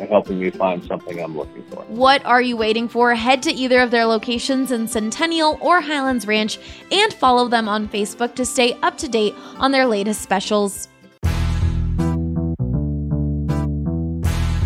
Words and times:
ha- 0.00 0.06
helping 0.06 0.38
me 0.40 0.50
find 0.50 0.82
something 0.84 1.20
I'm 1.20 1.36
looking 1.36 1.62
for. 1.64 1.82
What 1.88 2.24
are 2.24 2.42
you 2.42 2.56
waiting 2.56 2.88
for? 2.88 3.14
Head 3.14 3.42
to 3.44 3.52
either 3.52 3.80
of 3.80 3.90
their 3.90 4.06
locations 4.06 4.72
in 4.72 4.88
Centennial 4.88 5.58
or 5.60 5.80
Highlands 5.80 6.26
Ranch 6.26 6.58
and 6.90 7.12
follow 7.12 7.48
them 7.48 7.68
on 7.68 7.88
Facebook 7.88 8.34
to 8.36 8.44
stay 8.44 8.74
up 8.82 8.98
to 8.98 9.08
date 9.08 9.34
on 9.58 9.72
their 9.72 9.86
latest 9.86 10.22
specials. 10.22 10.88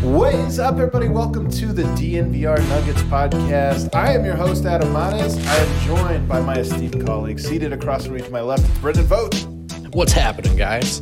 What 0.02 0.34
is 0.34 0.58
up, 0.58 0.74
everybody? 0.74 1.08
Welcome 1.08 1.50
to 1.52 1.72
the 1.72 1.82
DNVR 1.82 2.58
Nuggets 2.68 3.02
podcast. 3.04 3.94
I 3.94 4.12
am 4.12 4.24
your 4.24 4.36
host, 4.36 4.64
Adam 4.64 4.92
Mares. 4.92 5.36
I 5.46 5.56
am 5.56 5.80
joined 5.86 6.28
by 6.28 6.40
my 6.40 6.56
esteemed 6.56 7.04
colleague, 7.04 7.40
seated 7.40 7.72
across 7.72 8.06
from 8.06 8.16
me 8.16 8.20
to 8.20 8.30
my 8.30 8.40
left, 8.40 8.80
Brendan 8.80 9.06
Vogt. 9.06 9.46
What's 9.92 10.12
happening, 10.12 10.56
guys? 10.56 11.00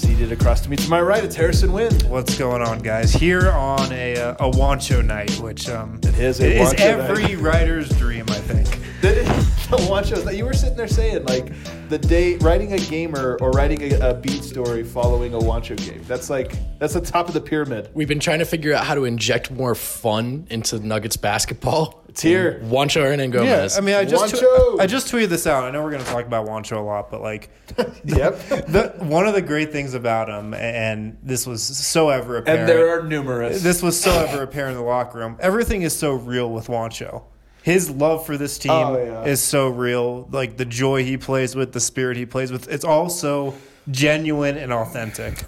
Seated 0.00 0.32
across 0.32 0.62
to 0.62 0.70
me 0.70 0.76
to 0.76 0.88
my 0.88 0.98
right, 0.98 1.22
it's 1.22 1.36
Harrison 1.36 1.72
Wind. 1.72 2.04
What's 2.04 2.38
going 2.38 2.62
on, 2.62 2.78
guys? 2.78 3.12
Here 3.12 3.50
on 3.50 3.92
a 3.92 4.16
uh, 4.16 4.48
a 4.48 4.50
Juancho 4.50 5.04
night, 5.04 5.30
which 5.40 5.68
um, 5.68 6.00
it 6.02 6.18
is, 6.18 6.40
it 6.40 6.52
is 6.52 6.72
every 6.78 7.34
night. 7.34 7.38
writer's 7.38 7.90
dream, 7.98 8.24
I 8.30 8.38
think. 8.38 8.66
the 9.02 9.76
Juancho 9.76 10.34
you 10.34 10.46
were 10.46 10.54
sitting 10.54 10.76
there 10.76 10.88
saying 10.88 11.26
like 11.26 11.52
the 11.90 11.98
day 11.98 12.36
writing 12.36 12.72
a 12.72 12.78
gamer 12.78 13.36
or 13.42 13.50
writing 13.50 13.92
a, 13.92 14.10
a 14.10 14.14
beat 14.14 14.42
story 14.42 14.84
following 14.84 15.34
a 15.34 15.38
Juancho 15.38 15.76
game. 15.76 16.02
That's 16.08 16.30
like 16.30 16.52
that's 16.78 16.94
the 16.94 17.02
top 17.02 17.28
of 17.28 17.34
the 17.34 17.40
pyramid. 17.42 17.90
We've 17.92 18.08
been 18.08 18.20
trying 18.20 18.38
to 18.38 18.46
figure 18.46 18.72
out 18.72 18.86
how 18.86 18.94
to 18.94 19.04
inject 19.04 19.50
more 19.50 19.74
fun 19.74 20.46
into 20.48 20.78
Nuggets 20.78 21.18
basketball. 21.18 21.99
It's 22.10 22.22
here. 22.22 22.60
Juancho 22.64 23.02
Hernangomez. 23.02 23.44
Yeah, 23.44 23.78
I 23.78 23.80
mean, 23.80 23.94
I 23.94 24.04
just 24.04 24.34
tw- 24.34 24.80
I 24.80 24.86
just 24.88 25.12
tweeted 25.12 25.28
this 25.28 25.46
out. 25.46 25.62
I 25.62 25.70
know 25.70 25.80
we're 25.84 25.92
going 25.92 26.02
to 26.02 26.10
talk 26.10 26.26
about 26.26 26.44
Juancho 26.44 26.76
a 26.76 26.80
lot, 26.80 27.08
but 27.08 27.22
like, 27.22 27.50
yep. 28.04 28.36
The, 28.70 28.94
one 28.98 29.28
of 29.28 29.34
the 29.34 29.42
great 29.42 29.70
things 29.70 29.94
about 29.94 30.28
him, 30.28 30.52
and 30.54 31.16
this 31.22 31.46
was 31.46 31.62
so 31.62 32.08
ever 32.08 32.38
apparent, 32.38 32.62
and 32.62 32.68
there 32.68 32.98
are 32.98 33.04
numerous. 33.04 33.62
This 33.62 33.80
was 33.80 34.00
so 34.00 34.10
ever 34.10 34.42
apparent 34.42 34.76
in 34.76 34.82
the 34.82 34.88
locker 34.88 35.18
room. 35.18 35.36
Everything 35.38 35.82
is 35.82 35.96
so 35.96 36.14
real 36.14 36.50
with 36.50 36.66
Juancho. 36.66 37.22
His 37.62 37.90
love 37.90 38.26
for 38.26 38.36
this 38.36 38.58
team 38.58 38.72
oh, 38.72 38.96
yeah. 38.96 39.24
is 39.24 39.40
so 39.40 39.68
real. 39.68 40.28
Like 40.32 40.56
the 40.56 40.64
joy 40.64 41.04
he 41.04 41.16
plays 41.16 41.54
with, 41.54 41.72
the 41.72 41.80
spirit 41.80 42.16
he 42.16 42.26
plays 42.26 42.50
with. 42.50 42.68
It's 42.68 42.84
all 42.84 43.08
so 43.08 43.54
genuine 43.88 44.56
and 44.56 44.72
authentic. 44.72 45.44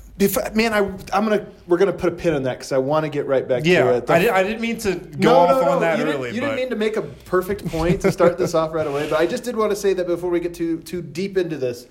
Man, 0.55 0.73
I 0.73 0.79
I'm 1.13 1.25
gonna 1.25 1.47
we're 1.67 1.79
gonna 1.79 1.93
put 1.93 2.13
a 2.13 2.17
pin 2.17 2.35
in 2.35 2.43
that 2.45 2.59
because 2.59 2.73
I 2.73 2.79
want 2.79 3.05
to 3.05 3.11
get 3.11 3.27
right 3.27 3.47
back 3.47 3.65
yeah, 3.65 3.85
to 3.85 3.97
it. 3.97 4.07
The, 4.07 4.13
I, 4.13 4.19
did, 4.19 4.31
I 4.31 4.43
didn't 4.43 4.61
mean 4.61 4.79
to 4.79 4.95
go 4.95 5.31
no, 5.31 5.37
off 5.37 5.51
no, 5.51 5.63
no. 5.63 5.71
on 5.73 5.81
that 5.81 5.99
you 5.99 6.05
early. 6.05 6.15
Didn't, 6.15 6.35
you 6.35 6.41
didn't 6.41 6.57
mean 6.57 6.71
to 6.71 6.77
make 6.77 6.97
a 6.97 7.03
perfect 7.03 7.67
point 7.67 8.01
to 8.03 8.13
start 8.13 8.39
this 8.39 8.55
off 8.55 8.73
right 8.73 8.87
away, 8.87 9.09
but 9.09 9.19
I 9.19 9.27
just 9.27 9.45
did 9.45 9.57
want 9.57 9.71
to 9.71 9.77
say 9.77 9.95
that 9.95 10.07
before 10.07 10.31
we 10.31 10.41
get 10.41 10.55
too 10.55 10.81
too 10.81 11.03
deep 11.03 11.37
into 11.37 11.57
this. 11.57 11.87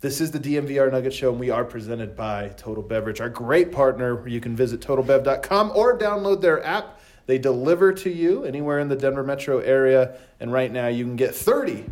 This 0.00 0.20
is 0.20 0.30
the 0.30 0.38
DNVR 0.38 0.92
Nugget 0.92 1.14
Show, 1.14 1.30
and 1.30 1.40
we 1.40 1.48
are 1.48 1.64
presented 1.64 2.14
by 2.14 2.48
Total 2.58 2.82
Beverage, 2.82 3.22
our 3.22 3.30
great 3.30 3.72
partner. 3.72 4.28
You 4.28 4.38
can 4.38 4.54
visit 4.54 4.80
totalbev.com 4.80 5.72
or 5.74 5.98
download 5.98 6.42
their 6.42 6.62
app. 6.62 7.00
They 7.24 7.38
deliver 7.38 7.90
to 7.94 8.10
you 8.10 8.44
anywhere 8.44 8.80
in 8.80 8.88
the 8.88 8.96
Denver 8.96 9.22
metro 9.22 9.60
area, 9.60 10.18
and 10.40 10.52
right 10.52 10.70
now 10.70 10.88
you 10.88 11.04
can 11.04 11.16
get 11.16 11.30
30% 11.30 11.88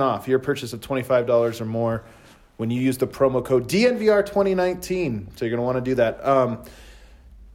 off 0.00 0.28
your 0.28 0.38
purchase 0.38 0.72
of 0.72 0.80
$25 0.80 1.60
or 1.60 1.64
more 1.64 2.04
when 2.56 2.70
you 2.70 2.80
use 2.80 2.98
the 2.98 3.06
promo 3.06 3.44
code 3.44 3.68
DNVR2019. 3.68 5.38
So 5.38 5.44
you're 5.44 5.50
going 5.50 5.58
to 5.58 5.62
want 5.62 5.76
to 5.76 5.80
do 5.82 5.94
that. 5.96 6.24
Um, 6.26 6.62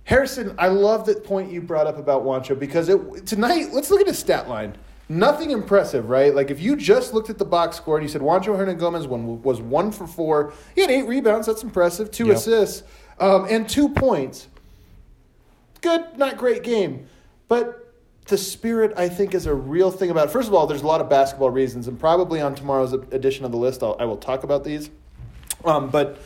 Harrison, 0.03 0.55
I 0.57 0.67
love 0.67 1.05
that 1.05 1.23
point 1.23 1.51
you 1.51 1.61
brought 1.61 1.87
up 1.87 1.97
about 1.97 2.23
Juancho 2.23 2.57
because 2.57 2.89
it, 2.89 3.25
tonight, 3.25 3.69
let's 3.71 3.89
look 3.89 4.01
at 4.01 4.07
his 4.07 4.19
stat 4.19 4.49
line. 4.49 4.75
Nothing 5.09 5.51
impressive, 5.51 6.09
right? 6.09 6.33
Like 6.33 6.51
if 6.51 6.61
you 6.61 6.75
just 6.75 7.13
looked 7.13 7.29
at 7.29 7.37
the 7.37 7.45
box 7.45 7.77
score 7.77 7.97
and 7.97 8.03
you 8.03 8.09
said 8.09 8.21
Juancho 8.21 8.55
Hernangomez 8.57 9.07
was 9.07 9.61
one 9.61 9.91
for 9.91 10.07
four, 10.07 10.53
he 10.73 10.81
had 10.81 10.89
eight 10.89 11.07
rebounds. 11.07 11.47
That's 11.47 11.63
impressive. 11.63 12.11
Two 12.11 12.27
yep. 12.27 12.37
assists 12.37 12.83
um, 13.19 13.45
and 13.49 13.67
two 13.67 13.89
points. 13.89 14.47
Good, 15.81 16.17
not 16.17 16.37
great 16.37 16.63
game, 16.63 17.07
but 17.47 17.80
the 18.25 18.37
spirit 18.37 18.93
I 18.97 19.09
think 19.09 19.33
is 19.33 19.45
a 19.45 19.53
real 19.53 19.91
thing 19.91 20.09
about 20.09 20.27
it. 20.27 20.31
First 20.31 20.47
of 20.47 20.53
all, 20.53 20.67
there's 20.67 20.83
a 20.83 20.87
lot 20.87 21.01
of 21.01 21.09
basketball 21.09 21.49
reasons, 21.49 21.87
and 21.87 21.99
probably 21.99 22.41
on 22.41 22.55
tomorrow's 22.55 22.93
edition 22.93 23.45
of 23.45 23.51
the 23.51 23.57
list, 23.57 23.83
I'll, 23.83 23.95
I 23.99 24.05
will 24.05 24.17
talk 24.17 24.43
about 24.43 24.63
these. 24.63 24.89
Um, 25.65 25.89
but 25.89 26.19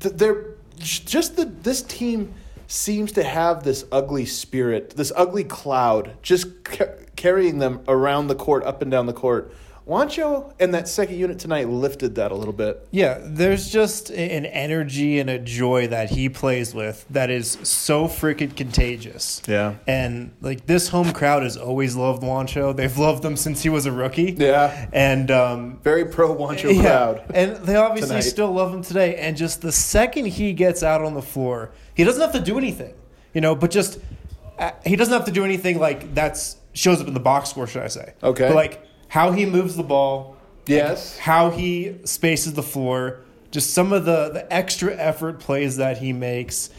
th- 0.00 0.14
they're 0.14 0.54
just 0.78 1.36
the 1.36 1.44
this 1.44 1.82
team 1.82 2.34
seems 2.66 3.12
to 3.12 3.24
have 3.24 3.64
this 3.64 3.84
ugly 3.90 4.24
spirit, 4.24 4.90
this 4.90 5.12
ugly 5.16 5.44
cloud, 5.44 6.16
just 6.22 6.64
ca- 6.64 6.94
carrying 7.16 7.58
them 7.58 7.80
around 7.88 8.28
the 8.28 8.34
court, 8.34 8.64
up 8.64 8.80
and 8.80 8.90
down 8.90 9.06
the 9.06 9.12
court. 9.12 9.52
Juancho 9.90 10.52
and 10.60 10.72
that 10.72 10.86
second 10.86 11.18
unit 11.18 11.40
tonight 11.40 11.68
lifted 11.68 12.14
that 12.14 12.30
a 12.30 12.34
little 12.36 12.52
bit. 12.52 12.86
Yeah, 12.92 13.18
there's 13.20 13.68
just 13.68 14.10
an 14.10 14.46
energy 14.46 15.18
and 15.18 15.28
a 15.28 15.38
joy 15.38 15.88
that 15.88 16.10
he 16.10 16.28
plays 16.28 16.72
with 16.72 17.04
that 17.10 17.28
is 17.28 17.58
so 17.64 18.06
freaking 18.06 18.54
contagious. 18.54 19.42
Yeah. 19.48 19.74
And 19.88 20.32
like 20.40 20.66
this 20.66 20.88
home 20.88 21.12
crowd 21.12 21.42
has 21.42 21.56
always 21.56 21.96
loved 21.96 22.22
Juancho. 22.22 22.74
They've 22.76 22.96
loved 22.96 23.24
him 23.24 23.36
since 23.36 23.64
he 23.64 23.68
was 23.68 23.84
a 23.86 23.90
rookie. 23.90 24.36
Yeah. 24.38 24.88
And 24.92 25.28
um, 25.32 25.80
very 25.82 26.04
pro 26.04 26.36
Juancho 26.36 26.72
yeah. 26.72 26.82
crowd. 26.82 27.24
And 27.34 27.56
they 27.56 27.74
obviously 27.74 28.10
tonight. 28.10 28.20
still 28.20 28.52
love 28.52 28.72
him 28.72 28.82
today. 28.82 29.16
And 29.16 29.36
just 29.36 29.60
the 29.60 29.72
second 29.72 30.26
he 30.26 30.52
gets 30.52 30.84
out 30.84 31.02
on 31.02 31.14
the 31.14 31.22
floor, 31.22 31.72
he 31.94 32.04
doesn't 32.04 32.20
have 32.22 32.32
to 32.32 32.40
do 32.40 32.56
anything, 32.58 32.94
you 33.34 33.40
know, 33.40 33.56
but 33.56 33.72
just 33.72 33.98
uh, 34.56 34.70
he 34.86 34.94
doesn't 34.94 35.12
have 35.12 35.24
to 35.24 35.32
do 35.32 35.44
anything 35.44 35.80
like 35.80 36.14
that's 36.14 36.58
shows 36.74 37.00
up 37.00 37.08
in 37.08 37.14
the 37.14 37.18
box 37.18 37.50
score, 37.50 37.66
should 37.66 37.82
I 37.82 37.88
say? 37.88 38.14
Okay. 38.22 38.46
But 38.46 38.54
like 38.54 38.86
how 39.10 39.32
he 39.32 39.44
moves 39.44 39.76
the 39.76 39.82
ball. 39.82 40.36
Yes. 40.66 41.18
How 41.18 41.50
he 41.50 41.96
spaces 42.04 42.54
the 42.54 42.62
floor. 42.62 43.20
Just 43.50 43.74
some 43.74 43.92
of 43.92 44.04
the, 44.04 44.30
the 44.30 44.52
extra 44.52 44.94
effort 44.96 45.40
plays 45.40 45.76
that 45.78 45.98
he 45.98 46.12
makes. 46.12 46.70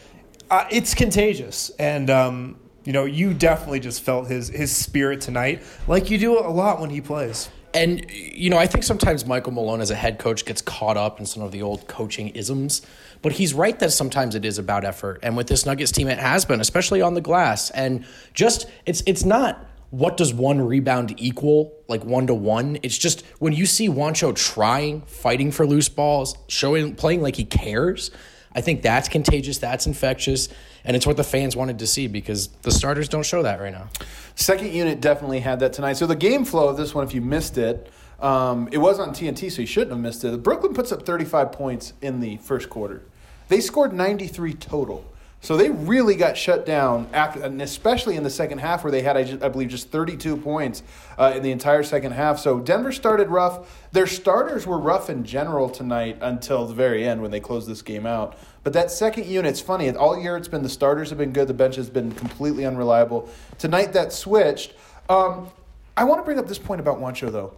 Uh, 0.50 0.66
it's 0.72 0.96
contagious. 0.96 1.72
And, 1.78 2.10
um, 2.10 2.58
you 2.86 2.94
know, 2.94 3.04
you 3.04 3.34
definitely 3.34 3.82
just 3.82 4.02
felt 4.02 4.28
his, 4.28 4.48
his 4.48 4.74
spirit 4.74 5.20
tonight, 5.20 5.62
like 5.88 6.10
you 6.10 6.18
do 6.18 6.40
a 6.40 6.50
lot 6.50 6.80
when 6.80 6.90
he 6.90 7.02
plays. 7.02 7.50
And, 7.74 8.10
you 8.10 8.50
know, 8.50 8.58
I 8.58 8.66
think 8.66 8.86
sometimes 8.86 9.26
Michael 9.26 9.52
Malone 9.52 9.82
as 9.82 9.92
a 9.92 9.96
head 9.96 10.18
coach 10.18 10.46
gets 10.46 10.62
caught 10.62 10.96
up 10.96 11.20
in 11.20 11.26
some 11.26 11.44
of 11.44 11.52
the 11.52 11.62
old 11.62 11.88
coaching 11.88 12.30
isms. 12.30 12.82
But 13.22 13.34
he's 13.34 13.54
right 13.54 13.78
that 13.80 13.92
sometimes 13.92 14.36
it 14.36 14.46
is 14.46 14.58
about 14.58 14.86
effort. 14.86 15.20
And 15.22 15.36
with 15.36 15.48
this 15.48 15.66
Nuggets 15.66 15.92
team, 15.92 16.08
it 16.08 16.18
has 16.18 16.46
been, 16.46 16.62
especially 16.62 17.02
on 17.02 17.14
the 17.14 17.22
glass. 17.22 17.70
And 17.72 18.06
just, 18.34 18.68
it's, 18.86 19.04
it's 19.06 19.26
not 19.26 19.66
what 19.92 20.16
does 20.18 20.34
one 20.34 20.60
rebound 20.60 21.14
equal, 21.18 21.74
like 21.88 22.04
one 22.04 22.28
to 22.28 22.34
one? 22.34 22.80
It's 22.82 22.98
just 22.98 23.26
when 23.40 23.54
you 23.54 23.66
see 23.66 23.90
Juancho 23.90 24.36
trying, 24.36 25.02
fighting 25.02 25.52
for 25.52 25.68
loose 25.68 25.90
balls, 25.90 26.36
showing, 26.48 26.96
playing 26.96 27.22
like 27.22 27.36
he 27.36 27.46
cares. 27.46 28.10
I 28.54 28.62
think 28.62 28.82
that's 28.82 29.08
contagious. 29.10 29.60
That's 29.60 29.86
infectious, 29.88 30.50
and 30.84 30.96
it's 30.96 31.06
what 31.06 31.18
the 31.18 31.24
fans 31.24 31.56
wanted 31.56 31.80
to 31.80 31.88
see 31.88 32.08
because 32.08 32.48
the 32.64 32.72
starters 32.72 33.08
don't 33.08 33.26
show 33.26 33.44
that 33.44 33.60
right 33.62 33.72
now. 33.72 33.90
Second 34.36 34.74
unit 34.74 35.02
definitely 35.02 35.42
had 35.42 35.60
that 35.60 35.74
tonight. 35.74 35.94
So 35.94 36.08
the 36.08 36.16
game 36.16 36.46
flow 36.46 36.70
of 36.70 36.78
this 36.78 36.96
one, 36.96 37.06
if 37.06 37.14
you 37.14 37.22
missed 37.22 37.58
it, 37.58 37.92
um, 38.20 38.70
it 38.72 38.78
was 38.78 39.00
on 39.00 39.10
TNT, 39.10 39.52
so 39.52 39.62
you 39.62 39.68
shouldn't 39.68 39.92
have 39.92 40.00
missed 40.00 40.24
it. 40.24 40.42
Brooklyn 40.44 40.74
puts 40.74 40.92
up 40.92 41.06
35 41.06 41.52
points 41.52 41.94
in 42.02 42.20
the 42.20 42.38
first 42.38 42.70
quarter. 42.70 43.04
They 43.50 43.60
scored 43.60 43.94
93 43.94 44.54
total. 44.54 45.06
So 45.44 45.58
they 45.58 45.72
really 45.72 46.16
got 46.16 46.38
shut 46.38 46.68
down 46.68 47.10
after, 47.14 47.42
and 47.42 47.60
especially 47.64 48.16
in 48.16 48.22
the 48.22 48.30
second 48.30 48.60
half, 48.60 48.84
where 48.84 48.92
they 48.92 49.02
had, 49.02 49.18
I, 49.18 49.24
just, 49.24 49.42
I 49.42 49.50
believe, 49.50 49.70
just 49.70 49.90
32 49.90 50.38
points 50.38 50.84
uh, 51.18 51.34
in 51.36 51.42
the 51.42 51.52
entire 51.52 51.82
second 51.82 52.12
half. 52.12 52.38
So 52.38 52.60
Denver 52.60 52.92
started 52.92 53.28
rough. 53.30 53.90
Their 53.92 54.06
starters 54.06 54.68
were 54.68 54.78
rough 54.78 55.10
in 55.10 55.24
general 55.24 55.68
tonight 55.68 56.20
until 56.22 56.68
the 56.68 56.76
very 56.76 57.08
end 57.08 57.24
when 57.24 57.32
they 57.32 57.40
closed 57.40 57.68
this 57.68 57.82
game 57.82 58.06
out. 58.06 58.38
But 58.64 58.74
that 58.74 58.92
second 58.92 59.26
unit, 59.26 59.50
it's 59.50 59.62
funny. 59.62 59.90
All 59.90 60.22
year 60.22 60.38
it's 60.38 60.48
been 60.48 60.62
the 60.62 60.70
starters 60.70 61.10
have 61.10 61.18
been 61.18 61.34
good, 61.34 61.48
the 61.48 61.56
bench 61.56 61.76
has 61.76 61.90
been 61.90 62.12
completely 62.12 62.64
unreliable. 62.64 63.28
Tonight 63.58 63.94
that 63.94 64.14
switched. 64.14 64.76
Um, 65.10 65.50
I 65.98 66.04
want 66.04 66.22
to 66.22 66.24
bring 66.24 66.38
up 66.38 66.48
this 66.48 66.60
point 66.60 66.80
about 66.80 67.00
Juancho 67.00 67.32
though. 67.32 67.56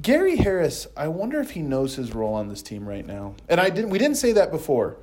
Gary 0.00 0.34
Harris, 0.34 0.88
I 0.96 1.06
wonder 1.06 1.40
if 1.40 1.52
he 1.52 1.62
knows 1.62 1.94
his 1.94 2.12
role 2.12 2.34
on 2.34 2.48
this 2.48 2.60
team 2.60 2.88
right 2.88 3.06
now. 3.06 3.36
And 3.48 3.60
I 3.60 3.70
didn't. 3.70 3.90
We 3.90 4.00
didn't 4.00 4.16
say 4.16 4.32
that 4.32 4.50
before 4.50 4.96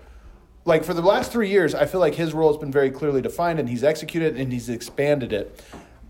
like 0.70 0.86
for 0.86 0.94
the 0.94 1.02
last 1.02 1.32
three 1.32 1.50
years, 1.50 1.74
I 1.76 1.86
feel 1.86 2.00
like 2.00 2.16
his 2.16 2.34
role 2.34 2.54
has 2.54 2.58
been 2.58 2.72
very 2.72 2.92
clearly 2.92 3.22
defined, 3.22 3.60
and 3.60 3.68
he's 3.68 3.84
executed 3.84 4.38
and 4.38 4.54
he's 4.54 4.70
expanded 4.70 5.34
it. 5.34 5.62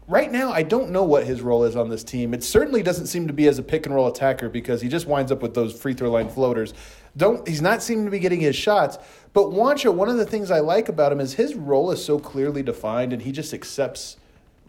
Right 0.08 0.32
now, 0.32 0.52
I 0.52 0.64
don't 0.64 0.90
know 0.90 1.04
what 1.04 1.26
his 1.26 1.42
role 1.42 1.64
is 1.64 1.76
on 1.76 1.90
this 1.90 2.04
team. 2.04 2.34
It 2.34 2.44
certainly 2.44 2.84
doesn't 2.84 3.08
seem 3.08 3.28
to 3.28 3.34
be 3.34 3.48
as 3.48 3.58
a 3.58 3.64
pick 3.64 3.86
and 3.86 3.96
roll 3.96 4.08
attacker 4.08 4.50
because 4.50 4.82
he 4.82 4.90
just 4.90 5.08
winds 5.08 5.32
up 5.32 5.42
with 5.42 5.54
those 5.54 5.80
free 5.80 5.94
throw 5.94 6.12
line 6.12 6.30
floaters. 6.30 6.74
Don't 7.16 7.48
he's 7.48 7.62
not 7.62 7.82
seeming 7.82 8.06
to 8.06 8.12
be 8.12 8.20
getting 8.20 8.42
his 8.42 8.56
shots. 8.56 8.98
But 9.34 9.46
Wancho, 9.46 9.94
one 9.94 10.10
of 10.10 10.18
the 10.18 10.26
things 10.26 10.52
I 10.52 10.60
like 10.60 10.90
about 10.90 11.12
him 11.12 11.20
is 11.20 11.36
his 11.36 11.56
role 11.56 11.92
is 11.92 12.04
so 12.04 12.20
clearly 12.20 12.62
defined, 12.62 13.14
and 13.14 13.22
he 13.22 13.32
just 13.32 13.54
accepts 13.54 14.18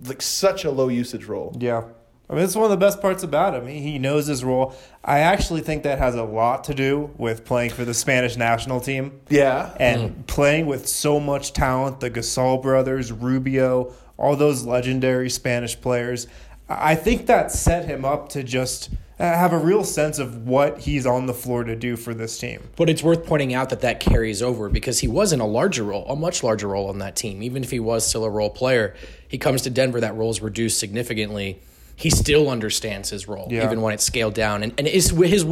like 0.05 0.23
such 0.23 0.65
a 0.65 0.71
low 0.71 0.89
usage 0.89 1.25
role. 1.25 1.57
Yeah. 1.59 1.85
I 2.31 2.35
mean, 2.35 2.45
it's 2.45 2.55
one 2.55 2.65
of 2.65 2.71
the 2.71 2.77
best 2.77 3.01
parts 3.01 3.25
about 3.25 3.55
him. 3.55 3.67
He 3.67 3.99
knows 3.99 4.29
his 4.29 4.45
role. 4.45 4.73
I 5.05 5.19
actually 5.19 5.63
think 5.63 5.83
that 5.83 5.99
has 5.99 6.15
a 6.15 6.23
lot 6.23 6.63
to 6.65 6.75
do 6.75 7.11
with 7.19 7.45
playing 7.45 7.71
for 7.71 7.85
the 7.85 7.93
Spanish 7.93 8.37
national 8.37 8.81
team. 8.81 9.21
Yeah. 9.29 9.75
And 9.81 10.11
mm. 10.11 10.27
playing 10.29 10.67
with 10.67 10.87
so 10.87 11.19
much 11.19 11.53
talent, 11.53 11.99
the 11.99 12.09
Gasol 12.09 12.63
brothers, 12.63 13.11
Rubio, 13.11 13.93
all 14.17 14.37
those 14.37 14.65
legendary 14.65 15.29
Spanish 15.29 15.81
players. 15.81 16.29
I 16.69 16.95
think 16.95 17.27
that 17.27 17.51
set 17.51 17.87
him 17.87 18.05
up 18.05 18.29
to 18.31 18.45
just 18.45 18.91
have 19.19 19.53
a 19.53 19.59
real 19.59 19.83
sense 19.83 20.21
of 20.21 20.47
what 20.47 20.79
he's 20.79 21.07
on 21.07 21.27
the 21.27 21.35
floor 21.35 21.65
to 21.65 21.75
do 21.75 21.97
for 21.97 22.15
this 22.15 22.39
team. 22.39 22.63
But 22.77 22.89
it's 22.89 23.03
worth 23.03 23.27
pointing 23.27 23.55
out 23.55 23.71
that 23.71 23.81
that 23.81 23.99
carries 23.99 24.41
over 24.41 24.69
because 24.69 25.01
he 25.01 25.09
was 25.09 25.33
in 25.33 25.41
a 25.41 25.47
larger 25.47 25.83
role, 25.83 26.07
a 26.09 26.15
much 26.15 26.45
larger 26.45 26.69
role 26.69 26.89
on 26.89 26.99
that 27.01 27.17
team. 27.17 27.43
Even 27.43 27.65
if 27.65 27.73
he 27.73 27.81
was 27.81 28.07
still 28.07 28.25
a 28.25 28.31
role 28.31 28.51
player, 28.51 28.95
he 29.27 29.37
comes 29.37 29.63
to 29.63 29.71
Denver, 29.71 30.01
that 30.01 30.15
role 30.15 30.31
is 30.31 30.41
reduced 30.41 30.79
significantly 30.79 31.61
he 32.01 32.09
still 32.09 32.49
understands 32.49 33.11
his 33.11 33.29
role, 33.29 33.47
yeah. 33.51 33.63
even 33.63 33.83
when 33.83 33.93
it's 33.93 34.05
scaled 34.05 34.33
down. 34.33 34.63
And, 34.63 34.73
and 34.79 34.89
is 34.89 35.11
his 35.11 35.45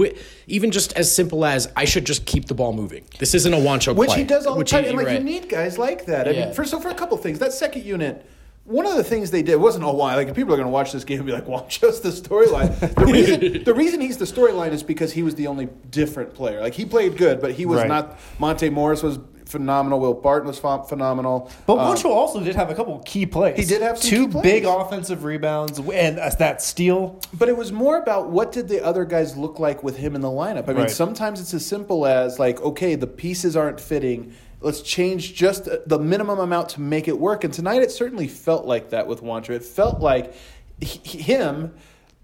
even 0.47 0.71
just 0.71 0.95
as 0.95 1.15
simple 1.15 1.45
as 1.45 1.71
I 1.77 1.85
should 1.85 2.07
just 2.07 2.25
keep 2.25 2.47
the 2.47 2.55
ball 2.55 2.73
moving. 2.73 3.05
This 3.19 3.35
isn't 3.35 3.53
a 3.53 3.59
Juancho 3.59 3.95
which 3.95 4.09
play, 4.09 4.17
which 4.17 4.17
he 4.17 4.25
does 4.25 4.47
all 4.47 4.57
the 4.57 4.65
time. 4.65 4.85
He, 4.85 4.89
and 4.89 4.97
like 4.97 5.09
right. 5.09 5.19
you 5.19 5.25
need 5.25 5.51
guys 5.51 5.77
like 5.77 6.07
that. 6.07 6.27
I 6.27 6.31
yeah. 6.31 6.47
mean, 6.47 6.55
for 6.55 6.65
so 6.65 6.81
for 6.81 6.89
a 6.89 6.95
couple 6.95 7.19
things, 7.19 7.39
that 7.41 7.53
second 7.53 7.85
unit. 7.85 8.25
One 8.65 8.85
of 8.85 8.97
the 8.97 9.05
things 9.05 9.31
they 9.31 9.43
did 9.43 9.57
wasn't 9.57 9.85
oh 9.85 9.95
why 9.95 10.15
like 10.15 10.35
people 10.35 10.53
are 10.53 10.59
going 10.59 10.67
to 10.67 10.71
watch 10.71 10.93
this 10.93 11.03
game 11.03 11.19
and 11.19 11.27
be 11.27 11.33
like 11.33 11.45
Juancho's 11.49 12.01
the 12.01 12.11
storyline. 12.11 12.79
The 12.95 13.05
reason 13.13 13.65
the 13.65 13.75
reason 13.75 14.01
he's 14.01 14.19
the 14.19 14.27
storyline 14.27 14.73
is 14.73 14.83
because 14.83 15.13
he 15.13 15.23
was 15.23 15.35
the 15.35 15.47
only 15.47 15.69
different 15.91 16.35
player. 16.35 16.61
Like 16.61 16.75
he 16.75 16.85
played 16.87 17.17
good, 17.19 17.41
but 17.41 17.53
he 17.53 17.67
was 17.67 17.81
right. 17.81 17.89
not. 17.89 18.19
Monte 18.39 18.71
Morris 18.71 19.03
was 19.03 19.19
phenomenal. 19.49 19.99
Will 20.01 20.15
Barton 20.15 20.49
was 20.49 20.59
phenomenal. 20.59 21.51
But 21.67 21.79
um, 21.79 22.13
also 22.13 22.41
did 22.41 22.55
have 22.57 22.71
a 22.71 22.75
couple 22.75 22.99
key 23.01 23.27
plays. 23.27 23.59
He 23.59 23.65
did 23.65 23.83
have 23.83 24.01
two 24.01 24.29
big 24.29 24.65
offensive 24.65 25.25
rebounds 25.25 25.79
and 25.79 26.19
uh, 26.19 26.31
that 26.39 26.63
steal. 26.63 27.21
But 27.33 27.49
it 27.49 27.57
was 27.57 27.73
more 27.73 27.99
about 27.99 28.31
what 28.31 28.53
did 28.53 28.69
the 28.69 28.85
other 28.85 29.05
guys 29.05 29.37
look 29.37 29.59
like 29.59 29.83
with 29.83 29.97
him 29.97 30.15
in 30.15 30.21
the 30.21 30.29
lineup. 30.29 30.65
I 30.65 30.73
mean, 30.73 30.83
right. 30.83 30.91
sometimes 30.91 31.41
it's 31.41 31.55
as 31.55 31.65
simple 31.65 32.07
as 32.07 32.39
like, 32.39 32.61
okay, 32.61 32.95
the 32.95 33.07
pieces 33.07 33.57
aren't 33.57 33.81
fitting. 33.81 34.35
Let's 34.61 34.83
change 34.83 35.35
just 35.35 35.69
the 35.87 35.99
minimum 35.99 36.39
amount 36.39 36.71
to 36.71 36.81
make 36.81 37.09
it 37.09 37.19
work. 37.19 37.45
And 37.45 37.55
tonight, 37.55 37.83
it 37.83 37.91
certainly 37.91 38.29
felt 38.29 38.67
like 38.67 38.91
that 38.91 39.07
with 39.07 39.23
Juancho. 39.23 39.51
It 39.51 39.65
felt 39.65 40.01
like 40.01 40.35
him 40.81 41.75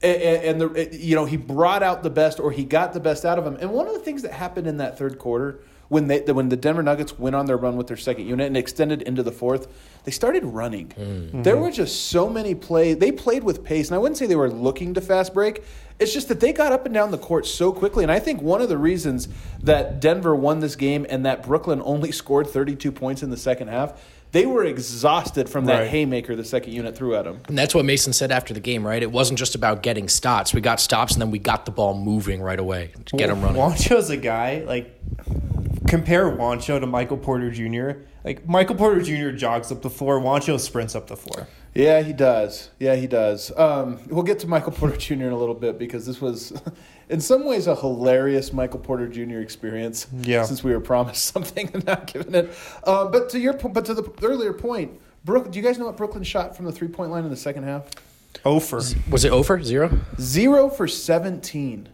and 0.02 0.60
the 0.60 0.88
you 0.92 1.14
know 1.14 1.24
he 1.24 1.36
brought 1.36 1.82
out 1.82 2.02
the 2.02 2.10
best 2.10 2.38
or 2.38 2.52
he 2.52 2.64
got 2.64 2.92
the 2.92 3.00
best 3.00 3.24
out 3.24 3.38
of 3.38 3.46
him. 3.46 3.56
And 3.56 3.70
one 3.70 3.86
of 3.86 3.94
the 3.94 4.00
things 4.00 4.22
that 4.22 4.32
happened 4.32 4.66
in 4.66 4.76
that 4.78 4.98
third 4.98 5.18
quarter 5.18 5.60
when 5.88 6.08
they 6.08 6.20
when 6.20 6.48
the 6.48 6.56
Denver 6.56 6.82
Nuggets 6.82 7.18
went 7.18 7.36
on 7.36 7.46
their 7.46 7.56
run 7.56 7.76
with 7.76 7.86
their 7.86 7.96
second 7.96 8.26
unit 8.26 8.46
and 8.46 8.56
extended 8.56 9.02
into 9.02 9.22
the 9.22 9.32
fourth, 9.32 9.68
they 10.04 10.10
started 10.10 10.44
running. 10.44 10.88
Mm-hmm. 10.88 11.42
There 11.42 11.56
were 11.56 11.70
just 11.70 12.06
so 12.06 12.28
many 12.28 12.54
plays. 12.54 12.98
They 12.98 13.12
played 13.12 13.44
with 13.44 13.64
pace, 13.64 13.88
and 13.88 13.94
I 13.94 13.98
wouldn't 13.98 14.16
say 14.16 14.26
they 14.26 14.36
were 14.36 14.50
looking 14.50 14.94
to 14.94 15.00
fast 15.00 15.34
break. 15.34 15.62
It's 15.98 16.12
just 16.12 16.28
that 16.28 16.40
they 16.40 16.52
got 16.52 16.72
up 16.72 16.86
and 16.86 16.94
down 16.94 17.10
the 17.10 17.18
court 17.18 17.46
so 17.46 17.72
quickly, 17.72 18.02
and 18.02 18.10
I 18.10 18.18
think 18.18 18.42
one 18.42 18.60
of 18.60 18.68
the 18.68 18.78
reasons 18.78 19.28
that 19.62 20.00
Denver 20.00 20.34
won 20.34 20.60
this 20.60 20.74
game 20.74 21.06
and 21.08 21.24
that 21.24 21.44
Brooklyn 21.44 21.80
only 21.84 22.10
scored 22.10 22.48
32 22.48 22.90
points 22.90 23.22
in 23.22 23.30
the 23.30 23.36
second 23.36 23.68
half 23.68 24.00
they 24.34 24.46
were 24.46 24.64
exhausted 24.64 25.48
from 25.48 25.66
that 25.66 25.78
right. 25.78 25.88
haymaker 25.88 26.34
the 26.34 26.44
second 26.44 26.72
unit 26.72 26.96
threw 26.96 27.14
at 27.14 27.24
them. 27.24 27.40
And 27.46 27.56
that's 27.56 27.72
what 27.72 27.84
Mason 27.84 28.12
said 28.12 28.32
after 28.32 28.52
the 28.52 28.58
game, 28.58 28.84
right? 28.84 29.00
It 29.00 29.12
wasn't 29.12 29.38
just 29.38 29.54
about 29.54 29.84
getting 29.84 30.08
stops. 30.08 30.52
We 30.52 30.60
got 30.60 30.80
stops 30.80 31.12
and 31.12 31.22
then 31.22 31.30
we 31.30 31.38
got 31.38 31.66
the 31.66 31.70
ball 31.70 31.94
moving 31.94 32.42
right 32.42 32.58
away 32.58 32.90
to 33.06 33.16
get 33.16 33.28
them 33.28 33.42
running. 33.42 33.62
Juancho's 33.62 34.10
a 34.10 34.16
guy 34.16 34.64
like 34.66 34.92
compare 35.88 36.30
Juancho 36.30 36.80
to 36.80 36.86
Michael 36.86 37.16
Porter 37.16 37.50
Jr. 37.50 38.00
Like 38.24 38.48
Michael 38.48 38.76
Porter 38.76 39.02
Jr. 39.02 39.36
jogs 39.36 39.70
up 39.70 39.82
the 39.82 39.90
floor, 39.90 40.20
Juancho 40.20 40.58
sprints 40.58 40.94
up 40.94 41.06
the 41.06 41.16
floor. 41.16 41.46
Yeah, 41.74 42.02
he 42.02 42.12
does. 42.12 42.70
Yeah, 42.78 42.94
he 42.94 43.08
does. 43.08 43.50
Um, 43.56 43.98
we'll 44.06 44.22
get 44.22 44.38
to 44.40 44.46
Michael 44.46 44.72
Porter 44.72 44.96
Jr. 44.96 45.14
in 45.14 45.32
a 45.32 45.36
little 45.36 45.56
bit 45.56 45.78
because 45.78 46.06
this 46.06 46.20
was, 46.20 46.52
in 47.08 47.20
some 47.20 47.44
ways, 47.44 47.66
a 47.66 47.74
hilarious 47.74 48.52
Michael 48.52 48.78
Porter 48.78 49.08
Jr. 49.08 49.40
experience. 49.40 50.06
Yeah. 50.12 50.44
Since 50.44 50.62
we 50.62 50.72
were 50.72 50.80
promised 50.80 51.24
something 51.32 51.70
and 51.74 51.84
not 51.84 52.06
given 52.06 52.34
it. 52.34 52.56
Uh, 52.84 53.06
but 53.06 53.28
to 53.30 53.40
your 53.40 53.54
but 53.54 53.84
to 53.86 53.94
the 53.94 54.08
earlier 54.22 54.52
point, 54.52 55.00
Brook, 55.24 55.50
do 55.50 55.58
you 55.58 55.64
guys 55.64 55.78
know 55.78 55.86
what 55.86 55.96
Brooklyn 55.96 56.22
shot 56.22 56.56
from 56.56 56.66
the 56.66 56.72
three 56.72 56.88
point 56.88 57.10
line 57.10 57.24
in 57.24 57.30
the 57.30 57.36
second 57.36 57.64
half? 57.64 57.86
Over. 58.44 58.80
Was 59.10 59.24
it 59.24 59.32
over? 59.32 59.62
Zero? 59.62 60.00
Zero 60.20 60.68
for 60.68 60.86
17. 60.86 61.88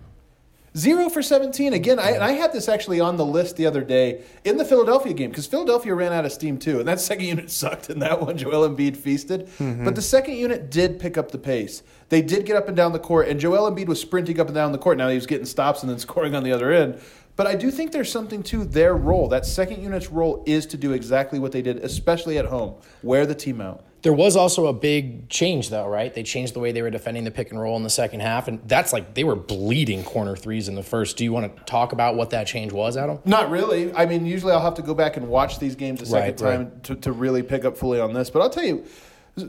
Zero 0.76 1.08
for 1.08 1.20
17. 1.20 1.72
Again, 1.72 1.99
I, 1.99 2.19
I 2.19 2.32
had 2.32 2.52
this 2.52 2.69
actually 2.69 3.00
on 3.00 3.17
the 3.17 3.25
list 3.26 3.56
the 3.56 3.67
other 3.67 3.82
day 3.82 4.22
in 4.44 4.56
the 4.56 4.64
Philadelphia 4.64 5.12
game 5.12 5.31
because 5.31 5.46
Philadelphia 5.46 5.94
ran 5.94 6.12
out 6.12 6.25
of 6.25 6.31
steam 6.31 6.58
too. 6.58 6.78
And 6.78 6.87
that 6.87 7.00
second 7.11 7.26
unit 7.26 7.50
sucked 7.50 7.90
in 7.90 7.99
that 7.99 8.20
one. 8.20 8.38
Joel 8.38 8.69
Embiid 8.69 8.96
feasted. 8.96 9.49
Mm-hmm. 9.58 9.84
But 9.84 9.96
the 9.96 10.02
second 10.02 10.37
unit 10.37 10.70
did 10.70 11.00
pick 11.00 11.19
up 11.19 11.32
the 11.32 11.38
pace. 11.38 11.82
They 12.08 12.22
did 12.22 12.46
get 12.46 12.56
up 12.56 12.69
and 12.69 12.76
down 12.76 12.93
the 12.93 12.99
court, 12.99 13.28
and 13.28 13.38
Joel 13.38 13.70
Embiid 13.70 13.87
was 13.87 14.00
sprinting 14.00 14.38
up 14.40 14.46
and 14.46 14.55
down 14.55 14.72
the 14.72 14.78
court. 14.78 14.96
Now 14.96 15.08
he 15.08 15.17
was 15.17 15.26
getting 15.26 15.46
stops 15.46 15.82
and 15.82 15.90
then 15.90 15.99
scoring 16.11 16.37
on 16.37 16.44
the 16.44 16.52
other 16.52 16.70
end. 16.70 17.00
But 17.34 17.46
I 17.46 17.55
do 17.56 17.70
think 17.70 17.90
there's 17.90 18.12
something 18.12 18.43
to 18.44 18.64
their 18.64 18.94
role. 18.94 19.28
That 19.28 19.46
second 19.46 19.82
unit's 19.82 20.11
role 20.11 20.44
is 20.46 20.66
to 20.66 20.76
do 20.76 20.93
exactly 20.93 21.38
what 21.38 21.52
they 21.52 21.62
did, 21.62 21.78
especially 21.78 22.38
at 22.38 22.44
home, 22.44 22.75
wear 23.02 23.26
the 23.26 23.34
team 23.34 23.61
out. 23.61 23.84
There 24.02 24.12
was 24.14 24.35
also 24.35 24.67
a 24.67 24.73
big 24.73 25.29
change, 25.29 25.69
though, 25.69 25.87
right? 25.87 26.12
They 26.12 26.23
changed 26.23 26.55
the 26.55 26.61
way 26.61 26.73
they 26.73 26.81
were 26.81 26.91
defending 26.91 27.25
the 27.25 27.31
pick 27.31 27.50
and 27.50 27.61
roll 27.61 27.76
in 27.76 27.82
the 27.82 27.91
second 27.91 28.20
half, 28.20 28.49
and 28.49 28.61
that's 28.67 28.95
like 28.95 29.12
they 29.14 29.25
were 29.25 29.37
bleeding 29.37 30.04
corner 30.04 30.37
threes 30.37 30.69
in 30.69 30.75
the 30.75 30.83
first. 30.83 31.19
Do 31.19 31.25
you 31.25 31.33
want 31.33 31.54
to 31.54 31.62
talk 31.64 31.92
about 31.92 32.16
what 32.16 32.30
that 32.30 32.47
change 32.47 32.73
was, 32.73 32.97
Adam? 32.97 33.19
Not 33.26 33.50
really. 33.50 33.92
I 33.92 34.07
mean, 34.07 34.25
usually 34.25 34.52
I'll 34.52 34.62
have 34.62 34.75
to 34.75 34.83
go 34.83 34.95
back 34.95 35.19
and 35.19 35.28
watch 35.28 35.59
these 35.59 35.75
games 35.75 36.00
a 36.00 36.07
second 36.07 36.40
right, 36.40 36.52
time 36.52 36.64
right. 36.64 36.85
To, 36.85 36.97
to 36.97 37.12
really 37.12 37.42
pick 37.42 37.66
up 37.66 37.76
fully 37.76 38.00
on 38.00 38.14
this. 38.14 38.30
But 38.30 38.40
I'll 38.40 38.49
tell 38.49 38.64
you, 38.64 38.87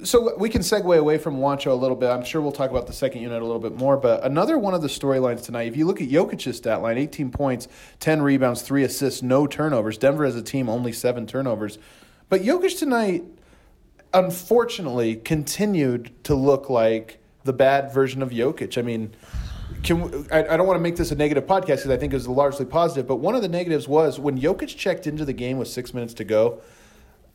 so 0.03 0.35
we 0.37 0.49
can 0.49 0.61
segue 0.61 0.97
away 0.97 1.17
from 1.17 1.37
Juancho 1.37 1.71
a 1.71 1.73
little 1.73 1.95
bit. 1.95 2.09
I'm 2.09 2.25
sure 2.25 2.41
we'll 2.41 2.51
talk 2.51 2.71
about 2.71 2.87
the 2.87 2.93
second 2.93 3.21
unit 3.21 3.41
a 3.41 3.45
little 3.45 3.61
bit 3.61 3.77
more. 3.77 3.95
But 3.95 4.25
another 4.25 4.57
one 4.57 4.73
of 4.73 4.81
the 4.81 4.89
storylines 4.89 5.43
tonight, 5.43 5.67
if 5.69 5.77
you 5.77 5.85
look 5.85 6.01
at 6.01 6.09
Jokic's 6.09 6.57
stat 6.57 6.81
line, 6.81 6.97
18 6.97 7.31
points, 7.31 7.69
10 8.01 8.21
rebounds, 8.21 8.63
3 8.63 8.83
assists, 8.83 9.21
no 9.21 9.47
turnovers. 9.47 9.97
Denver 9.97 10.25
as 10.25 10.35
a 10.35 10.41
team, 10.41 10.67
only 10.67 10.91
7 10.91 11.25
turnovers. 11.25 11.79
But 12.27 12.41
Jokic 12.41 12.77
tonight– 12.77 13.23
unfortunately 14.13 15.15
continued 15.15 16.11
to 16.23 16.35
look 16.35 16.69
like 16.69 17.19
the 17.43 17.53
bad 17.53 17.93
version 17.93 18.21
of 18.21 18.29
Jokic. 18.29 18.77
I 18.77 18.81
mean, 18.81 19.13
can 19.83 20.27
I, 20.31 20.39
I 20.43 20.57
don't 20.57 20.67
want 20.67 20.77
to 20.77 20.81
make 20.81 20.95
this 20.95 21.11
a 21.11 21.15
negative 21.15 21.45
podcast 21.45 21.77
because 21.77 21.89
I 21.89 21.97
think 21.97 22.13
it 22.13 22.15
was 22.15 22.27
largely 22.27 22.65
positive, 22.65 23.07
but 23.07 23.17
one 23.17 23.35
of 23.35 23.41
the 23.41 23.49
negatives 23.49 23.87
was 23.87 24.19
when 24.19 24.39
Jokic 24.39 24.75
checked 24.77 25.07
into 25.07 25.25
the 25.25 25.33
game 25.33 25.57
with 25.57 25.67
six 25.67 25.93
minutes 25.93 26.13
to 26.15 26.23
go. 26.23 26.61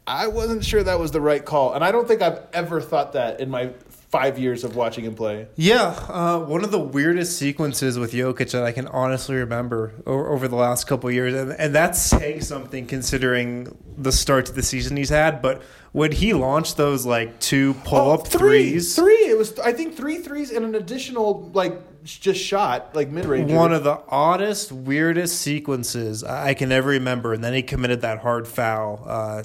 I 0.06 0.28
wasn't 0.28 0.64
sure 0.64 0.84
that 0.84 1.00
was 1.00 1.10
the 1.10 1.20
right 1.20 1.44
call, 1.44 1.74
and 1.74 1.82
I 1.82 1.90
don't 1.90 2.06
think 2.06 2.22
I've 2.22 2.40
ever 2.52 2.80
thought 2.80 3.14
that 3.14 3.40
in 3.40 3.50
my 3.50 3.70
five 4.08 4.38
years 4.38 4.64
of 4.64 4.76
watching 4.76 5.04
him 5.04 5.14
play. 5.14 5.48
Yeah, 5.56 5.88
uh, 6.08 6.38
one 6.38 6.62
of 6.64 6.70
the 6.70 6.78
weirdest 6.78 7.38
sequences 7.38 7.98
with 7.98 8.12
Jokic 8.12 8.52
that 8.52 8.62
I 8.62 8.72
can 8.72 8.86
honestly 8.88 9.36
remember 9.36 9.92
over, 10.06 10.32
over 10.32 10.48
the 10.48 10.56
last 10.56 10.86
couple 10.86 11.10
years, 11.10 11.34
and, 11.34 11.52
and, 11.52 11.74
that's 11.74 12.00
saying 12.00 12.42
something 12.42 12.86
considering 12.86 13.76
the 13.98 14.12
start 14.12 14.46
to 14.46 14.52
the 14.52 14.62
season 14.62 14.96
he's 14.96 15.10
had. 15.10 15.42
But 15.42 15.62
when 15.92 16.12
he 16.12 16.32
launched 16.32 16.76
those 16.76 17.04
like 17.04 17.38
two 17.40 17.74
pull 17.84 18.12
up 18.12 18.20
oh, 18.20 18.24
three, 18.24 18.70
threes, 18.70 18.96
three, 18.96 19.28
it 19.28 19.36
was 19.36 19.58
I 19.58 19.72
think 19.72 19.96
three 19.96 20.18
threes 20.18 20.50
and 20.52 20.64
an 20.64 20.74
additional 20.74 21.50
like 21.52 21.80
just 22.04 22.40
shot 22.40 22.94
like 22.94 23.10
mid 23.10 23.26
range. 23.26 23.50
One 23.50 23.72
of 23.72 23.82
the 23.82 24.00
oddest, 24.08 24.70
weirdest 24.70 25.40
sequences 25.40 26.22
I 26.22 26.54
can 26.54 26.70
ever 26.70 26.90
remember, 26.90 27.32
and 27.32 27.42
then 27.42 27.54
he 27.54 27.62
committed 27.62 28.02
that 28.02 28.18
hard 28.18 28.46
foul. 28.46 29.02
Uh, 29.04 29.42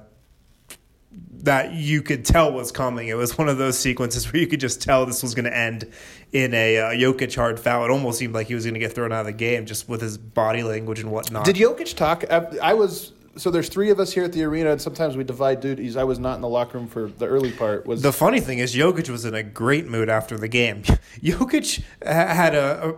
that 1.43 1.73
you 1.73 2.01
could 2.01 2.25
tell 2.25 2.51
was 2.51 2.71
coming. 2.71 3.07
It 3.07 3.17
was 3.17 3.37
one 3.37 3.49
of 3.49 3.57
those 3.57 3.77
sequences 3.77 4.31
where 4.31 4.41
you 4.41 4.47
could 4.47 4.59
just 4.59 4.81
tell 4.81 5.05
this 5.05 5.23
was 5.23 5.35
going 5.35 5.45
to 5.45 5.55
end 5.55 5.91
in 6.31 6.53
a 6.53 6.77
uh, 6.77 6.89
Jokic 6.91 7.35
hard 7.35 7.59
foul. 7.59 7.85
It 7.85 7.91
almost 7.91 8.19
seemed 8.19 8.33
like 8.33 8.47
he 8.47 8.55
was 8.55 8.65
going 8.65 8.73
to 8.75 8.79
get 8.79 8.93
thrown 8.93 9.11
out 9.11 9.21
of 9.21 9.25
the 9.27 9.33
game 9.33 9.65
just 9.65 9.89
with 9.89 10.01
his 10.01 10.17
body 10.17 10.63
language 10.63 10.99
and 10.99 11.11
whatnot. 11.11 11.45
Did 11.45 11.55
Jokic 11.55 11.95
talk? 11.95 12.23
I 12.29 12.73
was 12.73 13.13
so 13.37 13.49
there's 13.49 13.69
three 13.69 13.89
of 13.89 13.99
us 13.99 14.11
here 14.11 14.23
at 14.23 14.33
the 14.33 14.43
arena, 14.43 14.71
and 14.71 14.81
sometimes 14.81 15.15
we 15.15 15.23
divide 15.23 15.61
duties. 15.61 15.95
I 15.95 16.03
was 16.03 16.19
not 16.19 16.35
in 16.35 16.41
the 16.41 16.49
locker 16.49 16.77
room 16.77 16.87
for 16.87 17.07
the 17.07 17.27
early 17.27 17.51
part. 17.51 17.85
Was 17.85 18.01
The 18.01 18.11
funny 18.11 18.39
thing 18.39 18.59
is, 18.59 18.75
Jokic 18.75 19.09
was 19.09 19.25
in 19.25 19.33
a 19.33 19.43
great 19.43 19.87
mood 19.87 20.09
after 20.09 20.37
the 20.37 20.47
game. 20.47 20.81
Jokic 20.83 21.81
ha- 22.03 22.33
had 22.33 22.55
a, 22.55 22.89
a 22.89 22.95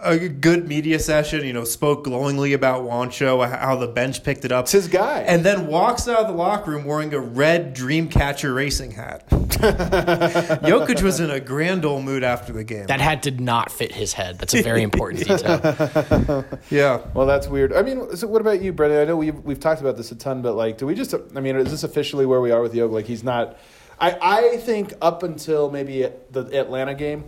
a 0.00 0.28
good 0.28 0.68
media 0.68 0.98
session. 0.98 1.44
You 1.44 1.52
know, 1.52 1.64
spoke 1.64 2.04
glowingly 2.04 2.52
about 2.52 2.84
Juancho, 2.84 3.48
how 3.48 3.76
the 3.76 3.88
bench 3.88 4.22
picked 4.24 4.44
it 4.44 4.52
up. 4.52 4.64
It's 4.64 4.72
his 4.72 4.88
guy. 4.88 5.20
and 5.20 5.44
then 5.44 5.66
walks 5.66 6.08
out 6.08 6.18
of 6.20 6.26
the 6.28 6.34
locker 6.34 6.70
room 6.70 6.84
wearing 6.84 7.12
a 7.14 7.20
red 7.20 7.74
Dreamcatcher 7.76 8.54
racing 8.54 8.92
hat. 8.92 9.28
Jokic 9.30 11.02
was 11.02 11.20
in 11.20 11.30
a 11.30 11.40
grand 11.40 11.84
old 11.84 12.04
mood 12.04 12.24
after 12.24 12.52
the 12.52 12.64
game. 12.64 12.86
That 12.86 13.00
hat 13.00 13.22
did 13.22 13.40
not 13.40 13.70
fit 13.70 13.92
his 13.92 14.12
head. 14.12 14.38
That's 14.38 14.54
a 14.54 14.62
very 14.62 14.82
important 14.82 15.20
detail. 15.26 16.44
yeah. 16.70 17.00
well, 17.14 17.26
that's 17.26 17.48
weird. 17.48 17.72
I 17.72 17.82
mean, 17.82 18.16
so 18.16 18.26
what 18.26 18.40
about 18.40 18.62
you, 18.62 18.72
Brendan? 18.72 19.00
I 19.00 19.04
know 19.04 19.16
we've 19.16 19.38
we've 19.40 19.60
talked 19.60 19.80
about 19.80 19.96
this 19.96 20.10
a 20.12 20.16
ton, 20.16 20.42
but 20.42 20.54
like, 20.54 20.78
do 20.78 20.86
we 20.86 20.94
just? 20.94 21.14
I 21.36 21.40
mean, 21.40 21.56
is 21.56 21.70
this 21.70 21.84
officially 21.84 22.26
where 22.26 22.40
we 22.40 22.50
are 22.50 22.60
with 22.60 22.74
Yoga? 22.74 22.94
Like, 22.94 23.06
he's 23.06 23.24
not. 23.24 23.56
I 24.00 24.18
I 24.20 24.56
think 24.58 24.94
up 25.00 25.22
until 25.22 25.70
maybe 25.70 26.08
the 26.30 26.58
Atlanta 26.58 26.94
game. 26.94 27.24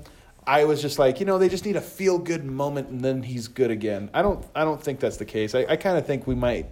I 0.47 0.65
was 0.65 0.83
just 0.83 0.99
like, 0.99 1.21
you 1.21 1.27
know, 1.27 1.39
they 1.39 1.49
just 1.49 1.65
need 1.65 1.77
a 1.77 1.81
feel 1.81 2.19
good 2.19 2.45
moment 2.45 2.89
and 2.89 3.01
then 3.01 3.23
he's 3.23 3.49
good 3.49 3.71
again. 3.71 4.11
I 4.13 4.23
don't 4.23 4.45
I 4.55 4.65
don't 4.65 4.83
think 4.83 5.01
that's 5.01 5.17
the 5.17 5.25
case. 5.25 5.55
I, 5.55 5.67
I 5.69 5.77
kind 5.77 5.97
of 5.97 6.07
think 6.07 6.27
we 6.27 6.35
might 6.35 6.67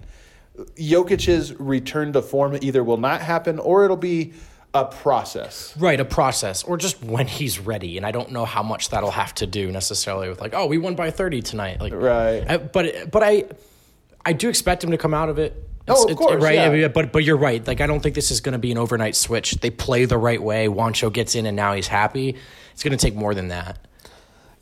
Jokic's 0.77 1.53
return 1.59 2.13
to 2.13 2.23
form 2.23 2.57
either 2.61 2.85
will 2.85 2.99
not 2.99 3.23
happen 3.23 3.59
or 3.59 3.85
it'll 3.85 3.97
be 3.97 4.35
a 4.75 4.85
process. 4.85 5.75
Right, 5.77 6.01
a 6.01 6.05
process, 6.05 6.63
or 6.63 6.79
just 6.79 7.03
when 7.05 7.27
he's 7.27 7.59
ready. 7.59 7.99
And 7.99 8.07
I 8.07 8.11
don't 8.11 8.31
know 8.33 8.47
how 8.47 8.63
much 8.63 8.89
that'll 8.89 9.11
have 9.11 9.35
to 9.37 9.47
do 9.47 9.71
necessarily 9.71 10.29
with 10.29 10.41
like, 10.41 10.55
oh, 10.55 10.67
we 10.67 10.79
won 10.79 10.95
by 10.95 11.11
thirty 11.11 11.43
tonight. 11.43 11.81
Like, 11.81 11.93
Right. 11.93 12.45
I, 12.49 12.57
but 12.57 13.11
but 13.11 13.23
I 13.23 13.45
I 14.25 14.33
do 14.33 14.49
expect 14.49 14.83
him 14.83 14.91
to 14.91 14.99
come 14.99 15.15
out 15.15 15.29
of 15.29 15.39
it. 15.39 15.55
Oh, 15.89 16.09
of 16.09 16.17
course, 16.17 16.43
right. 16.43 16.55
yeah. 16.55 16.67
I 16.67 16.71
mean, 16.71 16.93
but 16.93 17.13
but 17.13 17.25
you're 17.25 17.37
right. 17.37 17.67
Like, 17.67 17.81
I 17.81 17.87
don't 17.87 18.01
think 18.01 18.15
this 18.15 18.31
is 18.31 18.41
going 18.41 18.53
to 18.53 18.59
be 18.59 18.71
an 18.73 18.79
overnight 18.79 19.17
switch. 19.17 19.53
They 19.53 19.71
play 19.71 20.05
the 20.05 20.19
right 20.19 20.41
way. 20.43 20.69
Juancho 20.69 21.13
gets 21.13 21.35
in, 21.35 21.47
and 21.47 21.57
now 21.57 21.75
he's 21.75 21.89
happy. 21.89 22.37
It's 22.73 22.83
going 22.83 22.97
to 22.97 22.97
take 22.97 23.15
more 23.15 23.35
than 23.35 23.49
that. 23.49 23.79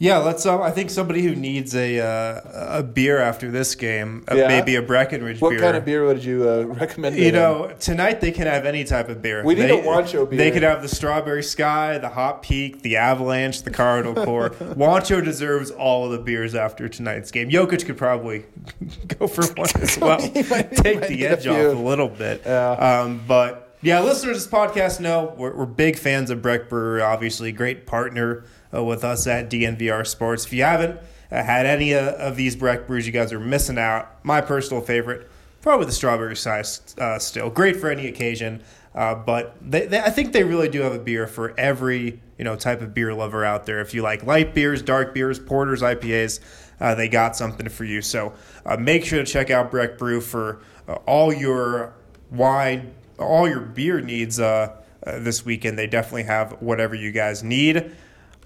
Yeah, 0.03 0.17
let's. 0.17 0.47
Um, 0.47 0.63
I 0.63 0.71
think 0.71 0.89
somebody 0.89 1.21
who 1.21 1.35
needs 1.37 1.75
a 1.75 2.01
uh, 2.01 2.79
a 2.79 2.83
beer 2.83 3.19
after 3.19 3.51
this 3.51 3.75
game, 3.75 4.25
uh, 4.33 4.35
Yeah? 4.35 4.49
maybe 4.49 4.77
a 4.77 4.81
Breckenridge 4.83 5.37
beer. 5.39 5.43
What 5.43 5.51
beer. 5.51 5.59
kind 5.61 5.77
of 5.77 5.85
beer 5.85 6.07
would 6.07 6.25
you 6.25 6.49
uh, 6.49 6.63
recommend? 6.81 7.17
to 7.17 7.23
You 7.23 7.33
know, 7.33 7.75
tonight 7.79 8.23
they 8.23 8.33
can 8.33 8.47
have 8.47 8.65
any 8.65 8.85
type 8.85 9.11
of 9.11 9.21
beer. 9.21 9.45
We 9.45 9.55
need 9.55 9.65
they, 9.65 9.79
a 9.79 9.83
Juancho 9.85 10.29
beer. 10.31 10.39
They 10.39 10.51
could 10.53 10.63
have 10.63 10.81
the 10.81 10.89
Strawberry 10.89 11.43
Sky, 11.43 11.99
the 11.99 12.09
Hot 12.09 12.41
Peak, 12.43 12.81
the 12.81 12.97
Avalanche, 12.97 13.61
the 13.61 13.71
Cardinal 13.71 14.25
Core. 14.25 14.51
Juancho 14.59 15.23
deserves 15.23 15.71
all 15.71 16.07
of 16.07 16.13
the 16.13 16.19
beers 16.19 16.55
after 16.55 16.89
tonight's 16.89 17.31
game. 17.31 17.51
Jokic 17.51 17.85
could 17.85 17.99
probably 17.99 18.47
go 19.19 19.27
for 19.27 19.45
one 19.53 19.69
as 19.83 19.99
well. 19.99 20.19
He 20.19 20.43
might- 20.45 20.73
Take 20.77 21.01
might 21.01 21.09
the 21.09 21.17
get 21.19 21.31
a 21.33 21.37
edge 21.41 21.47
off 21.47 21.57
few. 21.57 21.71
a 21.73 21.75
little 21.75 22.09
bit. 22.09 22.41
Yeah. 22.47 22.71
Um, 22.71 23.21
but 23.29 23.77
yeah, 23.83 24.01
listeners 24.01 24.47
of 24.47 24.51
this 24.51 24.59
podcast 24.61 25.01
know 25.01 25.35
we're, 25.37 25.55
we're 25.55 25.67
big 25.67 25.99
fans 25.99 26.31
of 26.31 26.41
Breck 26.41 26.71
Brewer. 26.71 27.03
Obviously, 27.03 27.53
great 27.53 27.87
partner 27.87 28.45
uh, 28.75 28.83
with 28.83 29.05
us 29.05 29.27
at 29.27 29.51
DNVR 29.51 30.07
Sports. 30.07 30.47
If 30.47 30.53
you 30.53 30.63
haven't 30.63 31.01
uh, 31.31 31.43
had 31.43 31.67
any 31.67 31.95
uh, 31.95 32.13
of 32.13 32.37
these 32.37 32.57
Breck 32.57 32.87
brews, 32.87 33.07
you 33.07 33.13
guys 33.13 33.33
are 33.33 33.41
missing 33.41 33.79
out. 33.79 34.25
My 34.25 34.41
personal 34.41 34.83
favorite, 34.83 35.31
probably 35.63 35.87
the 35.87 35.93
strawberry 35.93 36.37
size. 36.37 36.95
Uh, 36.99 37.19
still 37.19 37.51
great 37.51 37.77
for 37.77 37.91
any 37.91 38.07
occasion. 38.07 38.63
Uh, 38.93 39.15
but 39.15 39.55
they, 39.61 39.87
they, 39.87 40.01
I 40.01 40.11
think 40.11 40.33
they 40.33 40.43
really 40.43 40.69
do 40.69 40.81
have 40.81 40.93
a 40.93 40.99
beer 40.99 41.29
for 41.29 41.55
every 41.59 42.21
you 42.39 42.45
know 42.45 42.57
type 42.57 42.81
of 42.81 42.93
beer 42.93 43.15
lover 43.15 43.45
out 43.45 43.65
there. 43.65 43.81
If 43.81 43.95
you 43.95 44.03
like 44.03 44.25
light 44.25 44.55
beers, 44.55 44.83
dark 44.83 45.15
beers, 45.15 45.39
porters, 45.39 45.83
IPAs, 45.83 46.41
uh, 46.81 46.97
they 46.97 47.09
got 47.09 47.37
something 47.37 47.69
for 47.69 47.85
you. 47.85 48.03
So 48.03 48.35
uh, 48.67 48.77
make 48.77 49.05
sure 49.05 49.21
to 49.21 49.25
check 49.25 49.51
out 49.51 49.71
Breck 49.71 49.97
Brew 49.97 50.21
for 50.21 50.61
all 51.07 51.33
your 51.33 51.95
wine, 52.33 52.93
all 53.17 53.49
your 53.49 53.61
beer 53.61 54.01
needs 54.01 54.39
this 54.39 55.45
weekend. 55.45 55.79
They 55.79 55.87
definitely 55.87 56.25
have 56.25 56.61
whatever 56.61 56.97
you 56.97 57.13
guys 57.13 57.45
need. 57.45 57.93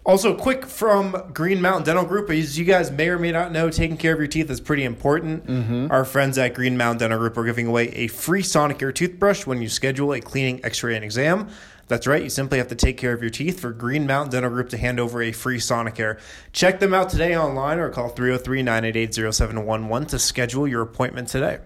Also, 0.06 0.34
quick 0.34 0.66
from 0.66 1.30
Green 1.32 1.62
Mountain 1.62 1.84
Dental 1.84 2.04
Group, 2.04 2.28
as 2.28 2.58
you 2.58 2.66
guys 2.66 2.90
may 2.90 3.08
or 3.08 3.18
may 3.18 3.32
not 3.32 3.52
know, 3.52 3.70
taking 3.70 3.96
care 3.96 4.12
of 4.12 4.18
your 4.18 4.28
teeth 4.28 4.50
is 4.50 4.60
pretty 4.60 4.84
important. 4.84 5.46
Mm-hmm. 5.46 5.90
Our 5.90 6.04
friends 6.04 6.36
at 6.36 6.52
Green 6.52 6.76
Mountain 6.76 6.98
Dental 6.98 7.18
Group 7.18 7.38
are 7.38 7.44
giving 7.44 7.66
away 7.66 7.88
a 7.88 8.08
free 8.08 8.42
Sonicare 8.42 8.94
toothbrush 8.94 9.46
when 9.46 9.62
you 9.62 9.68
schedule 9.70 10.12
a 10.12 10.20
cleaning, 10.20 10.62
X-ray, 10.62 10.94
and 10.94 11.02
exam. 11.02 11.48
That's 11.88 12.06
right. 12.06 12.22
You 12.22 12.28
simply 12.28 12.58
have 12.58 12.68
to 12.68 12.74
take 12.74 12.98
care 12.98 13.14
of 13.14 13.22
your 13.22 13.30
teeth 13.30 13.60
for 13.60 13.72
Green 13.72 14.06
Mountain 14.06 14.32
Dental 14.32 14.50
Group 14.50 14.68
to 14.70 14.76
hand 14.76 15.00
over 15.00 15.22
a 15.22 15.32
free 15.32 15.58
Sonicare. 15.58 16.20
Check 16.52 16.80
them 16.80 16.92
out 16.92 17.08
today 17.08 17.34
online 17.34 17.78
or 17.78 17.88
call 17.88 18.10
303 18.10 18.62
988 18.62 19.14
0711 19.14 20.08
to 20.08 20.18
schedule 20.18 20.68
your 20.68 20.82
appointment 20.82 21.28
today. 21.28 21.60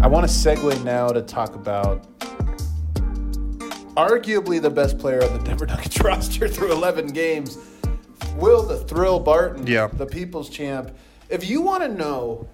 I 0.00 0.06
want 0.06 0.28
to 0.28 0.32
segue 0.32 0.84
now 0.84 1.08
to 1.08 1.20
talk 1.22 1.54
about 1.56 2.06
arguably 3.96 4.62
the 4.62 4.70
best 4.70 4.96
player 4.98 5.22
on 5.24 5.36
the 5.36 5.44
Denver 5.44 5.66
Nuggets 5.66 6.00
roster 6.04 6.46
through 6.46 6.70
11 6.72 7.08
games, 7.08 7.58
Will 8.36 8.62
the 8.62 8.78
Thrill 8.78 9.18
Barton, 9.18 9.66
Yeah. 9.66 9.88
the 9.88 10.06
People's 10.06 10.48
Champ. 10.48 10.96
If 11.28 11.48
you 11.48 11.60
want 11.60 11.82
to 11.82 11.88
know, 11.88 12.46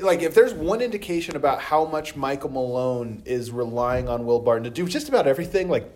like, 0.00 0.22
if 0.22 0.34
there's 0.34 0.54
one 0.54 0.80
indication 0.80 1.36
about 1.36 1.60
how 1.60 1.84
much 1.84 2.16
Michael 2.16 2.50
Malone 2.50 3.22
is 3.26 3.50
relying 3.50 4.08
on 4.08 4.24
Will 4.24 4.40
Barton 4.40 4.64
to 4.64 4.70
do 4.70 4.86
just 4.88 5.08
about 5.10 5.26
everything, 5.26 5.68
like, 5.68 5.86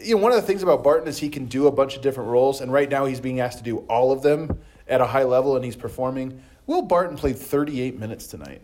you 0.00 0.14
know, 0.14 0.22
one 0.22 0.30
of 0.30 0.36
the 0.40 0.46
things 0.46 0.62
about 0.62 0.84
Barton 0.84 1.08
is 1.08 1.18
he 1.18 1.28
can 1.28 1.46
do 1.46 1.66
a 1.66 1.72
bunch 1.72 1.96
of 1.96 2.02
different 2.02 2.30
roles, 2.30 2.60
and 2.60 2.72
right 2.72 2.88
now 2.88 3.06
he's 3.06 3.20
being 3.20 3.40
asked 3.40 3.58
to 3.58 3.64
do 3.64 3.78
all 3.88 4.12
of 4.12 4.22
them 4.22 4.56
at 4.86 5.00
a 5.00 5.06
high 5.06 5.24
level, 5.24 5.56
and 5.56 5.64
he's 5.64 5.76
performing. 5.76 6.40
Will 6.68 6.82
Barton 6.82 7.16
played 7.16 7.36
38 7.36 7.98
minutes 7.98 8.28
tonight. 8.28 8.62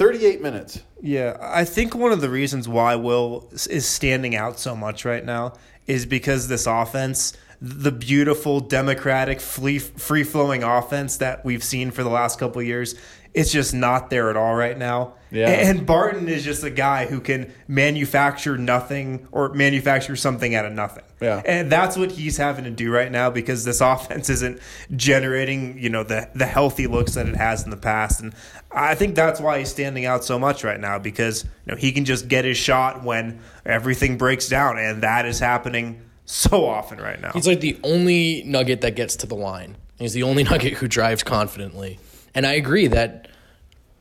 38 0.00 0.40
minutes. 0.40 0.82
Yeah, 1.02 1.36
I 1.42 1.66
think 1.66 1.94
one 1.94 2.10
of 2.10 2.22
the 2.22 2.30
reasons 2.30 2.66
why 2.66 2.96
Will 2.96 3.50
is 3.68 3.86
standing 3.86 4.34
out 4.34 4.58
so 4.58 4.74
much 4.74 5.04
right 5.04 5.22
now 5.22 5.52
is 5.86 6.06
because 6.06 6.48
this 6.48 6.66
offense, 6.66 7.34
the 7.60 7.92
beautiful, 7.92 8.60
democratic, 8.60 9.42
free 9.42 9.78
flowing 9.78 10.62
offense 10.62 11.18
that 11.18 11.44
we've 11.44 11.62
seen 11.62 11.90
for 11.90 12.02
the 12.02 12.08
last 12.08 12.38
couple 12.38 12.62
years, 12.62 12.94
it's 13.34 13.52
just 13.52 13.74
not 13.74 14.10
there 14.10 14.30
at 14.30 14.36
all 14.36 14.54
right 14.54 14.76
now. 14.76 15.14
Yeah. 15.30 15.48
And 15.48 15.86
Barton 15.86 16.28
is 16.28 16.44
just 16.44 16.64
a 16.64 16.70
guy 16.70 17.06
who 17.06 17.20
can 17.20 17.52
manufacture 17.68 18.58
nothing 18.58 19.28
or 19.30 19.50
manufacture 19.50 20.16
something 20.16 20.54
out 20.56 20.64
of 20.64 20.72
nothing. 20.72 21.04
Yeah. 21.20 21.40
And 21.44 21.70
that's 21.70 21.96
what 21.96 22.10
he's 22.10 22.36
having 22.36 22.64
to 22.64 22.70
do 22.70 22.90
right 22.90 23.12
now 23.12 23.30
because 23.30 23.64
this 23.64 23.80
offense 23.80 24.28
isn't 24.28 24.60
generating, 24.96 25.78
you 25.78 25.88
know, 25.88 26.02
the 26.02 26.28
the 26.34 26.46
healthy 26.46 26.86
looks 26.86 27.14
that 27.14 27.28
it 27.28 27.36
has 27.36 27.62
in 27.62 27.70
the 27.70 27.76
past. 27.76 28.20
And 28.20 28.34
I 28.72 28.94
think 28.94 29.14
that's 29.14 29.40
why 29.40 29.58
he's 29.58 29.70
standing 29.70 30.04
out 30.04 30.24
so 30.24 30.38
much 30.38 30.64
right 30.64 30.80
now 30.80 30.98
because 30.98 31.44
you 31.44 31.72
know 31.72 31.76
he 31.76 31.92
can 31.92 32.04
just 32.04 32.28
get 32.28 32.44
his 32.44 32.56
shot 32.56 33.04
when 33.04 33.40
everything 33.64 34.18
breaks 34.18 34.48
down, 34.48 34.78
and 34.78 35.02
that 35.02 35.26
is 35.26 35.38
happening 35.38 36.02
so 36.24 36.66
often 36.66 36.98
right 36.98 37.20
now. 37.20 37.32
He's 37.32 37.46
like 37.46 37.60
the 37.60 37.78
only 37.82 38.42
nugget 38.44 38.80
that 38.82 38.96
gets 38.96 39.16
to 39.16 39.26
the 39.26 39.34
line. 39.34 39.76
He's 39.98 40.12
the 40.12 40.22
only 40.22 40.44
nugget 40.44 40.74
who 40.74 40.88
drives 40.88 41.22
confidently. 41.22 41.98
And 42.34 42.46
I 42.46 42.54
agree 42.54 42.86
that 42.88 43.28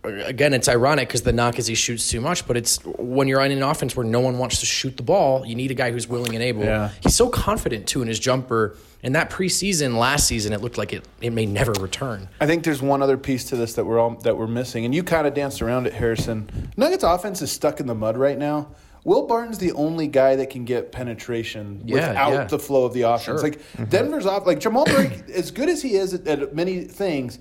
again, 0.04 0.54
it's 0.54 0.70
ironic 0.70 1.08
because 1.08 1.24
the 1.24 1.34
knock 1.34 1.60
is 1.60 1.68
he 1.68 1.76
shoots 1.76 2.10
too 2.10 2.22
much, 2.22 2.48
but 2.48 2.56
it's 2.56 2.84
when 2.86 3.28
you're 3.28 3.42
on 3.42 3.52
an 3.52 3.64
offense 3.64 3.96
where 3.96 4.06
no 4.06 4.20
one 4.20 4.38
wants 4.38 4.60
to 4.62 4.66
shoot 4.66 4.96
the 4.98 5.04
ball, 5.04 5.46
you 5.46 5.56
need 5.56 5.72
a 5.72 5.74
guy 5.74 5.92
who's 5.92 6.08
willing 6.08 6.36
and 6.36 6.44
able. 6.44 6.64
Yeah. 6.64 6.90
He's 7.02 7.16
so 7.16 7.30
confident 7.30 7.88
too 7.88 8.02
in 8.02 8.08
his 8.08 8.20
jumper. 8.20 8.78
And 9.02 9.16
that 9.16 9.30
preseason 9.30 9.98
last 9.98 10.28
season, 10.28 10.52
it 10.52 10.62
looked 10.62 10.78
like 10.78 10.92
it, 10.92 11.06
it 11.22 11.32
may 11.32 11.46
never 11.46 11.72
return. 11.74 12.28
I 12.42 12.48
think 12.48 12.66
there's 12.66 12.82
one 12.82 13.02
other 13.02 13.18
piece 13.18 13.46
to 13.46 13.56
this 13.56 13.74
that 13.76 13.86
we're 13.86 14.00
all 14.00 14.16
that 14.24 14.38
we're 14.38 14.48
missing, 14.48 14.84
and 14.84 14.94
you 14.94 15.04
kind 15.04 15.26
of 15.26 15.34
danced 15.34 15.62
around 15.62 15.88
it, 15.88 15.94
Harrison. 15.94 16.50
Nuggets 16.76 17.06
offense 17.06 17.42
is 17.42 17.50
stuck 17.50 17.80
in 17.80 17.88
the 17.88 17.96
mud 17.96 18.18
right 18.18 18.38
now. 18.38 18.68
Will 19.06 19.26
Barton's 19.26 19.58
the 19.58 19.72
only 19.72 20.08
guy 20.08 20.36
that 20.36 20.50
can 20.50 20.66
get 20.66 20.92
penetration 20.92 21.84
Yeah, 21.86 22.10
without 22.10 22.34
yeah. 22.34 22.44
the 22.44 22.60
flow 22.60 22.84
of 22.84 22.94
the 22.94 23.04
offense. 23.04 23.40
Sure. 23.40 23.50
Like 23.50 23.60
mm-hmm. 23.60 23.86
Denver's 23.86 24.26
off, 24.26 24.46
like 24.46 24.60
Jamal 24.60 24.86
Murray, 24.88 25.24
as 25.34 25.52
good 25.52 25.70
as 25.70 25.82
he 25.82 25.96
is 25.96 26.14
at, 26.14 26.28
at 26.28 26.54
many 26.54 26.84
things, 26.84 27.40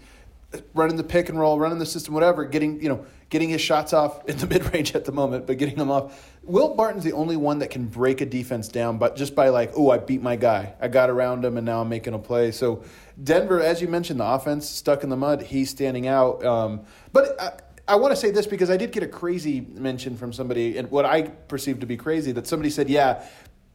running 0.72 0.96
the 0.96 1.04
pick 1.04 1.28
and 1.28 1.38
roll, 1.38 1.58
running 1.58 1.78
the 1.78 1.86
system, 1.86 2.14
whatever, 2.14 2.44
getting 2.44 2.80
you 2.82 2.88
know 2.88 3.04
getting 3.30 3.50
his 3.50 3.60
shots 3.60 3.92
off 3.92 4.26
in 4.28 4.38
the 4.38 4.46
mid 4.48 4.72
range 4.72 4.94
at 4.94 5.04
the 5.04 5.12
moment, 5.12 5.46
but 5.46 5.58
getting 5.58 5.76
them 5.76 5.90
off. 5.90 6.32
Will 6.42 6.74
Barton's 6.74 7.04
the 7.04 7.12
only 7.12 7.36
one 7.36 7.58
that 7.58 7.70
can 7.70 7.86
break 7.86 8.20
a 8.20 8.26
defense 8.26 8.68
down, 8.68 8.96
but 8.96 9.16
just 9.16 9.34
by 9.34 9.50
like, 9.50 9.72
oh, 9.76 9.90
I 9.90 9.98
beat 9.98 10.22
my 10.22 10.36
guy, 10.36 10.74
I 10.80 10.88
got 10.88 11.10
around 11.10 11.44
him, 11.44 11.56
and 11.58 11.66
now 11.66 11.82
I'm 11.82 11.88
making 11.88 12.14
a 12.14 12.18
play. 12.18 12.52
So 12.52 12.82
Denver, 13.22 13.60
as 13.60 13.82
you 13.82 13.88
mentioned, 13.88 14.20
the 14.20 14.26
offense 14.26 14.68
stuck 14.68 15.02
in 15.04 15.10
the 15.10 15.16
mud. 15.16 15.42
He's 15.42 15.70
standing 15.70 16.06
out, 16.06 16.44
um, 16.44 16.84
but. 17.12 17.40
I, 17.40 17.52
I 17.90 17.96
want 17.96 18.12
to 18.12 18.16
say 18.16 18.30
this 18.30 18.46
because 18.46 18.68
I 18.68 18.76
did 18.76 18.92
get 18.92 19.02
a 19.02 19.08
crazy 19.08 19.62
mention 19.62 20.14
from 20.18 20.30
somebody, 20.30 20.76
and 20.76 20.90
what 20.90 21.06
I 21.06 21.22
perceived 21.22 21.80
to 21.80 21.86
be 21.86 21.96
crazy, 21.96 22.32
that 22.32 22.46
somebody 22.46 22.68
said, 22.68 22.90
"Yeah, 22.90 23.24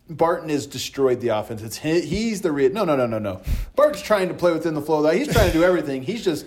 Barton 0.08 0.50
has 0.50 0.68
destroyed 0.68 1.20
the 1.20 1.30
offense. 1.30 1.63
It's 1.63 1.77
he, 1.77 2.01
he's 2.01 2.42
the 2.42 2.51
real." 2.51 2.72
No, 2.72 2.86
no, 2.86 2.96
no, 2.96 3.08
no, 3.08 3.18
no. 3.18 3.42
Barton's 3.75 4.03
trying 4.03 4.27
to 4.27 4.36
play 4.36 4.51
within 4.51 4.75
the 4.75 4.84
flow. 4.84 5.01
that. 5.01 5.15
He's 5.15 5.34
trying 5.34 5.48
to 5.48 5.58
do 5.58 5.63
everything. 5.63 6.03
He's 6.03 6.24
just 6.24 6.46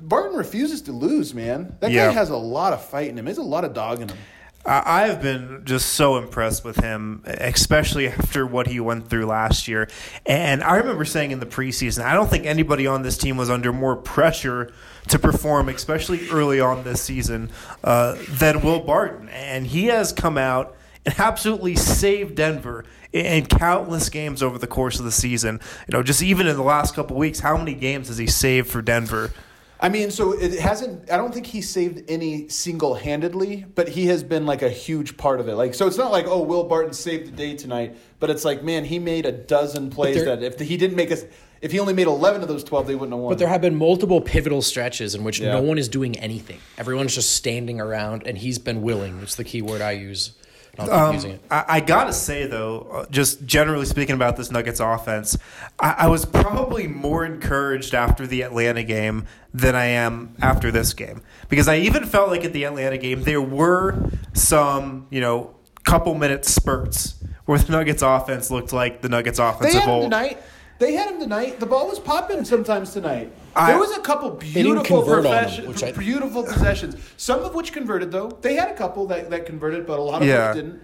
Barton 0.00 0.36
refuses 0.36 0.82
to 0.82 0.92
lose, 0.92 1.34
man. 1.34 1.76
That 1.80 1.90
Yeah. 1.90 2.06
guy 2.06 2.12
has 2.12 2.30
a 2.30 2.36
lot 2.36 2.72
of 2.72 2.84
fight 2.84 3.08
in 3.10 3.18
him. 3.18 3.24
There's 3.24 3.38
a 3.38 3.42
lot 3.42 3.64
of 3.64 3.74
dog 3.74 4.00
in 4.00 4.08
him. 4.08 4.18
I 4.64 4.82
I 4.84 5.06
have 5.06 5.22
been 5.22 5.62
just 5.64 5.90
so 5.94 6.16
impressed 6.16 6.64
with 6.64 6.76
him, 6.76 7.22
especially 7.26 8.08
after 8.08 8.44
what 8.46 8.66
he 8.66 8.80
went 8.80 9.08
through 9.08 9.26
last 9.26 9.68
year. 9.68 9.88
And 10.26 10.62
I 10.62 10.76
remember 10.76 11.04
saying 11.04 11.30
in 11.30 11.40
the 11.40 11.46
preseason, 11.46 12.04
I 12.04 12.14
don't 12.14 12.28
think 12.28 12.46
anybody 12.46 12.86
on 12.86 13.02
this 13.02 13.16
team 13.16 13.36
was 13.36 13.48
under 13.50 13.72
more 13.72 13.96
pressure 13.96 14.72
to 15.08 15.18
perform, 15.18 15.68
especially 15.68 16.28
early 16.30 16.58
on 16.60 16.82
this 16.82 17.00
season, 17.00 17.50
uh, 17.84 18.16
than 18.28 18.60
Will 18.62 18.80
Barton. 18.80 19.28
And 19.28 19.66
he 19.68 19.86
has 19.86 20.12
come 20.12 20.36
out 20.36 20.74
and 21.04 21.14
absolutely 21.18 21.76
saved 21.76 22.34
Denver 22.34 22.84
in 23.12 23.46
countless 23.46 24.08
games 24.08 24.42
over 24.42 24.58
the 24.58 24.66
course 24.66 24.98
of 24.98 25.04
the 25.04 25.12
season. 25.12 25.60
You 25.88 25.96
know, 25.96 26.02
just 26.02 26.22
even 26.22 26.48
in 26.48 26.56
the 26.56 26.64
last 26.64 26.94
couple 26.96 27.16
weeks, 27.16 27.38
how 27.38 27.56
many 27.56 27.72
games 27.74 28.08
has 28.08 28.18
he 28.18 28.26
saved 28.26 28.68
for 28.68 28.82
Denver? 28.82 29.30
I 29.78 29.90
mean, 29.90 30.10
so 30.10 30.32
it 30.32 30.58
hasn't. 30.58 31.10
I 31.10 31.18
don't 31.18 31.34
think 31.34 31.46
he 31.46 31.60
saved 31.60 32.10
any 32.10 32.48
single 32.48 32.94
handedly, 32.94 33.66
but 33.74 33.88
he 33.88 34.06
has 34.06 34.22
been 34.22 34.46
like 34.46 34.62
a 34.62 34.70
huge 34.70 35.16
part 35.18 35.38
of 35.38 35.48
it. 35.48 35.54
Like, 35.54 35.74
so 35.74 35.86
it's 35.86 35.98
not 35.98 36.12
like 36.12 36.26
oh, 36.26 36.42
Will 36.42 36.64
Barton 36.64 36.94
saved 36.94 37.26
the 37.26 37.32
day 37.32 37.56
tonight, 37.56 37.96
but 38.18 38.30
it's 38.30 38.44
like 38.44 38.62
man, 38.62 38.84
he 38.84 38.98
made 38.98 39.26
a 39.26 39.32
dozen 39.32 39.90
plays 39.90 40.24
that 40.24 40.42
if 40.42 40.58
he 40.58 40.78
didn't 40.78 40.96
make 40.96 41.12
us, 41.12 41.24
if 41.60 41.72
he 41.72 41.78
only 41.78 41.92
made 41.92 42.06
eleven 42.06 42.40
of 42.40 42.48
those 42.48 42.64
twelve, 42.64 42.86
they 42.86 42.94
wouldn't 42.94 43.12
have 43.12 43.20
won. 43.20 43.30
But 43.32 43.38
there 43.38 43.48
have 43.48 43.60
been 43.60 43.76
multiple 43.76 44.22
pivotal 44.22 44.62
stretches 44.62 45.14
in 45.14 45.24
which 45.24 45.40
Yeah. 45.40 45.52
no 45.52 45.60
one 45.60 45.76
is 45.76 45.88
doing 45.88 46.18
anything. 46.18 46.58
Everyone's 46.78 47.14
just 47.14 47.32
standing 47.32 47.78
around, 47.78 48.26
and 48.26 48.38
he's 48.38 48.58
been 48.58 48.80
willing. 48.80 49.20
It's 49.22 49.34
the 49.34 49.44
key 49.44 49.60
word 49.60 49.82
I 49.82 49.92
use. 49.92 50.32
I'll 50.78 51.12
keep 51.12 51.24
it. 51.24 51.40
I, 51.50 51.64
I 51.68 51.80
gotta 51.80 52.12
say 52.12 52.46
though, 52.46 52.88
uh, 52.92 53.06
just 53.10 53.44
generally 53.46 53.86
speaking 53.86 54.14
about 54.14 54.36
this 54.36 54.50
Nuggets 54.50 54.80
offense, 54.80 55.36
I, 55.78 55.94
I 55.98 56.06
was 56.08 56.24
probably 56.24 56.86
more 56.86 57.24
encouraged 57.24 57.94
after 57.94 58.26
the 58.26 58.42
Atlanta 58.42 58.82
game 58.82 59.26
than 59.54 59.74
I 59.74 59.86
am 59.86 60.34
after 60.40 60.70
this 60.70 60.92
game 60.92 61.22
because 61.48 61.68
I 61.68 61.76
even 61.78 62.04
felt 62.04 62.28
like 62.30 62.44
at 62.44 62.52
the 62.52 62.64
Atlanta 62.64 62.98
game 62.98 63.22
there 63.22 63.42
were 63.42 64.10
some 64.34 65.06
you 65.10 65.20
know 65.20 65.54
couple 65.84 66.14
minute 66.14 66.44
spurts 66.44 67.14
where 67.46 67.58
the 67.58 67.72
Nuggets 67.72 68.02
offense 68.02 68.50
looked 68.50 68.72
like 68.72 69.02
the 69.02 69.08
Nuggets 69.08 69.38
offense 69.38 69.72
they 69.72 69.78
of 69.78 69.84
had 69.84 69.88
him 69.88 69.94
old. 69.94 70.02
tonight. 70.04 70.42
They 70.78 70.92
had 70.92 71.10
him 71.10 71.20
tonight. 71.20 71.58
The 71.60 71.66
ball 71.66 71.88
was 71.88 71.98
popping 71.98 72.44
sometimes 72.44 72.92
tonight. 72.92 73.32
I- 73.54 73.70
there 73.72 73.78
was 73.80 73.96
a 73.96 74.00
couple 74.00 74.30
beautiful 74.30 74.98
convert 75.02 75.22
profession- 75.22 75.64
them, 75.64 75.72
which 75.72 75.82
I- 75.82 75.92
beautiful 75.92 76.42
possessions. 76.42 76.96
Some 77.16 77.40
of 77.40 77.54
which 77.54 77.72
converted 77.72 78.12
though. 78.12 78.36
They 78.42 78.54
had 78.54 78.68
a 78.70 78.74
couple 78.74 79.06
that, 79.06 79.30
that 79.30 79.46
converted, 79.46 79.86
but 79.86 79.98
a 79.98 80.02
lot 80.02 80.20
of 80.22 80.28
Yeah. 80.28 80.52
them 80.52 80.56
didn't. 80.56 80.80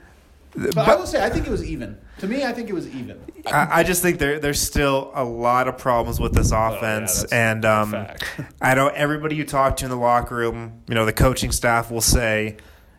But, 0.75 0.87
I 0.87 0.97
will 0.97 1.07
say, 1.07 1.25
I 1.25 1.31
think 1.31 1.47
it 1.47 1.51
was 1.51 1.65
even. 1.65 1.97
To 2.19 2.27
me, 2.27 2.45
I 2.45 2.53
think 2.53 2.69
it 2.69 2.75
was 2.75 2.87
even. 2.89 3.19
I, 3.47 3.81
I 3.81 3.83
just 3.83 4.03
think 4.03 4.19
there 4.19 4.39
there's 4.39 4.61
still 4.61 5.11
a 5.15 5.25
lot 5.25 5.67
of 5.67 5.79
problems 5.79 6.21
with 6.21 6.35
this 6.35 6.53
offense, 6.53 7.21
that's 7.23 7.33
and 7.33 7.65
um, 7.65 7.93
fact. 7.93 8.25
I 8.61 8.75
know 8.75 8.89
everybody 8.89 9.35
you 9.35 9.45
talk 9.45 9.77
to 9.79 9.87
in 9.87 9.91
the 9.91 9.97
locker 9.97 10.35
room, 10.37 10.83
you 10.89 10.95
know, 10.95 11.07
the 11.07 11.13
coaching 11.15 11.53
staff 11.53 11.91
will 11.91 12.03
say, 12.03 12.59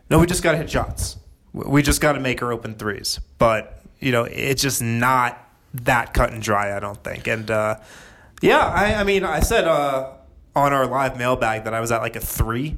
"No, 0.10 0.18
we 0.18 0.26
just 0.26 0.42
got 0.42 0.54
to 0.54 0.58
hit 0.58 0.70
shots. 0.72 1.18
We 1.54 1.84
just 1.84 2.02
got 2.02 2.14
to 2.14 2.20
make 2.20 2.42
our 2.42 2.52
open 2.52 2.74
threes. 2.74 3.20
But 3.38 3.84
you 4.00 4.12
know, 4.12 4.24
it's 4.24 4.62
just 4.64 4.82
not 4.82 5.43
that 5.74 6.14
cut 6.14 6.32
and 6.32 6.42
dry. 6.42 6.76
I 6.76 6.80
don't 6.80 7.04
think. 7.04 7.28
And 7.28 7.50
uh, 7.50 7.78
yeah, 8.42 8.60
I, 8.66 8.96
I 8.96 9.04
mean, 9.04 9.24
I 9.24 9.40
said 9.40 9.66
uh, 9.66 10.12
on 10.56 10.74
our 10.74 10.86
live 10.86 11.18
mailbag 11.18 11.64
that 11.66 11.74
I 11.74 11.80
was 11.80 11.92
at 11.92 12.02
like 12.02 12.16
a 12.16 12.20
three. 12.22 12.78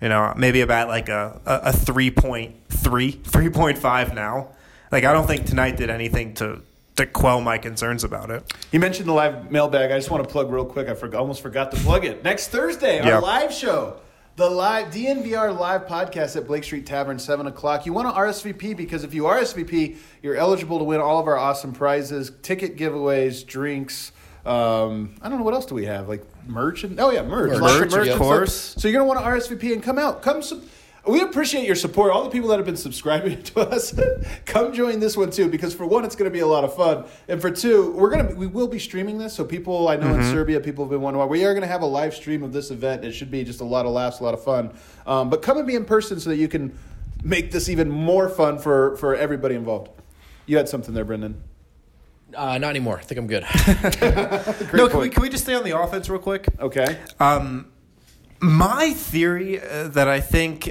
You 0.00 0.10
know, 0.10 0.34
maybe 0.36 0.60
about 0.60 0.88
like 0.88 1.08
a, 1.08 1.40
a, 1.46 1.70
a 1.70 1.72
3.3, 1.72 2.52
3.5 2.68 4.14
now. 4.14 4.48
Like, 4.92 5.04
I 5.04 5.12
don't 5.14 5.26
think 5.26 5.46
tonight 5.46 5.76
did 5.78 5.88
anything 5.88 6.34
to, 6.34 6.60
to 6.96 7.06
quell 7.06 7.40
my 7.40 7.56
concerns 7.58 8.04
about 8.04 8.30
it. 8.30 8.52
You 8.72 8.78
mentioned 8.78 9.08
the 9.08 9.14
live 9.14 9.50
mailbag. 9.50 9.90
I 9.90 9.96
just 9.96 10.10
want 10.10 10.22
to 10.22 10.28
plug 10.30 10.50
real 10.50 10.66
quick. 10.66 10.88
I 10.88 10.94
forgot, 10.94 11.18
almost 11.20 11.40
forgot 11.40 11.70
to 11.72 11.78
plug 11.78 12.04
it. 12.04 12.22
Next 12.22 12.48
Thursday, 12.48 13.00
our 13.00 13.06
Yeah. 13.06 13.18
live 13.20 13.52
show, 13.52 13.96
the 14.36 14.48
live 14.48 14.92
DNVR 14.92 15.58
live 15.58 15.86
podcast 15.86 16.36
at 16.36 16.46
Blake 16.46 16.62
Street 16.62 16.84
Tavern, 16.84 17.18
seven 17.18 17.46
o'clock. 17.46 17.86
You 17.86 17.94
want 17.94 18.08
to 18.08 18.14
RSVP 18.14 18.76
because 18.76 19.02
if 19.02 19.14
you 19.14 19.22
RSVP, 19.24 19.96
you're 20.22 20.36
eligible 20.36 20.78
to 20.78 20.84
win 20.84 21.00
all 21.00 21.18
of 21.18 21.26
our 21.26 21.38
awesome 21.38 21.72
prizes, 21.72 22.32
ticket 22.42 22.76
giveaways, 22.76 23.46
drinks. 23.46 24.12
Um, 24.44 25.14
I 25.22 25.28
don't 25.28 25.38
know 25.38 25.44
what 25.44 25.54
else 25.54 25.66
do 25.66 25.74
we 25.74 25.86
have 25.86 26.08
like 26.08 26.22
merch 26.46 26.84
and 26.84 27.00
oh 27.00 27.10
yeah 27.10 27.22
merch, 27.22 27.50
Merch, 27.50 27.60
Lots 27.60 27.94
Merch, 27.94 28.08
of 28.08 28.18
course. 28.18 28.74
So 28.78 28.86
you're 28.86 29.00
gonna 29.00 29.08
want 29.08 29.20
to 29.20 29.54
RSVP 29.56 29.72
and 29.72 29.82
come 29.82 29.98
out. 29.98 30.22
Come. 30.22 30.42
Sub- 30.42 30.62
we 31.06 31.20
appreciate 31.20 31.66
your 31.66 31.76
support. 31.76 32.12
All 32.12 32.24
the 32.24 32.30
people 32.30 32.48
that 32.48 32.56
have 32.56 32.66
been 32.66 32.76
subscribing 32.76 33.42
to 33.54 33.60
us, 33.60 33.98
come 34.44 34.72
join 34.72 35.00
this 35.00 35.16
one 35.16 35.30
too. 35.30 35.48
Because 35.48 35.74
for 35.74 35.86
one, 35.86 36.04
it's 36.04 36.16
going 36.16 36.30
to 36.30 36.32
be 36.32 36.40
a 36.40 36.46
lot 36.46 36.64
of 36.64 36.74
fun, 36.74 37.04
and 37.28 37.40
for 37.40 37.50
two, 37.50 37.92
we're 37.92 38.10
gonna 38.10 38.34
we 38.34 38.46
will 38.46 38.68
be 38.68 38.78
streaming 38.78 39.18
this. 39.18 39.34
So 39.34 39.44
people 39.44 39.88
I 39.88 39.96
know 39.96 40.14
in 40.14 40.22
Serbia, 40.24 40.60
people 40.60 40.84
have 40.84 40.90
been 40.90 41.00
wondering 41.00 41.20
why 41.20 41.30
we 41.30 41.44
are 41.44 41.52
going 41.52 41.62
to 41.62 41.68
have 41.68 41.82
a 41.82 41.86
live 41.86 42.14
stream 42.14 42.42
of 42.42 42.52
this 42.52 42.70
event. 42.70 43.04
It 43.04 43.12
should 43.12 43.30
be 43.30 43.44
just 43.44 43.60
a 43.60 43.64
lot 43.64 43.86
of 43.86 43.92
laughs, 43.92 44.20
a 44.20 44.24
lot 44.24 44.34
of 44.34 44.42
fun. 44.42 44.74
Um, 45.06 45.30
but 45.30 45.42
come 45.42 45.58
and 45.58 45.66
be 45.66 45.74
in 45.74 45.84
person 45.84 46.20
so 46.20 46.30
that 46.30 46.36
you 46.36 46.48
can 46.48 46.76
make 47.22 47.50
this 47.52 47.68
even 47.68 47.90
more 47.90 48.28
fun 48.28 48.58
for 48.58 48.96
for 48.96 49.14
everybody 49.14 49.54
involved. 49.54 49.90
You 50.46 50.56
had 50.56 50.68
something 50.68 50.94
there, 50.94 51.04
Brendan. 51.04 51.42
Uh, 52.34 52.58
not 52.58 52.70
anymore. 52.70 52.98
I 52.98 53.02
think 53.02 53.18
I'm 53.18 53.26
good. 53.26 53.44
No, 54.72 54.88
can 54.88 55.00
we, 55.00 55.08
can 55.08 55.22
we 55.22 55.28
just 55.28 55.44
stay 55.44 55.54
on 55.54 55.64
the 55.64 55.78
offense 55.78 56.08
real 56.10 56.20
quick? 56.20 56.46
Okay. 56.58 56.98
Um, 57.18 57.68
my 58.40 58.90
theory 58.90 59.60
uh, 59.60 59.88
that 59.88 60.08
I 60.08 60.20
think 60.20 60.70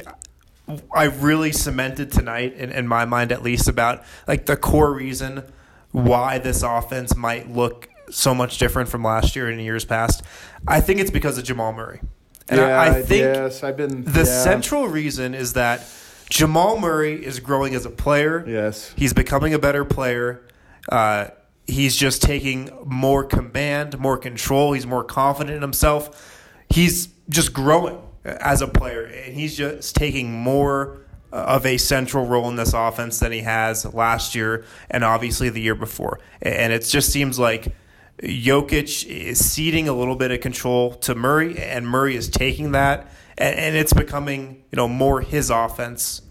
I 0.94 1.06
really 1.06 1.52
cemented 1.52 2.12
tonight, 2.12 2.54
in, 2.56 2.72
in 2.72 2.88
my 2.88 3.06
mind 3.06 3.32
at 3.32 3.44
least, 3.44 3.68
about 3.68 4.04
like 4.28 4.46
the 4.46 4.58
core 4.58 4.94
reason 4.94 5.44
why 5.92 6.40
this 6.40 6.64
offense 6.64 7.16
might 7.16 7.52
look 7.52 7.90
so 8.10 8.36
much 8.36 8.58
different 8.58 8.90
from 8.90 9.04
last 9.04 9.36
year 9.36 9.48
and 9.48 9.62
years 9.62 9.86
past. 9.86 10.24
I 10.68 10.82
think 10.82 11.00
it's 11.00 11.12
because 11.12 11.38
of 11.38 11.44
Jamal 11.44 11.74
Murray. 11.74 12.02
And 12.48 12.62
I, 12.62 12.98
I 12.98 13.02
think 13.02 13.22
yes, 13.22 13.64
I've 13.64 13.78
been 13.78 14.04
the 14.04 14.20
yeah. 14.20 14.44
central 14.44 14.88
reason 14.88 15.34
is 15.34 15.54
that 15.54 15.84
Jamal 16.30 16.80
Murray 16.80 17.24
is 17.26 17.40
growing 17.40 17.74
as 17.76 17.86
a 17.86 17.90
player. 17.90 18.44
Yes. 18.48 18.94
He's 18.96 19.14
becoming 19.14 19.54
a 19.54 19.60
better 19.60 19.86
player. 19.86 20.46
Uh, 20.90 21.28
he's 21.66 21.96
just 21.96 22.22
taking 22.22 22.70
more 22.86 23.24
command, 23.24 23.98
more 23.98 24.18
control. 24.18 24.74
He's 24.74 24.86
more 24.86 25.04
confident 25.04 25.56
in 25.56 25.62
himself. 25.62 26.44
He's 26.70 27.08
just 27.30 27.54
growing 27.54 28.00
as 28.26 28.62
a 28.62 28.68
player, 28.68 29.04
and 29.04 29.36
he's 29.36 29.56
just 29.56 29.96
taking 29.96 30.32
more 30.32 30.98
uh, 31.32 31.36
of 31.36 31.66
a 31.66 31.78
central 31.78 32.26
role 32.26 32.50
in 32.50 32.56
this 32.56 32.74
offense 32.74 33.20
than 33.20 33.32
he 33.32 33.42
has 33.42 33.86
last 33.94 34.36
year 34.36 34.66
and 34.90 35.04
obviously 35.04 35.50
the 35.50 35.62
year 35.62 35.76
before. 35.76 36.20
And 36.42 36.74
it 36.74 36.84
just 36.84 37.12
seems 37.12 37.38
like 37.38 37.76
Jokic 38.22 39.06
is 39.06 39.44
ceding 39.44 39.88
a 39.88 39.94
little 39.94 40.16
bit 40.16 40.32
of 40.32 40.40
control 40.40 40.94
to 40.96 41.16
Murray, 41.16 41.60
and 41.60 41.88
Murray 41.88 42.16
is 42.16 42.30
taking 42.30 42.72
that, 42.72 43.08
and 43.38 43.76
it's 43.76 43.94
becoming 43.94 44.64
you 44.72 44.78
know 44.78 44.88
more 44.88 45.22
his 45.22 45.50
offense 45.50 46.22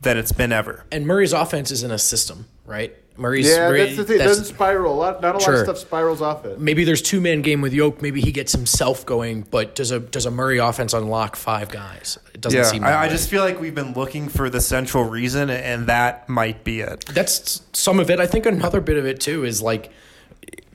than 0.00 0.18
it's 0.18 0.32
been 0.32 0.52
ever. 0.52 0.84
and 0.90 1.06
Murray's 1.06 1.32
offense 1.32 1.70
is 1.70 1.82
in 1.82 1.90
a 1.90 1.98
system, 1.98 2.46
right? 2.66 2.94
Murray's 3.16 3.46
Yeah, 3.48 3.68
Murray- 3.68 3.84
that's 3.84 3.96
the 3.96 4.04
thing. 4.04 4.14
It 4.16 4.18
that's- 4.18 4.38
doesn't 4.38 4.54
spiral. 4.54 4.94
A 4.94 4.96
lot, 4.96 5.22
not 5.22 5.34
a 5.34 5.38
lot 5.38 5.54
of 5.54 5.60
stuff 5.64 5.78
spirals 5.78 6.22
off 6.22 6.44
it. 6.46 6.58
maybe 6.58 6.84
there's 6.84 7.02
two 7.02 7.20
man 7.20 7.42
game 7.42 7.60
with 7.60 7.72
Yoke. 7.72 8.00
Maybe 8.00 8.20
he 8.20 8.32
gets 8.32 8.52
himself 8.52 9.04
going, 9.04 9.46
but 9.50 9.74
does 9.74 9.90
a 9.90 10.00
does 10.00 10.26
a 10.26 10.30
Murray 10.30 10.58
offense 10.58 10.92
unlock 10.94 11.36
five 11.36 11.68
guys? 11.70 12.18
It 12.34 12.40
doesn't 12.40 12.58
Yeah, 12.58 12.64
seem. 12.64 12.82
that 12.82 12.94
I, 12.94 13.04
I 13.04 13.08
just 13.08 13.28
feel 13.28 13.42
like 13.42 13.60
we've 13.60 13.74
been 13.74 13.92
looking 13.92 14.28
for 14.28 14.48
the 14.48 14.60
central 14.60 15.04
reason, 15.04 15.50
and 15.50 15.86
that 15.88 16.28
might 16.28 16.64
be 16.64 16.80
it. 16.80 17.04
that's 17.06 17.62
some 17.72 18.00
of 18.00 18.10
it. 18.10 18.18
I 18.18 18.26
think 18.26 18.46
another 18.46 18.80
bit 18.80 18.96
of 18.96 19.04
it 19.06 19.20
too 19.20 19.44
is 19.44 19.60
like, 19.60 19.90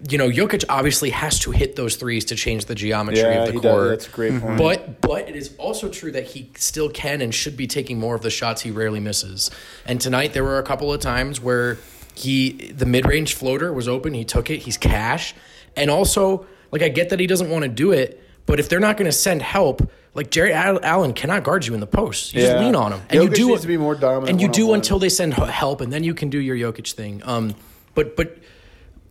you 0.07 0.17
know, 0.19 0.29
Jokic 0.29 0.63
obviously 0.69 1.09
has 1.09 1.39
to 1.39 1.51
hit 1.51 1.75
those 1.75 1.95
threes 1.95 2.23
to 2.25 2.35
change 2.35 2.65
the 2.65 2.75
geometry 2.75 3.21
Yeah, 3.21 3.41
of 3.41 3.47
the 3.47 3.53
he 3.53 3.59
does. 3.59 3.71
court. 3.71 3.89
That's 3.89 4.07
a 4.07 4.11
great 4.11 4.33
mm-hmm. 4.33 4.57
point. 4.57 4.59
But 4.59 5.01
but 5.01 5.29
it 5.29 5.35
is 5.35 5.55
also 5.57 5.89
true 5.89 6.11
that 6.11 6.25
he 6.27 6.51
still 6.55 6.89
can 6.89 7.19
and 7.21 7.33
should 7.33 7.57
be 7.57 7.65
taking 7.65 7.99
more 7.99 8.13
of 8.15 8.21
the 8.21 8.29
shots 8.29 8.61
he 8.61 8.69
rarely 8.69 8.99
misses. 8.99 9.49
And 9.87 9.99
tonight 9.99 10.33
there 10.33 10.43
were 10.43 10.59
a 10.59 10.63
couple 10.63 10.93
of 10.93 11.01
times 11.01 11.41
where 11.41 11.77
he 12.17 12.71
the 12.71 12.85
mid 12.85 13.05
range 13.05 13.35
floater 13.35 13.71
was 13.71 13.87
open. 13.87 14.13
He 14.13 14.25
took 14.25 14.49
it. 14.49 14.57
He's 14.57 14.77
cash. 14.77 15.35
And 15.75 15.91
also 15.91 16.45
like 16.71 16.81
I 16.81 16.89
get 16.89 17.09
that 17.09 17.19
he 17.19 17.27
doesn't 17.27 17.49
want 17.49 17.63
to 17.63 17.69
do 17.69 17.91
it. 17.91 18.23
But 18.45 18.59
if 18.59 18.69
they're 18.69 18.79
not 18.79 18.97
going 18.97 19.07
to 19.11 19.17
send 19.17 19.41
help, 19.41 19.91
like 20.13 20.31
Jarrett 20.31 20.83
Allen 20.83 21.13
cannot 21.13 21.43
guard 21.43 21.65
you 21.67 21.73
in 21.73 21.79
the 21.81 21.87
post. 21.87 22.33
You 22.33 22.41
Yeah. 22.41 22.47
just 22.47 22.59
lean 22.63 22.75
on 22.75 22.93
him, 22.93 23.01
and 23.09 23.23
you 23.23 23.29
do 23.29 23.47
needs 23.49 23.61
to 23.61 23.67
be 23.67 23.77
more 23.77 23.93
dominant 23.93 24.29
And 24.29 24.41
you 24.41 24.47
do 24.47 24.73
until 24.73 24.99
they 24.99 25.09
send 25.09 25.33
help, 25.33 25.81
and 25.81 25.91
then 25.91 26.03
you 26.03 26.13
can 26.13 26.29
do 26.29 26.39
your 26.39 26.55
Jokic 26.55 26.93
thing. 26.93 27.21
Um, 27.25 27.55
but 27.93 28.15
but 28.15 28.37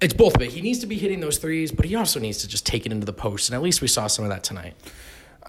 it's 0.01 0.15
both 0.15 0.35
of 0.35 0.43
it. 0.43 0.51
He 0.51 0.61
needs 0.63 0.79
to 0.81 0.87
be 0.87 0.97
hitting 0.97 1.21
those 1.21 1.39
threes, 1.39 1.71
but 1.71 1.85
he 1.85 1.95
also 1.95 2.19
needs 2.19 2.39
to 2.39 2.49
just 2.49 2.67
take 2.67 2.87
it 2.87 2.93
into 2.93 3.07
the 3.07 3.13
post. 3.13 3.49
And 3.49 3.55
at 3.55 3.63
least 3.63 3.81
we 3.83 3.89
saw 3.89 4.07
some 4.09 4.25
of 4.25 4.31
that 4.31 4.43
tonight. 4.43 4.75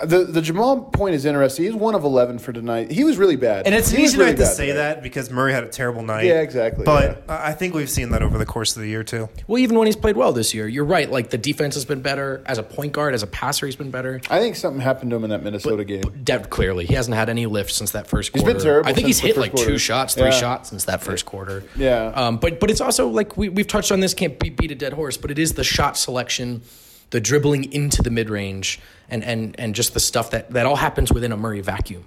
The 0.04 0.26
the 0.26 0.42
Jamal 0.42 0.82
point 0.82 1.16
is 1.16 1.26
interesting. 1.26 1.66
He's 1.66 1.74
one 1.74 1.96
of 1.96 2.04
eleven 2.04 2.38
for 2.40 2.54
tonight. 2.54 2.92
He 2.92 3.04
was 3.04 3.18
really 3.18 3.36
bad, 3.36 3.66
And 3.66 3.74
it's 3.74 3.90
He 3.90 4.04
easy 4.04 4.18
really 4.18 4.32
not 4.32 4.38
to 4.40 4.46
say 4.46 4.68
tonight. 4.68 4.78
that 4.78 5.04
because 5.04 5.32
Murray 5.32 5.54
had 5.54 5.64
a 5.64 5.68
terrible 5.70 6.04
night. 6.04 6.26
Yeah, 6.26 6.42
exactly, 6.42 6.86
But 6.86 7.24
I 7.28 7.48
I 7.50 7.54
think 7.54 7.74
we've 7.74 7.90
seen 7.90 8.10
that 8.12 8.22
over 8.22 8.38
the 8.38 8.46
course 8.46 8.76
of 8.76 8.82
the 8.84 8.88
year 8.88 9.04
too. 9.04 9.30
Well, 9.48 9.58
even 9.60 9.78
when 9.78 9.88
he's 9.88 9.96
played 9.96 10.16
well 10.18 10.34
this 10.34 10.54
year, 10.54 10.68
you're 10.68 10.86
right. 10.86 11.10
Like 11.10 11.30
the 11.32 11.38
defense 11.38 11.74
has 11.76 11.86
been 11.86 12.02
better 12.02 12.44
as 12.46 12.58
a 12.58 12.64
point 12.64 12.94
guard, 12.94 13.14
as 13.16 13.24
a 13.24 13.28
passer, 13.28 13.66
he's 13.66 13.76
been 13.76 13.90
better. 13.92 14.22
I 14.30 14.40
think 14.40 14.56
something 14.56 14.82
happened 14.82 15.10
to 15.12 15.16
him 15.18 15.24
in 15.24 15.30
that 15.32 15.44
Minnesota 15.44 15.84
game. 15.84 16.04
Dev 16.24 16.50
clearly, 16.50 16.86
he 16.86 16.94
hasn't 16.94 17.16
had 17.16 17.30
any 17.30 17.46
lift 17.48 17.72
since 17.72 17.92
that 17.92 18.08
first 18.08 18.32
He's 18.34 18.42
quarter. 18.44 18.54
been 18.56 18.64
terrible 18.64 18.90
I 18.90 18.94
think 18.94 19.08
he's 19.08 19.18
since 19.18 19.22
the 19.24 19.28
hit 19.36 19.38
like 19.42 19.52
quarter. 19.54 19.72
two 19.72 19.78
shots, 19.78 20.14
three 20.14 20.26
Yeah. 20.26 20.30
shots 20.32 20.70
since 20.70 20.84
that 20.86 21.02
first 21.02 21.26
quarter. 21.26 21.64
Yeah. 21.76 22.12
Um, 22.14 22.38
but 22.38 22.60
but 22.60 22.70
it's 22.70 22.82
also 22.82 23.08
like 23.08 23.36
we 23.38 23.50
we've 23.50 23.68
touched 23.68 23.92
on 23.92 24.00
this. 24.00 24.14
Can't 24.14 24.38
beat, 24.38 24.58
beat 24.58 24.72
a 24.72 24.76
dead 24.76 24.94
horse, 24.94 25.18
but 25.18 25.32
it 25.32 25.40
is 25.40 25.54
the 25.54 25.64
shot 25.64 25.98
selection 25.98 26.62
the 27.10 27.22
dribbling 27.22 27.72
into 27.72 28.02
the 28.02 28.10
mid 28.10 28.30
range, 28.30 28.80
and 29.10 29.24
and 29.24 29.56
and 29.60 29.76
just 29.76 29.94
the 29.94 30.00
stuff 30.00 30.32
that 30.32 30.52
that 30.52 30.66
all 30.66 30.76
happens 30.76 31.12
within 31.12 31.32
a 31.32 31.38
Murray 31.38 31.62
vacuum. 31.62 32.06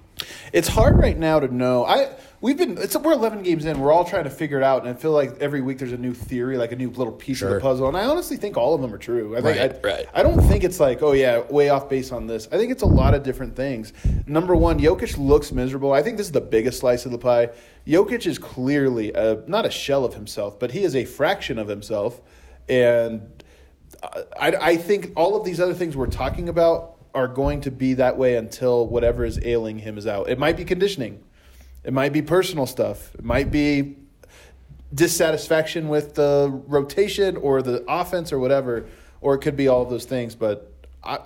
It's 0.53 0.67
hard 0.67 0.97
right 0.97 1.17
now 1.17 1.39
to 1.39 1.53
know. 1.53 1.85
I 1.85 2.09
we've 2.41 2.57
been 2.57 2.77
it's 2.77 2.95
we're 2.95 3.13
11 3.13 3.41
games 3.41 3.65
in. 3.65 3.79
We're 3.79 3.91
all 3.91 4.05
trying 4.05 4.25
to 4.25 4.29
figure 4.29 4.57
it 4.57 4.63
out, 4.63 4.81
and 4.85 4.89
I 4.89 4.93
feel 4.93 5.11
like 5.11 5.37
every 5.39 5.61
week 5.61 5.79
there's 5.79 5.91
a 5.91 5.97
new 5.97 6.13
theory, 6.13 6.57
like 6.57 6.71
a 6.71 6.75
new 6.75 6.91
little 6.91 7.13
piece 7.13 7.41
of 7.41 7.49
the 7.49 7.59
puzzle. 7.59 7.87
And 7.87 7.97
I 7.97 8.05
honestly 8.05 8.37
think 8.37 8.57
all 8.57 8.75
of 8.75 8.81
them 8.81 8.93
are 8.93 8.99
true. 8.99 9.35
I 9.35 9.41
think 9.41 9.59
Right, 9.59 9.75
I, 9.85 9.87
right. 10.01 10.05
I 10.13 10.23
don't 10.23 10.41
think 10.41 10.63
it's 10.63 10.79
like 10.79 11.01
oh 11.01 11.13
yeah, 11.13 11.39
way 11.49 11.69
off 11.69 11.89
base 11.89 12.11
on 12.11 12.27
this. 12.27 12.47
I 12.51 12.57
think 12.57 12.71
it's 12.71 12.83
a 12.83 12.87
lot 12.87 13.15
of 13.15 13.23
different 13.23 13.55
things. 13.55 13.93
Number 14.27 14.55
one, 14.55 14.79
Jokic 14.79 15.17
looks 15.17 15.51
miserable. 15.51 15.93
I 15.93 16.03
think 16.03 16.17
this 16.17 16.27
is 16.27 16.31
the 16.31 16.41
biggest 16.41 16.79
slice 16.79 17.05
of 17.05 17.11
the 17.11 17.17
pie. 17.17 17.49
Jokic 17.87 18.27
is 18.27 18.37
clearly 18.37 19.11
a, 19.13 19.43
not 19.47 19.65
a 19.65 19.71
shell 19.71 20.05
of 20.05 20.13
himself, 20.13 20.59
but 20.59 20.71
he 20.71 20.83
is 20.83 20.95
a 20.95 21.05
fraction 21.05 21.57
of 21.57 21.67
himself, 21.67 22.21
and 22.69 23.40
I, 24.03 24.55
I 24.61 24.77
think 24.77 25.11
all 25.15 25.35
of 25.35 25.45
these 25.45 25.59
other 25.59 25.73
things 25.73 25.95
we're 25.95 26.07
talking 26.07 26.49
about 26.49 26.95
are 27.13 27.27
going 27.27 27.61
to 27.61 27.71
be 27.71 27.95
that 27.95 28.17
way 28.17 28.35
until 28.35 28.87
whatever 28.87 29.25
is 29.25 29.39
ailing 29.43 29.79
him 29.79 29.97
is 29.97 30.07
out. 30.07 30.29
It 30.29 30.39
might 30.39 30.57
be 30.57 30.65
conditioning, 30.65 31.23
it 31.83 31.93
might 31.93 32.13
be 32.13 32.21
personal 32.21 32.65
stuff, 32.65 33.13
it 33.15 33.23
might 33.23 33.51
be 33.51 33.97
dissatisfaction 34.93 35.87
with 35.87 36.15
the 36.15 36.49
rotation 36.67 37.37
or 37.37 37.61
the 37.61 37.83
offense 37.87 38.31
or 38.31 38.39
whatever, 38.39 38.85
or 39.21 39.35
it 39.35 39.39
could 39.39 39.55
be 39.55 39.67
all 39.67 39.81
of 39.81 39.89
those 39.89 40.05
things. 40.05 40.35
But 40.35 40.71
I, 41.03 41.19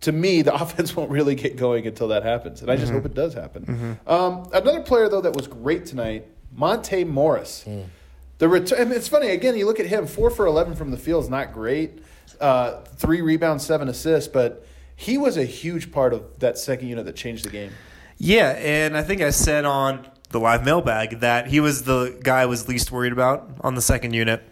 to 0.00 0.12
me, 0.12 0.42
the 0.42 0.54
offense 0.62 0.96
won't 0.96 1.10
really 1.10 1.34
get 1.34 1.56
going 1.56 1.86
until 1.86 2.08
that 2.08 2.22
happens, 2.22 2.62
and 2.62 2.70
I 2.70 2.76
just 2.76 2.86
mm-hmm. 2.86 2.96
hope 2.96 3.06
it 3.06 3.14
does 3.14 3.34
happen. 3.34 3.64
Mm-hmm. 3.64 4.10
Um, 4.10 4.48
another 4.52 4.80
player 4.80 5.08
though 5.08 5.22
that 5.22 5.36
was 5.36 5.46
great 5.46 5.86
tonight, 5.86 6.26
Monte 6.52 7.04
Morris. 7.04 7.64
Mm. 7.66 7.86
The 8.38 8.48
return. 8.48 8.80
I 8.80 8.84
mean, 8.84 8.94
it's 8.94 9.08
funny 9.08 9.28
again. 9.28 9.56
You 9.56 9.64
look 9.64 9.80
at 9.80 9.86
him, 9.86 10.06
four 10.06 10.28
for 10.30 10.44
eleven 10.46 10.74
from 10.74 10.90
the 10.90 10.98
field 10.98 11.24
is 11.24 11.30
not 11.30 11.54
great. 11.54 12.02
Uh, 12.40 12.80
three 12.96 13.20
rebounds, 13.20 13.64
seven 13.64 13.88
assists, 13.88 14.28
but 14.28 14.66
he 14.94 15.18
was 15.18 15.36
a 15.36 15.44
huge 15.44 15.92
part 15.92 16.12
of 16.12 16.38
that 16.38 16.58
second 16.58 16.88
unit 16.88 17.04
that 17.04 17.16
changed 17.16 17.44
the 17.44 17.50
game. 17.50 17.70
Yeah, 18.18 18.50
and 18.50 18.96
I 18.96 19.02
think 19.02 19.20
I 19.20 19.30
said 19.30 19.64
on 19.64 20.06
the 20.30 20.40
live 20.40 20.64
mailbag 20.64 21.20
that 21.20 21.48
he 21.48 21.60
was 21.60 21.84
the 21.84 22.18
guy 22.22 22.42
I 22.42 22.46
was 22.46 22.68
least 22.68 22.90
worried 22.90 23.12
about 23.12 23.48
on 23.60 23.74
the 23.74 23.82
second 23.82 24.14
unit, 24.14 24.42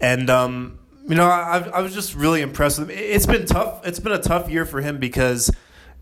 and 0.00 0.28
um, 0.28 0.78
you 1.08 1.14
know 1.14 1.26
I, 1.26 1.58
I 1.58 1.80
was 1.80 1.94
just 1.94 2.14
really 2.14 2.42
impressed 2.42 2.78
with 2.78 2.90
him. 2.90 2.98
It's 2.98 3.26
been 3.26 3.46
tough. 3.46 3.86
It's 3.86 4.00
been 4.00 4.12
a 4.12 4.22
tough 4.22 4.50
year 4.50 4.66
for 4.66 4.80
him 4.80 4.98
because 4.98 5.50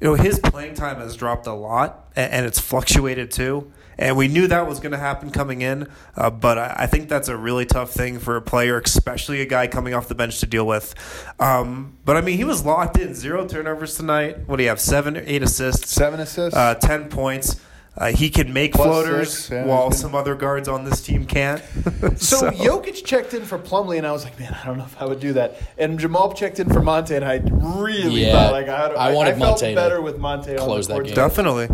you 0.00 0.08
know 0.08 0.14
his 0.14 0.38
playing 0.38 0.74
time 0.74 0.96
has 0.96 1.14
dropped 1.14 1.46
a 1.46 1.52
lot, 1.52 2.10
and, 2.16 2.32
and 2.32 2.46
it's 2.46 2.58
fluctuated 2.58 3.30
too. 3.30 3.70
And 3.98 4.16
we 4.16 4.28
knew 4.28 4.46
that 4.48 4.66
was 4.66 4.80
going 4.80 4.92
to 4.92 4.98
happen 4.98 5.30
coming 5.30 5.62
in, 5.62 5.88
uh, 6.16 6.30
but 6.30 6.58
I, 6.58 6.74
I 6.80 6.86
think 6.86 7.08
that's 7.08 7.28
a 7.28 7.36
really 7.36 7.64
tough 7.66 7.90
thing 7.92 8.18
for 8.18 8.36
a 8.36 8.42
player, 8.42 8.78
especially 8.80 9.40
a 9.40 9.46
guy 9.46 9.66
coming 9.66 9.94
off 9.94 10.08
the 10.08 10.14
bench 10.14 10.40
to 10.40 10.46
deal 10.46 10.66
with. 10.66 10.94
Um, 11.38 11.96
but 12.04 12.16
I 12.16 12.20
mean, 12.20 12.36
he 12.36 12.44
was 12.44 12.64
locked 12.64 12.98
in, 12.98 13.14
zero 13.14 13.46
turnovers 13.46 13.96
tonight. 13.96 14.48
What 14.48 14.56
do 14.56 14.62
you 14.64 14.68
have? 14.68 14.80
Seven, 14.80 15.16
eight 15.16 15.42
assists, 15.42 15.90
Seven 15.90 16.20
assists. 16.20 16.56
uh, 16.56 16.74
10 16.74 17.08
points. 17.08 17.60
Uh, 17.96 18.06
he 18.10 18.28
can 18.28 18.52
make 18.52 18.72
Plus 18.72 18.86
floaters 18.88 19.32
six, 19.32 19.50
yeah, 19.50 19.64
while 19.66 19.84
he's 19.88 19.98
good. 19.98 20.02
some 20.02 20.16
other 20.16 20.34
guards 20.34 20.66
on 20.66 20.84
this 20.84 21.00
team 21.00 21.24
can't. 21.24 21.62
So, 22.16 22.50
Jokic 22.50 23.04
checked 23.04 23.34
in 23.34 23.44
for 23.44 23.56
Plumlee, 23.58 23.98
and 23.98 24.06
I 24.06 24.10
was 24.12 24.24
like, 24.24 24.38
man, 24.40 24.52
I 24.60 24.66
don't 24.66 24.78
know 24.78 24.84
if 24.84 25.00
I 25.00 25.04
would 25.04 25.20
do 25.20 25.32
that. 25.34 25.56
And 25.78 25.98
Jamal 26.00 26.32
checked 26.34 26.58
in 26.58 26.68
for 26.68 26.82
Monte, 26.82 27.14
and 27.14 27.24
I 27.24 27.36
really 27.46 28.24
Yeah, 28.26 28.32
thought 28.32 28.52
like 28.52 28.68
I, 28.68 28.86
I 28.88 29.12
wanted 29.12 29.34
I 29.36 29.38
felt 29.38 29.62
Monte 29.62 29.74
better 29.76 30.00
with 30.02 30.18
Monte 30.18 30.56
close 30.56 30.60
on 30.60 30.80
the 30.80 30.86
that 30.88 30.92
court. 30.94 31.06
game. 31.06 31.14
Definitely. 31.14 31.68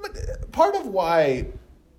But 0.00 0.50
part 0.52 0.74
of 0.74 0.86
why 0.88 1.46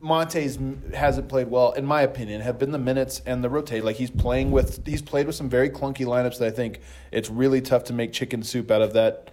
Monte's 0.02 0.58
hasn't 0.96 1.30
played 1.30 1.48
well, 1.48 1.72
in 1.74 1.86
my 1.86 2.02
opinion, 2.02 2.42
have 2.42 2.58
been 2.58 2.72
the 2.72 2.80
minutes 2.80 3.22
and 3.26 3.44
the 3.44 3.50
rotate. 3.50 3.84
Like 3.84 3.96
he's 3.96 4.10
playing 4.10 4.52
with, 4.52 4.86
he's 4.86 5.02
played 5.02 5.28
with 5.28 5.36
some 5.36 5.50
very 5.50 5.70
clunky 5.70 6.06
lineups 6.06 6.40
that 6.40 6.48
I 6.48 6.52
think 6.52 6.82
it's 7.12 7.30
really 7.30 7.62
tough 7.62 7.86
to 7.86 7.94
make 7.94 8.12
chicken 8.12 8.42
soup 8.42 8.72
out 8.72 8.82
of 8.82 8.94
that. 8.94 9.30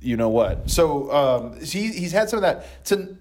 You 0.00 0.16
know 0.16 0.28
what? 0.28 0.68
So 0.68 1.12
um, 1.12 1.60
he, 1.60 1.92
he's 1.92 2.10
had 2.10 2.28
some 2.28 2.38
of 2.38 2.42
that. 2.42 2.84
To, 2.86 3.16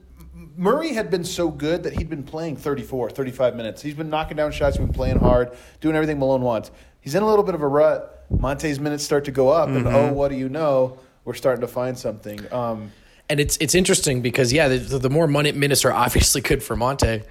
Murray 0.57 0.93
had 0.93 1.11
been 1.11 1.23
so 1.23 1.49
good 1.49 1.83
that 1.83 1.93
he'd 1.93 2.09
been 2.09 2.23
playing 2.23 2.57
34, 2.57 3.11
35 3.11 3.55
minutes. 3.55 3.81
He's 3.81 3.93
been 3.93 4.09
knocking 4.09 4.37
down 4.37 4.51
shots, 4.51 4.77
he's 4.77 4.85
been 4.85 4.93
playing 4.93 5.19
hard, 5.19 5.55
doing 5.79 5.95
everything 5.95 6.17
Malone 6.17 6.41
wants. 6.41 6.71
He's 6.99 7.13
in 7.15 7.21
a 7.21 7.27
little 7.27 7.43
bit 7.43 7.55
of 7.55 7.61
a 7.61 7.67
rut. 7.67 8.25
Monte's 8.31 8.79
minutes 8.79 9.03
start 9.03 9.25
to 9.25 9.31
go 9.31 9.49
up, 9.49 9.69
and 9.69 9.87
oh, 9.87 10.13
what 10.13 10.29
do 10.29 10.37
you 10.37 10.49
know? 10.49 10.97
We're 11.25 11.33
starting 11.33 11.61
to 11.61 11.67
find 11.67 11.97
something. 11.97 12.51
Um, 12.51 12.91
And 13.31 13.39
it's 13.39 13.55
it's 13.61 13.75
interesting 13.75 14.21
because 14.21 14.51
yeah, 14.51 14.67
the, 14.67 14.99
the 14.99 15.09
more 15.09 15.25
money 15.25 15.53
minutes 15.53 15.85
are 15.85 15.93
obviously 15.93 16.41
good 16.41 16.61
for 16.61 16.75
Monte. 16.75 17.21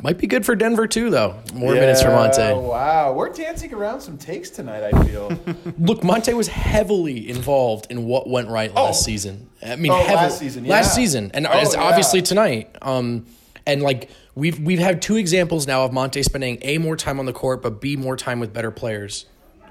Might 0.00 0.16
be 0.16 0.28
good 0.28 0.46
for 0.46 0.54
Denver 0.54 0.86
too, 0.86 1.10
though. 1.10 1.34
More 1.52 1.74
minutes 1.74 2.00
for 2.00 2.10
Monte. 2.10 2.40
Wow, 2.54 3.12
we're 3.14 3.28
dancing 3.28 3.74
around 3.74 4.00
some 4.02 4.16
takes 4.18 4.50
tonight. 4.50 4.84
I 4.84 5.04
feel. 5.04 5.36
Look, 5.80 6.04
Monte 6.04 6.32
was 6.34 6.46
heavily 6.46 7.28
involved 7.28 7.88
in 7.90 8.04
what 8.04 8.28
went 8.30 8.50
right 8.50 8.72
last 8.72 9.00
Oh. 9.00 9.04
season. 9.04 9.48
I 9.66 9.74
mean, 9.74 9.90
Oh, 9.90 9.96
heavily, 9.96 10.14
last 10.14 10.38
season, 10.38 10.64
last 10.66 10.94
season, 10.94 11.30
and 11.34 11.44
Oh, 11.48 11.58
it's 11.58 11.74
yeah. 11.74 11.82
obviously 11.82 12.22
tonight. 12.22 12.76
Um, 12.80 13.26
and 13.66 13.82
like 13.82 14.10
we've 14.36 14.60
we've 14.60 14.78
had 14.78 15.02
two 15.02 15.16
examples 15.16 15.66
now 15.66 15.82
of 15.84 15.92
Monte 15.92 16.22
spending 16.22 16.58
a 16.62 16.78
more 16.78 16.96
time 16.96 17.18
on 17.18 17.26
the 17.26 17.32
court, 17.32 17.62
but 17.62 17.80
b 17.80 17.96
more 17.96 18.16
time 18.16 18.38
with 18.38 18.52
better 18.54 18.70
players, 18.70 19.26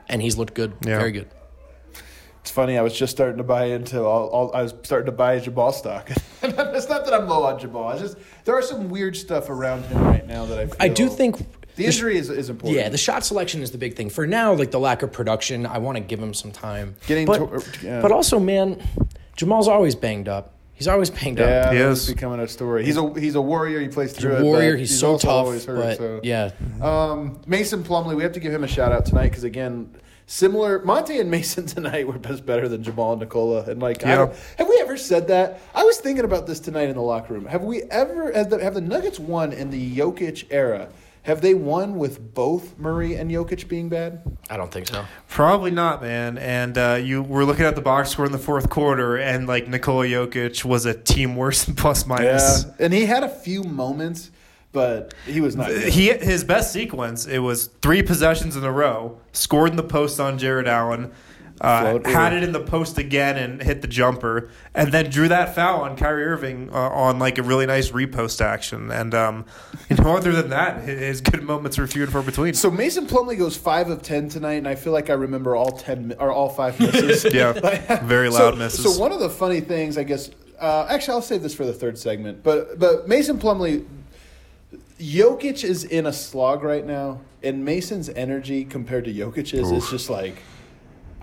and 0.09 0.21
he's 0.21 0.37
looked 0.37 0.53
good, 0.53 0.73
Yeah. 0.85 0.97
very 0.97 1.13
good. 1.13 1.29
It's 2.41 2.49
funny. 2.51 2.77
I 2.77 2.81
was 2.81 2.97
just 2.97 3.11
starting 3.11 3.37
to 3.37 3.43
buy 3.43 3.65
into 3.65 4.03
all. 4.03 4.27
all 4.29 4.55
I 4.55 4.63
was 4.63 4.73
starting 4.83 5.05
to 5.05 5.11
buy 5.11 5.39
Jabal 5.39 5.71
stock. 5.71 6.09
it's 6.41 6.89
not 6.89 7.05
that 7.05 7.13
I'm 7.13 7.27
low 7.27 7.43
on 7.43 7.59
Jabal. 7.59 7.91
It's 7.91 8.01
just 8.01 8.17
there 8.45 8.55
are 8.55 8.63
some 8.63 8.89
weird 8.89 9.15
stuff 9.15 9.49
around 9.49 9.83
him 9.85 10.03
right 10.03 10.25
now 10.25 10.45
that 10.45 10.57
I. 10.57 10.65
Feel 10.65 10.75
I 10.79 10.87
do 10.87 11.07
think 11.07 11.37
the 11.75 11.85
injury 11.85 12.17
is, 12.17 12.29
is 12.31 12.49
important. 12.49 12.79
Yeah, 12.79 12.89
the 12.89 12.97
shot 12.97 13.23
selection 13.23 13.61
is 13.61 13.71
the 13.71 13.77
big 13.77 13.95
thing. 13.95 14.09
For 14.09 14.25
now, 14.25 14.53
like 14.53 14.71
the 14.71 14.79
lack 14.79 15.03
of 15.03 15.11
production, 15.11 15.67
I 15.67 15.77
want 15.77 15.97
to 15.97 16.03
give 16.03 16.19
him 16.19 16.33
some 16.33 16.51
time. 16.51 16.95
Getting 17.07 17.27
but, 17.27 17.37
to- 17.37 17.85
yeah. 17.85 18.01
but 18.01 18.11
also, 18.11 18.39
man, 18.39 18.81
Jamal's 19.35 19.67
always 19.67 19.95
banged 19.95 20.27
up. 20.27 20.55
He's 20.73 20.87
always 20.87 21.11
banged 21.11 21.37
yeah, 21.37 21.45
up. 21.45 21.73
Yeah, 21.73 21.89
that's 21.89 22.07
is. 22.07 22.13
becoming 22.15 22.39
a 22.39 22.47
story. 22.47 22.83
He's 22.83 22.97
a 22.97 23.13
he's 23.19 23.35
a 23.35 23.41
warrior. 23.41 23.79
He 23.79 23.87
plays 23.87 24.13
He's 24.13 24.19
through 24.19 24.37
a 24.37 24.39
it, 24.39 24.43
warrior. 24.43 24.71
but 24.71 24.79
He's, 24.79 24.99
so 24.99 25.11
also 25.11 25.27
tough. 25.27 25.45
always 25.45 25.63
hurt, 25.65 25.75
but 25.77 25.97
so. 25.97 26.19
yeah, 26.23 26.49
Um, 26.81 27.39
Mason 27.45 27.83
Plumlee, 27.83 28.15
we 28.15 28.23
have 28.23 28.31
to 28.31 28.39
give 28.39 28.51
him 28.51 28.63
a 28.63 28.67
shout 28.67 28.91
out 28.91 29.05
tonight 29.05 29.29
because 29.29 29.43
again, 29.43 29.95
similar 30.35 30.79
Monte 30.85 31.19
and 31.19 31.29
Mason 31.29 31.65
tonight 31.67 32.07
were 32.07 32.17
just 32.17 32.45
better 32.45 32.69
than 32.69 32.81
Jamal 32.83 33.11
and 33.13 33.21
Nikola. 33.21 33.63
And 33.69 33.81
like, 33.81 34.05
I 34.05 34.09
Yeah. 34.09 34.15
don't- 34.15 34.35
have 34.57 34.69
we 34.69 34.79
ever 34.81 34.95
said 34.97 35.27
that? 35.27 35.59
I 35.75 35.83
was 35.83 35.97
thinking 35.97 36.23
about 36.23 36.47
this 36.47 36.59
tonight 36.59 36.87
in 36.89 36.95
the 36.95 37.01
locker 37.01 37.33
room. 37.33 37.45
Have 37.45 37.63
we 37.63 37.83
ever 37.83 38.31
have 38.31 38.49
the, 38.49 38.63
have 38.63 38.73
the 38.73 38.81
Nuggets 38.81 39.19
won 39.19 39.51
in 39.51 39.69
the 39.71 39.97
Jokic 39.97 40.45
era? 40.49 40.87
Have 41.23 41.41
they 41.41 41.53
won 41.53 41.97
with 41.97 42.33
both 42.33 42.79
Murray 42.79 43.13
and 43.15 43.29
Jokic 43.29 43.67
being 43.67 43.89
bad? 43.89 44.21
I 44.49 44.57
don't 44.57 44.71
think 44.71 44.87
so. 44.87 45.05
Probably 45.27 45.69
not, 45.69 46.01
man. 46.01 46.39
And 46.39 46.75
uh, 46.77 46.97
you 46.99 47.21
were 47.21 47.45
looking 47.45 47.65
at 47.65 47.75
the 47.75 47.81
box 47.81 48.09
score 48.09 48.25
in 48.25 48.31
the 48.31 48.39
fourth 48.39 48.69
quarter, 48.71 49.17
and 49.17 49.45
like 49.47 49.67
Nikola 49.67 50.05
Jokic 50.07 50.65
was 50.65 50.87
a 50.87 50.95
team 50.95 51.35
worse 51.35 51.65
than 51.65 51.75
plus 51.75 52.07
minus. 52.07 52.65
and 52.79 52.91
he 52.91 53.05
had 53.05 53.23
a 53.23 53.29
few 53.29 53.61
moments, 53.63 54.31
but 54.71 55.13
he 55.25 55.41
was 55.41 55.55
not. 55.55 55.67
good. 55.67 55.89
He 55.89 56.11
his 56.13 56.43
best 56.43 56.71
sequence 56.71 57.25
it 57.25 57.39
was 57.39 57.67
three 57.81 58.03
possessions 58.03 58.55
in 58.55 58.63
a 58.63 58.71
row, 58.71 59.19
scored 59.33 59.71
in 59.71 59.77
the 59.77 59.83
post 59.83 60.19
on 60.19 60.37
Jarrett 60.37 60.67
Allen, 60.67 61.11
uh, 61.61 61.99
had 62.05 62.33
it 62.33 62.41
in 62.41 62.51
the 62.53 62.59
post 62.59 62.97
again 62.97 63.37
and 63.37 63.61
hit 63.61 63.81
the 63.81 63.87
jumper, 63.87 64.49
and 64.73 64.91
then 64.91 65.09
drew 65.09 65.27
that 65.27 65.53
foul 65.53 65.81
on 65.81 65.95
Kyrie 65.95 66.23
Irving 66.23 66.71
uh, 66.71 66.89
on 66.89 67.19
like 67.19 67.37
a 67.37 67.43
really 67.43 67.67
nice 67.67 67.91
repost 67.91 68.41
action. 68.41 68.91
And 68.91 69.13
um, 69.13 69.45
you 69.87 69.95
know, 69.97 70.17
other 70.17 70.31
than 70.31 70.49
that, 70.49 70.81
his, 70.83 70.99
his 70.99 71.21
good 71.21 71.43
moments 71.43 71.77
were 71.77 71.85
few 71.85 72.03
and 72.03 72.11
far 72.11 72.23
between. 72.23 72.55
So 72.55 72.71
Mason 72.71 73.05
Plumlee 73.05 73.37
goes 73.37 73.55
five 73.55 73.89
of 73.89 74.01
ten 74.01 74.27
tonight, 74.27 74.53
and 74.53 74.67
I 74.67 74.73
feel 74.75 74.91
like 74.91 75.11
I 75.11 75.13
remember 75.13 75.55
all 75.55 75.71
ten 75.71 76.15
or 76.19 76.31
all 76.31 76.49
five 76.49 76.79
misses. 76.79 77.31
yeah, 77.33 77.99
very 78.03 78.29
loud 78.29 78.53
so, 78.53 78.55
misses. 78.55 78.95
So 78.95 78.99
one 78.99 79.11
of 79.11 79.19
the 79.19 79.29
funny 79.29 79.61
things, 79.61 79.99
I 79.99 80.03
guess, 80.03 80.31
uh, 80.59 80.87
actually, 80.89 81.13
I'll 81.13 81.21
save 81.21 81.43
this 81.43 81.53
for 81.53 81.65
the 81.65 81.73
third 81.73 81.97
segment. 81.97 82.41
But 82.41 82.79
but 82.79 83.07
Mason 83.07 83.37
Plumlee, 83.37 83.85
Jokic 85.01 85.63
is 85.63 85.83
in 85.83 86.05
a 86.05 86.13
slog 86.13 86.63
right 86.63 86.85
now, 86.85 87.21
and 87.41 87.65
Mason's 87.65 88.07
energy 88.09 88.63
compared 88.63 89.05
to 89.05 89.13
Jokic's 89.13 89.53
is 89.53 89.89
just 89.89 90.09
like, 90.11 90.35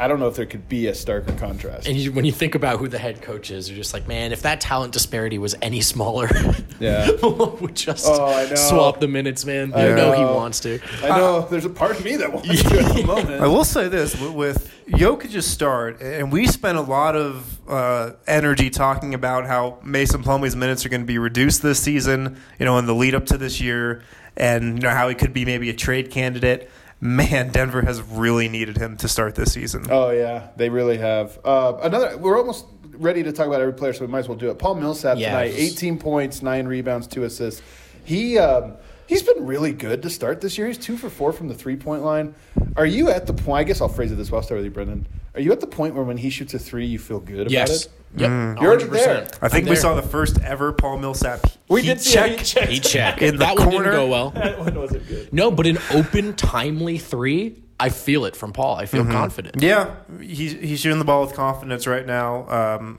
I 0.01 0.07
don't 0.07 0.21
know 0.21 0.29
if 0.29 0.37
there 0.37 0.47
could 0.47 0.69
be 0.69 0.87
a 0.87 0.93
starker 0.93 1.37
contrast. 1.39 1.89
And 1.89 1.97
you, 1.97 2.13
when 2.13 2.25
you 2.25 2.31
think 2.31 2.55
about 2.55 2.79
who 2.79 2.87
the 2.87 2.99
head 2.99 3.21
coach 3.21 3.51
is, 3.51 3.69
you're 3.69 3.77
just 3.77 3.93
like, 3.93 4.07
man, 4.07 4.31
if 4.33 4.43
that 4.43 4.61
talent 4.61 4.93
disparity 4.93 5.39
was 5.39 5.57
any 5.61 5.81
smaller, 5.81 6.29
Yeah. 6.81 7.11
Malone 7.23 7.59
would 7.61 7.75
just 7.75 8.07
Oh, 8.07 8.27
I 8.27 8.49
know. 8.49 8.55
swap 8.55 9.01
the 9.01 9.09
minutes, 9.09 9.45
man. 9.45 9.71
You 9.71 9.75
I 9.75 9.89
know. 9.95 10.13
he 10.13 10.23
wants 10.23 10.61
to. 10.61 10.79
I 11.03 11.09
know 11.09 11.49
there's 11.51 11.65
a 11.65 11.71
part 11.71 11.99
of 11.99 12.05
me 12.05 12.15
that 12.17 12.33
wants 12.33 12.49
to 12.63 12.79
at 12.81 12.95
the 12.95 13.03
moment. 13.07 13.43
I 13.43 13.49
will 13.49 13.65
say 13.65 13.89
this 13.89 14.19
with- 14.21 14.33
with 14.35 14.73
Jokic's 14.91 15.45
start, 15.47 16.01
and 16.01 16.31
we 16.31 16.47
spent 16.47 16.79
a 16.79 16.83
lot 16.83 17.17
of 17.17 17.59
uh, 17.69 18.13
energy 18.29 18.71
talking 18.71 19.13
about 19.15 19.47
how 19.47 19.79
Mason 19.83 20.23
Plumlee's 20.23 20.55
minutes 20.57 20.87
are 20.87 20.89
going 20.89 21.01
to 21.03 21.07
be 21.07 21.19
reduced 21.19 21.61
this 21.63 21.81
season, 21.81 22.41
you 22.61 22.65
know, 22.65 22.79
in 22.79 22.87
the 22.87 22.95
lead 22.95 23.15
up 23.17 23.27
to 23.27 23.37
this 23.37 23.61
year, 23.61 24.03
and 24.37 24.77
you 24.77 24.83
know 24.83 24.91
how 24.91 25.09
he 25.09 25.15
could 25.17 25.33
be 25.35 25.45
maybe 25.45 25.69
a 25.71 25.75
trade 25.75 26.11
candidate. 26.13 26.71
Man, 27.01 27.51
Denver 27.51 27.83
has 27.83 28.03
really 28.03 28.49
needed 28.49 28.77
him 28.77 28.97
to 28.99 29.09
start 29.09 29.35
this 29.37 29.53
season. 29.53 29.87
Oh 29.89 30.11
yeah, 30.11 30.49
they 30.57 30.69
really 30.69 30.99
have. 30.99 31.39
Uh, 31.45 31.75
another, 31.83 32.17
we're 32.17 32.37
almost 32.37 32.67
ready 32.93 33.23
to 33.23 33.33
talk 33.33 33.47
about 33.47 33.61
every 33.61 33.75
player, 33.75 33.93
so 33.93 34.05
we 34.05 34.11
might 34.11 34.21
as 34.21 34.29
well 34.29 34.37
do 34.39 34.51
it. 34.51 34.59
Paul 34.59 34.75
Millsap 34.75 35.19
Yeah, 35.19 35.31
tonight, 35.31 35.55
18 35.57 35.99
points, 35.99 36.43
nine 36.43 36.67
rebounds, 36.67 37.07
two 37.07 37.23
assists. 37.25 37.63
He 38.05 38.39
um, 38.39 38.75
he's 39.09 39.23
been 39.25 39.45
really 39.47 39.73
good 39.73 40.03
to 40.03 40.11
start 40.11 40.41
this 40.41 40.57
year. 40.57 40.69
He's 40.69 40.79
two 40.79 40.97
for 40.97 41.11
four 41.11 41.33
from 41.33 41.49
the 41.49 41.55
three 41.55 41.75
point 41.77 42.05
line. 42.05 42.35
Are 42.77 42.87
you 42.87 43.11
at 43.11 43.27
the 43.27 43.33
point? 43.35 43.59
I 43.61 43.65
guess 43.65 43.81
I'll 43.81 43.89
phrase 43.89 44.13
it 44.13 44.15
this 44.15 44.31
way. 44.31 44.37
I'll 44.37 44.43
start 44.45 44.59
with 44.59 44.67
you, 44.67 44.71
Brendan. 44.71 45.09
Are 45.35 45.41
you 45.41 45.51
at 45.53 45.61
the 45.61 45.67
point 45.67 45.95
where 45.95 46.05
when 46.05 46.17
he 46.17 46.31
shoots 46.31 46.55
a 46.55 46.59
three, 46.59 46.87
you 46.87 46.99
feel 46.99 47.19
good 47.21 47.41
about 47.43 47.51
Yes. 47.51 47.87
it? 47.87 47.93
Yep. 48.17 48.31
You're 48.63 48.79
100%. 48.79 48.91
there. 48.93 49.29
I 49.43 49.49
think 49.49 49.65
I'm 49.67 49.71
we 49.71 49.77
saw 49.77 49.95
the 49.95 50.03
first 50.03 50.41
ever 50.41 50.73
Paul 50.73 50.99
Millsap 50.99 51.41
We 51.69 51.83
heat 51.83 51.89
did 51.89 52.01
see 52.01 52.13
check. 52.15 52.31
heat 52.39 52.45
check. 52.45 52.69
Heat 52.69 52.83
check. 52.83 53.23
In 53.23 53.35
the 53.37 53.39
that 53.41 53.59
one 53.59 53.71
corner. 53.71 53.91
didn't 53.91 54.01
go 54.01 54.07
well. 54.09 54.31
That 54.31 54.59
one 54.59 54.75
wasn't 54.75 55.07
good. 55.09 55.33
No, 55.33 55.51
but 55.51 55.67
an 55.67 55.79
open, 55.93 56.35
timely 56.35 56.97
three, 56.99 57.63
I 57.79 57.91
feel 57.91 58.25
it 58.25 58.35
from 58.35 58.53
Paul. 58.53 58.77
I 58.77 58.87
feel 58.87 59.05
confident. 59.05 59.63
Yeah, 59.63 59.95
he's 60.21 60.53
he's 60.53 60.81
shooting 60.81 60.99
the 60.99 61.05
ball 61.05 61.21
with 61.21 61.35
confidence 61.35 61.87
right 61.87 62.05
now. 62.07 62.49
Um, 62.49 62.99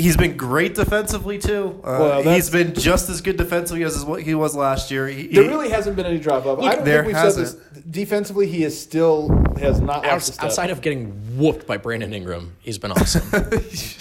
he's 0.00 0.16
been 0.16 0.36
great 0.36 0.74
defensively 0.74 1.38
too. 1.38 1.80
Uh, 1.84 1.96
Well, 2.00 2.22
he's 2.22 2.50
been 2.50 2.74
just 2.74 3.08
as 3.10 3.20
good 3.20 3.36
defensively 3.36 3.82
as 3.84 4.04
what 4.04 4.22
he 4.22 4.34
was 4.34 4.54
last 4.56 4.90
year. 4.90 5.06
He, 5.08 5.26
There 5.28 5.42
he- 5.44 5.48
really 5.48 5.70
hasn't 5.70 5.96
been 5.96 6.06
any 6.06 6.18
drop 6.18 6.46
off. 6.46 6.58
I 6.60 6.76
don't 6.76 6.84
there 6.84 7.04
think 7.04 7.14
we've 7.16 7.32
said 7.32 7.42
this. 7.42 7.56
Defensively, 7.90 8.46
he 8.46 8.62
is 8.64 8.78
still 8.80 9.28
has 9.58 9.80
not 9.80 10.04
lost 10.04 10.06
a 10.06 10.10
Outs- 10.12 10.26
step. 10.26 10.44
outside 10.44 10.70
of 10.70 10.80
getting 10.80 11.36
whooped 11.36 11.66
by 11.66 11.76
Brandon 11.76 12.12
Ingram, 12.14 12.54
he's 12.60 12.78
been 12.78 12.92
awesome. 12.92 13.22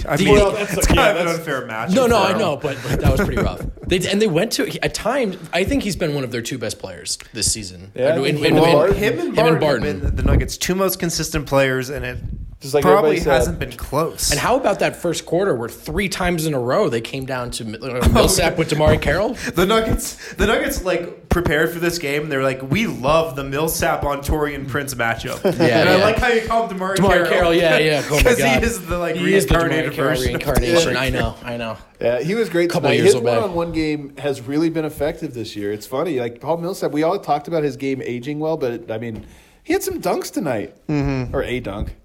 I 0.07 0.17
mean, 0.17 0.31
Well, 0.33 0.51
that's- 0.51 0.77
it's 0.77 0.89
yeah, 0.89 0.95
kind 0.95 1.17
of 1.17 1.27
an 1.27 1.33
unfair 1.35 1.65
match. 1.65 1.91
no, 1.91 2.05
no, 2.07 2.21
I 2.21 2.37
know, 2.37 2.55
but, 2.57 2.77
but 2.87 2.99
that 3.01 3.11
was 3.11 3.21
pretty 3.21 3.41
rough. 3.41 3.61
They, 3.87 3.97
and 4.09 4.21
they 4.21 4.27
went 4.27 4.51
to 4.53 4.67
at 4.83 4.93
times. 4.93 5.37
I 5.53 5.63
think 5.63 5.83
he's 5.83 5.95
been 5.95 6.13
one 6.13 6.23
of 6.23 6.31
their 6.31 6.41
two 6.43 6.57
best 6.59 6.77
players 6.79 7.17
this 7.33 7.51
season. 7.51 7.91
Yeah, 7.95 8.09
I 8.13 8.15
In- 8.17 8.21
think 8.23 8.27
in- 8.27 8.35
him 8.37 8.45
and 8.45 8.55
in- 8.57 8.61
Well, 8.61 8.73
Barton. 8.73 8.95
him 8.97 9.13
and 9.13 9.27
him 9.29 9.35
Barton, 9.35 9.51
and 9.53 9.59
Barton. 9.61 9.83
have 10.01 10.01
been 10.01 10.15
the 10.15 10.23
Nuggets' 10.23 10.57
two 10.57 10.75
most 10.75 10.99
consistent 10.99 11.45
players, 11.47 11.89
and 11.89 12.05
it 12.05 12.17
Just 12.59 12.73
like 12.73 12.83
probably 12.83 13.21
said. 13.21 13.31
hasn't 13.31 13.57
been 13.57 13.71
close. 13.71 14.31
And 14.31 14.39
how 14.39 14.57
about 14.57 14.79
that 14.79 14.97
first 14.97 15.25
quarter 15.25 15.55
where 15.55 15.69
three 15.69 16.09
times 16.09 16.45
in 16.45 16.53
a 16.53 16.59
row 16.59 16.89
they 16.89 16.99
came 16.99 17.25
down 17.25 17.51
to 17.51 17.63
uh, 17.63 18.09
Millsap 18.13 18.57
with 18.57 18.69
DeMarre 18.69 19.01
Carroll? 19.01 19.33
the 19.55 19.65
Nuggets, 19.65 20.33
the 20.33 20.45
Nuggets, 20.45 20.83
like 20.83 21.29
prepared 21.29 21.71
for 21.71 21.79
this 21.79 21.97
game. 21.99 22.27
They're 22.27 22.43
like, 22.43 22.61
we 22.69 22.85
love 22.85 23.37
the 23.37 23.45
Millsap 23.45 24.03
on 24.03 24.19
Taurean 24.19 24.67
Prince 24.67 24.93
matchup. 24.93 25.39
Yeah, 25.69 25.81
and 25.81 25.89
I 25.89 25.95
like 26.01 26.17
how 26.17 26.27
you 26.29 26.41
call 26.41 26.63
him 26.63 26.69
Demar 26.69 26.95
DeMarre 26.95 27.29
Carroll, 27.29 27.53
yeah, 27.53 27.77
yeah. 27.77 28.01
Oh 28.09 28.17
Because 28.17 28.37
God. 28.37 28.59
he 28.59 28.65
is 28.65 28.85
the 28.85 28.97
like 28.97 29.15
He 29.15 29.33
is 29.33 29.45
the 29.45 29.53
reincarnated 29.55 29.93
version. 29.93 30.35
of 30.35 30.41
reincarnation. 30.41 30.97
I 30.97 31.09
know, 31.09 31.35
I 31.43 31.55
know. 31.57 31.77
Yeah, 32.01 32.21
he 32.21 32.35
was 32.35 32.49
great 32.49 32.69
A 32.69 32.73
Couple 32.73 32.89
tonight. 32.89 32.95
years 33.01 33.13
His 33.13 33.21
one-on-one 33.21 33.71
game 33.71 34.15
has 34.17 34.41
really 34.41 34.69
been 34.69 34.85
effective 34.85 35.33
this 35.33 35.55
year. 35.55 35.71
It's 35.71 35.85
funny, 35.87 36.19
like 36.19 36.41
Paul 36.41 36.57
Millsap. 36.57 36.91
We 36.91 37.03
all 37.03 37.19
talked 37.19 37.47
about 37.47 37.63
his 37.63 37.77
game 37.77 38.01
aging 38.01 38.39
well, 38.39 38.57
but 38.57 38.89
I 38.91 38.97
mean, 38.97 39.25
he 39.63 39.73
had 39.73 39.83
some 39.83 40.01
dunks 40.01 40.31
tonight, 40.31 40.75
mm-hmm. 40.87 41.33
or 41.35 41.43
a 41.43 41.59
dunk. 41.61 41.95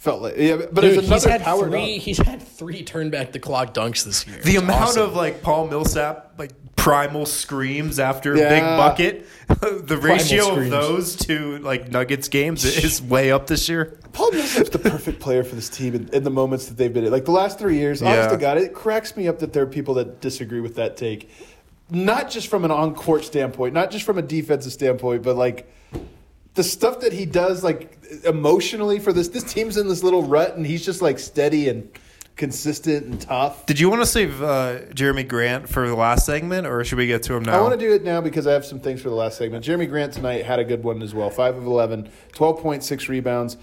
Felt 0.00 0.22
like, 0.22 0.34
yeah, 0.38 0.56
but 0.56 0.80
Dude, 0.80 0.84
it's 0.84 1.00
he's 1.02 1.08
another 1.08 1.30
had 1.30 1.42
power 1.42 1.68
three. 1.68 1.78
dunk. 1.92 2.02
He's 2.02 2.16
had 2.16 2.42
three 2.42 2.82
turn 2.82 3.10
back 3.10 3.32
the 3.32 3.38
clock 3.38 3.74
dunks 3.74 4.02
this 4.02 4.26
year. 4.26 4.38
The 4.42 4.52
It's 4.54 4.58
amount 4.62 4.80
awesome. 4.82 5.02
of 5.02 5.14
like 5.14 5.42
Paul 5.42 5.68
Millsap 5.68 6.32
like 6.38 6.52
primal 6.74 7.26
screams 7.26 7.98
after 7.98 8.32
a 8.32 8.38
Yeah. 8.38 8.48
big 8.48 8.62
bucket, 8.62 9.26
the 9.86 9.98
ratio 9.98 10.58
of 10.58 10.70
those 10.70 11.16
to 11.26 11.58
like 11.58 11.90
Nuggets 11.90 12.28
games 12.28 12.64
is 12.84 13.02
way 13.02 13.30
up 13.30 13.46
this 13.46 13.68
year. 13.68 13.98
Paul 14.14 14.32
Millsap's 14.32 14.70
the 14.70 14.78
perfect 14.78 15.20
player 15.20 15.44
for 15.44 15.54
this 15.54 15.68
team 15.68 15.94
in, 15.94 16.08
in 16.14 16.24
the 16.24 16.30
moments 16.30 16.68
that 16.68 16.78
they've 16.78 16.92
been 16.94 17.04
in. 17.04 17.12
Like 17.12 17.26
the 17.26 17.30
last 17.32 17.58
three 17.58 17.76
years, 17.76 18.00
Yeah. 18.00 18.12
honest 18.12 18.30
to 18.30 18.36
God, 18.38 18.56
it 18.56 18.72
cracks 18.72 19.14
me 19.18 19.28
up 19.28 19.40
that 19.40 19.52
there 19.52 19.64
are 19.64 19.66
people 19.66 19.92
that 19.94 20.22
disagree 20.22 20.60
with 20.60 20.76
that 20.76 20.96
take. 20.96 21.28
Not 21.90 22.30
just 22.30 22.48
from 22.48 22.64
an 22.64 22.70
on-court 22.70 23.24
standpoint, 23.26 23.74
not 23.74 23.90
just 23.90 24.06
from 24.06 24.16
a 24.16 24.22
defensive 24.22 24.72
standpoint, 24.72 25.22
but 25.22 25.36
like 25.36 25.70
the 26.54 26.64
stuff 26.64 27.00
that 27.00 27.12
he 27.12 27.26
does, 27.26 27.62
like 27.62 27.98
emotionally 28.24 28.98
for 28.98 29.12
this. 29.12 29.28
This 29.28 29.44
team's 29.44 29.76
in 29.76 29.88
this 29.88 30.02
little 30.02 30.22
rut, 30.22 30.56
and 30.56 30.66
he's 30.66 30.84
just 30.84 31.02
like 31.02 31.18
steady 31.18 31.68
and 31.68 31.90
consistent 32.36 33.04
and 33.06 33.20
tough. 33.20 33.66
Did 33.66 33.78
you 33.78 33.90
want 33.90 34.02
to 34.02 34.06
save 34.06 34.42
uh, 34.42 34.80
Jerami 34.94 35.28
Grant 35.28 35.68
for 35.68 35.86
the 35.86 35.94
last 35.94 36.24
segment, 36.24 36.66
or 36.66 36.82
should 36.84 36.98
we 36.98 37.06
get 37.06 37.22
to 37.24 37.34
him 37.34 37.44
now? 37.44 37.58
I 37.58 37.60
want 37.60 37.78
to 37.78 37.86
do 37.86 37.92
it 37.92 38.02
now 38.02 38.20
because 38.20 38.46
I 38.46 38.52
have 38.52 38.64
some 38.64 38.80
things 38.80 39.02
for 39.02 39.10
the 39.10 39.14
last 39.14 39.36
segment. 39.36 39.64
Jerami 39.64 39.88
Grant 39.88 40.14
tonight 40.14 40.44
had 40.44 40.58
a 40.58 40.64
good 40.64 40.82
one 40.82 41.02
as 41.02 41.14
well. 41.14 41.30
5 41.30 41.56
of 41.56 41.66
11, 41.66 42.08
12.6 42.32 43.08
rebounds. 43.08 43.56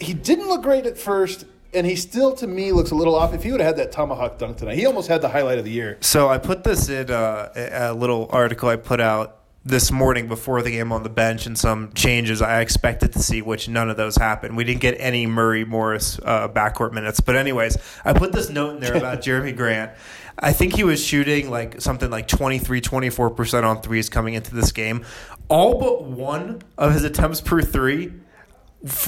He 0.00 0.14
didn't 0.14 0.48
look 0.48 0.62
great 0.62 0.86
at 0.86 0.96
first, 0.98 1.44
and 1.74 1.86
he 1.86 1.94
still, 1.94 2.34
to 2.36 2.46
me, 2.46 2.72
looks 2.72 2.90
a 2.90 2.94
little 2.94 3.14
off. 3.14 3.34
If 3.34 3.42
he 3.42 3.52
would 3.52 3.60
have 3.60 3.76
had 3.76 3.84
that 3.84 3.92
tomahawk 3.92 4.38
dunk 4.38 4.56
tonight, 4.56 4.76
he 4.76 4.86
almost 4.86 5.08
had 5.08 5.20
the 5.20 5.28
highlight 5.28 5.58
of 5.58 5.64
the 5.64 5.70
year. 5.70 5.98
So 6.00 6.28
I 6.28 6.38
put 6.38 6.64
this 6.64 6.88
in 6.88 7.10
uh, 7.10 7.52
a 7.54 7.92
a 7.92 7.94
little 7.94 8.28
article 8.30 8.68
I 8.68 8.76
put 8.76 9.00
out 9.00 9.45
this 9.66 9.90
morning 9.90 10.28
before 10.28 10.62
the 10.62 10.70
game 10.70 10.92
on 10.92 11.02
the 11.02 11.08
bench 11.08 11.44
and 11.44 11.58
some 11.58 11.92
changes 11.92 12.40
I 12.40 12.60
expected 12.60 13.12
to 13.14 13.18
see, 13.18 13.42
which 13.42 13.68
none 13.68 13.90
of 13.90 13.96
those 13.96 14.14
happened. 14.16 14.56
We 14.56 14.62
didn't 14.62 14.80
get 14.80 14.96
any 15.00 15.26
Murray 15.26 15.64
Morris 15.64 16.20
uh, 16.24 16.48
backcourt 16.48 16.92
minutes. 16.92 17.18
But, 17.20 17.34
anyways, 17.36 17.76
I 18.04 18.12
put 18.12 18.32
this 18.32 18.48
note 18.48 18.76
in 18.76 18.80
there 18.80 18.94
about 18.94 19.20
Jerami 19.22 19.56
Grant. 19.56 19.90
I 20.38 20.52
think 20.52 20.76
he 20.76 20.84
was 20.84 21.04
shooting 21.04 21.50
like 21.50 21.80
something 21.80 22.10
like 22.10 22.28
23, 22.28 22.80
24% 22.80 23.64
on 23.64 23.82
threes 23.82 24.08
coming 24.08 24.34
into 24.34 24.54
this 24.54 24.70
game. 24.70 25.04
All 25.48 25.80
but 25.80 26.04
one 26.04 26.62
of 26.78 26.92
his 26.92 27.02
attempts 27.02 27.40
per 27.40 27.60
three 27.60 28.12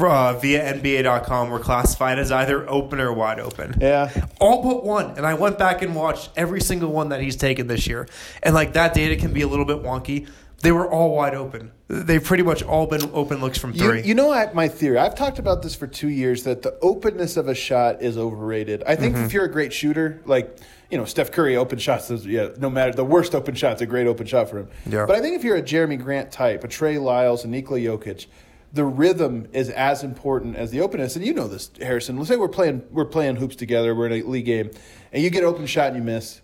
uh, 0.00 0.32
via 0.34 0.74
NBA.com 0.74 1.50
were 1.50 1.60
classified 1.60 2.18
as 2.18 2.32
either 2.32 2.68
open 2.68 3.00
or 3.00 3.12
wide 3.12 3.38
open 3.38 3.76
Yeah. 3.80 4.10
all 4.40 4.62
but 4.62 4.84
one. 4.84 5.16
And 5.16 5.24
I 5.24 5.34
went 5.34 5.56
back 5.58 5.82
and 5.82 5.94
watched 5.94 6.30
every 6.36 6.60
single 6.60 6.90
one 6.90 7.10
that 7.10 7.20
he's 7.20 7.36
taken 7.36 7.68
this 7.68 7.86
year. 7.86 8.08
And 8.42 8.54
like 8.56 8.72
that 8.72 8.92
data 8.94 9.14
can 9.14 9.32
be 9.32 9.42
a 9.42 9.46
little 9.46 9.66
bit 9.66 9.82
wonky. 9.82 10.26
They 10.60 10.72
were 10.72 10.90
all 10.90 11.14
wide 11.14 11.34
open. 11.34 11.70
They've 11.86 12.22
pretty 12.22 12.42
much 12.42 12.62
all 12.62 12.86
been 12.86 13.10
open 13.12 13.40
looks 13.40 13.58
from 13.58 13.72
three. 13.72 14.02
you 14.02 14.14
know 14.14 14.32
I, 14.32 14.52
my 14.52 14.66
theory. 14.66 14.98
I've 14.98 15.14
talked 15.14 15.38
about 15.38 15.62
this 15.62 15.74
for 15.74 15.86
two 15.86 16.08
years 16.08 16.42
that 16.42 16.62
the 16.62 16.76
openness 16.80 17.36
of 17.36 17.48
a 17.48 17.54
shot 17.54 18.02
is 18.02 18.18
overrated. 18.18 18.82
I 18.84 18.96
think 18.96 19.14
mm-hmm. 19.14 19.24
if 19.24 19.32
you're 19.32 19.44
a 19.44 19.50
great 19.50 19.72
shooter, 19.72 20.20
like 20.26 20.58
you 20.90 20.98
know 20.98 21.04
Steph 21.04 21.30
Curry, 21.30 21.56
open 21.56 21.78
shots, 21.78 22.10
is, 22.10 22.26
yeah, 22.26 22.48
no 22.58 22.68
matter 22.68 22.92
the 22.92 23.04
worst 23.04 23.34
open 23.36 23.54
shot's 23.54 23.82
a 23.82 23.86
great 23.86 24.08
open 24.08 24.26
shot 24.26 24.50
for 24.50 24.58
him. 24.58 24.68
Yeah. 24.86 25.06
But 25.06 25.14
I 25.16 25.20
think 25.20 25.36
if 25.36 25.44
you're 25.44 25.56
a 25.56 25.62
Jerami 25.62 26.00
Grant 26.00 26.32
type, 26.32 26.64
a 26.64 26.68
Trey 26.68 26.98
Lyles, 26.98 27.44
a 27.44 27.48
Nikola 27.48 27.78
Jokic, 27.78 28.26
the 28.72 28.84
rhythm 28.84 29.48
is 29.52 29.70
as 29.70 30.02
important 30.02 30.56
as 30.56 30.72
the 30.72 30.80
openness. 30.80 31.14
And 31.14 31.24
you 31.24 31.32
know 31.32 31.48
this, 31.48 31.70
Harrison. 31.80 32.16
Let's 32.16 32.28
say 32.28 32.36
we're 32.36 32.48
playing 32.48 32.82
we're 32.90 33.04
playing 33.04 33.36
hoops 33.36 33.54
together. 33.54 33.94
We're 33.94 34.06
in 34.06 34.24
a 34.24 34.28
league 34.28 34.46
game, 34.46 34.70
and 35.12 35.22
you 35.22 35.30
get 35.30 35.44
an 35.44 35.48
open 35.48 35.66
shot 35.66 35.88
and 35.88 35.96
you 35.96 36.02
miss. 36.02 36.40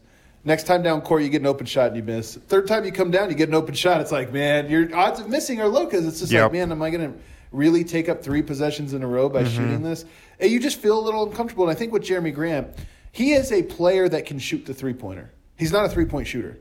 Next 0.46 0.64
time 0.64 0.82
down 0.82 1.00
court, 1.00 1.22
you 1.22 1.30
get 1.30 1.40
an 1.40 1.46
open 1.46 1.64
shot 1.64 1.88
and 1.88 1.96
you 1.96 2.02
miss. 2.02 2.36
Third 2.36 2.66
time 2.66 2.84
you 2.84 2.92
come 2.92 3.10
down, 3.10 3.30
you 3.30 3.34
get 3.34 3.48
an 3.48 3.54
open 3.54 3.74
shot. 3.74 4.00
It's 4.02 4.12
like, 4.12 4.32
man, 4.32 4.68
your 4.70 4.94
odds 4.94 5.18
of 5.18 5.28
missing 5.28 5.60
are 5.60 5.68
low 5.68 5.86
because 5.86 6.06
it's 6.06 6.20
just 6.20 6.30
Yep. 6.30 6.42
like, 6.42 6.52
man, 6.52 6.70
am 6.70 6.82
I 6.82 6.90
going 6.90 7.12
to 7.12 7.18
really 7.50 7.82
take 7.82 8.10
up 8.10 8.22
three 8.22 8.42
possessions 8.42 8.92
in 8.92 9.02
a 9.02 9.06
row 9.06 9.28
by 9.28 9.42
mm-hmm. 9.42 9.56
shooting 9.56 9.82
this? 9.82 10.04
And 10.38 10.50
you 10.50 10.60
just 10.60 10.80
feel 10.80 10.98
a 10.98 11.00
little 11.00 11.24
uncomfortable. 11.26 11.64
And 11.64 11.74
I 11.74 11.78
think 11.78 11.92
with 11.92 12.02
Jerami 12.02 12.34
Grant, 12.34 12.68
he 13.10 13.32
is 13.32 13.52
a 13.52 13.62
player 13.62 14.08
that 14.08 14.26
can 14.26 14.38
shoot 14.38 14.66
the 14.66 14.74
three 14.74 14.92
pointer. 14.92 15.30
He's 15.56 15.72
not 15.72 15.86
a 15.86 15.88
three 15.88 16.04
point 16.04 16.26
shooter. 16.26 16.58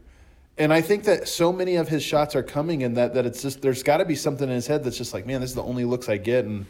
And 0.58 0.72
I 0.72 0.82
think 0.82 1.04
that 1.06 1.28
so 1.28 1.52
many 1.52 1.76
of 1.76 1.90
his 1.90 2.04
shots 2.04 2.36
are 2.36 2.44
coming 2.44 2.84
and 2.84 2.96
that, 2.96 3.16
that 3.16 3.26
it's 3.26 3.42
just, 3.42 3.62
there's 3.62 3.82
got 3.82 3.98
to 3.98 4.06
be 4.06 4.16
something 4.16 4.48
in 4.48 4.54
his 4.54 4.68
head 4.68 4.84
that's 4.84 4.98
just 4.98 5.14
like, 5.14 5.26
man, 5.26 5.42
this 5.42 5.50
is 5.50 5.56
the 5.56 5.64
only 5.64 5.84
looks 5.84 6.10
I 6.10 6.18
get. 6.18 6.46
And 6.46 6.68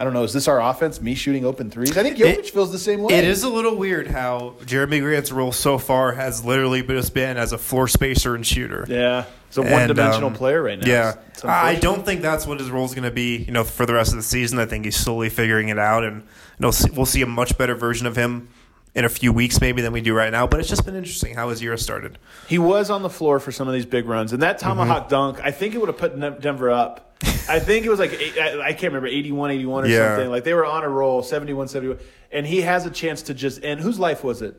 I 0.00 0.04
don't 0.04 0.14
know, 0.14 0.24
is 0.24 0.32
this 0.32 0.48
our 0.48 0.62
offense, 0.62 0.98
me 1.00 1.14
shooting 1.14 1.44
open 1.44 1.70
threes? 1.70 1.94
I 1.94 2.02
think 2.02 2.16
Jokic 2.16 2.38
It- 2.38 2.50
feels 2.50 2.72
the 2.72 2.78
same 2.78 3.02
way. 3.02 3.12
it 3.14 3.24
is 3.24 3.42
a 3.44 3.50
little 3.50 3.76
weird 3.76 4.06
how 4.06 4.54
Jerami 4.64 5.00
Grant's 5.02 5.30
role 5.30 5.52
so 5.52 5.76
far 5.76 6.12
has 6.12 6.42
literally 6.42 6.82
just 6.82 7.12
been 7.12 7.36
as 7.36 7.52
a 7.52 7.58
floor 7.58 7.86
spacer 7.86 8.34
and 8.34 8.46
shooter. 8.46 8.86
Yeah. 8.88 9.24
It's 9.48 9.58
a 9.58 9.62
one 9.62 9.88
dimensional 9.88 10.28
um, 10.28 10.34
player 10.34 10.62
right 10.62 10.78
now. 10.80 10.86
Yeah, 10.88 11.08
It's- 11.10 11.26
it's 11.34 11.44
I 11.44 11.74
don't 11.74 12.06
think 12.06 12.22
that's 12.22 12.46
what 12.46 12.60
his 12.60 12.70
role 12.70 12.86
is 12.86 12.94
going 12.94 13.04
to 13.04 13.10
be. 13.10 13.36
You 13.38 13.52
know, 13.52 13.62
for 13.64 13.84
the 13.84 13.92
rest 13.92 14.12
of 14.12 14.16
the 14.16 14.22
season, 14.22 14.58
I 14.58 14.64
think 14.64 14.86
he's 14.86 14.96
slowly 14.96 15.28
figuring 15.28 15.68
it 15.68 15.78
out, 15.78 16.02
and 16.04 16.22
you 16.22 16.26
know, 16.60 16.70
we'll 16.94 17.04
see 17.04 17.20
a 17.20 17.26
much 17.26 17.58
better 17.58 17.74
version 17.74 18.06
of 18.06 18.16
him 18.16 18.48
in 18.94 19.04
a 19.04 19.08
few 19.08 19.32
weeks, 19.32 19.60
maybe 19.60 19.82
than 19.82 19.92
we 19.92 20.00
do 20.00 20.14
right 20.14 20.30
now. 20.32 20.46
But 20.46 20.60
it's 20.60 20.68
just 20.68 20.84
been 20.86 20.94
interesting 20.96 21.34
how 21.34 21.48
his 21.50 21.60
year 21.62 21.72
has 21.72 21.82
started. 21.82 22.16
He 22.48 22.58
was 22.58 22.90
on 22.90 23.02
the 23.02 23.10
floor 23.10 23.38
for 23.40 23.52
some 23.52 23.68
of 23.68 23.74
these 23.74 23.86
big 23.86 24.06
runs, 24.06 24.32
and 24.32 24.40
that 24.42 24.58
tomahawk 24.60 25.08
dunk, 25.10 25.40
I 25.42 25.50
think 25.50 25.74
it 25.74 25.78
would 25.78 25.88
have 25.88 25.98
put 25.98 26.40
Denver 26.40 26.70
up. 26.70 27.09
I 27.48 27.58
think 27.58 27.84
it 27.84 27.90
was 27.90 27.98
like 27.98 28.12
eight, 28.12 28.38
I, 28.38 28.60
I 28.68 28.72
can't 28.72 28.92
remember 28.92 29.08
81, 29.08 29.50
81 29.50 29.84
or 29.84 29.86
Yeah. 29.88 30.08
something. 30.16 30.30
Like 30.30 30.44
they 30.44 30.54
were 30.54 30.64
on 30.64 30.84
a 30.84 30.88
roll, 30.88 31.22
71, 31.22 31.68
71, 31.68 31.98
and 32.32 32.46
he 32.46 32.62
has 32.62 32.86
a 32.86 32.90
chance 32.90 33.22
to 33.22 33.34
just 33.34 33.62
end. 33.64 33.80
Whose 33.80 33.98
life 33.98 34.22
was 34.24 34.40
it? 34.42 34.54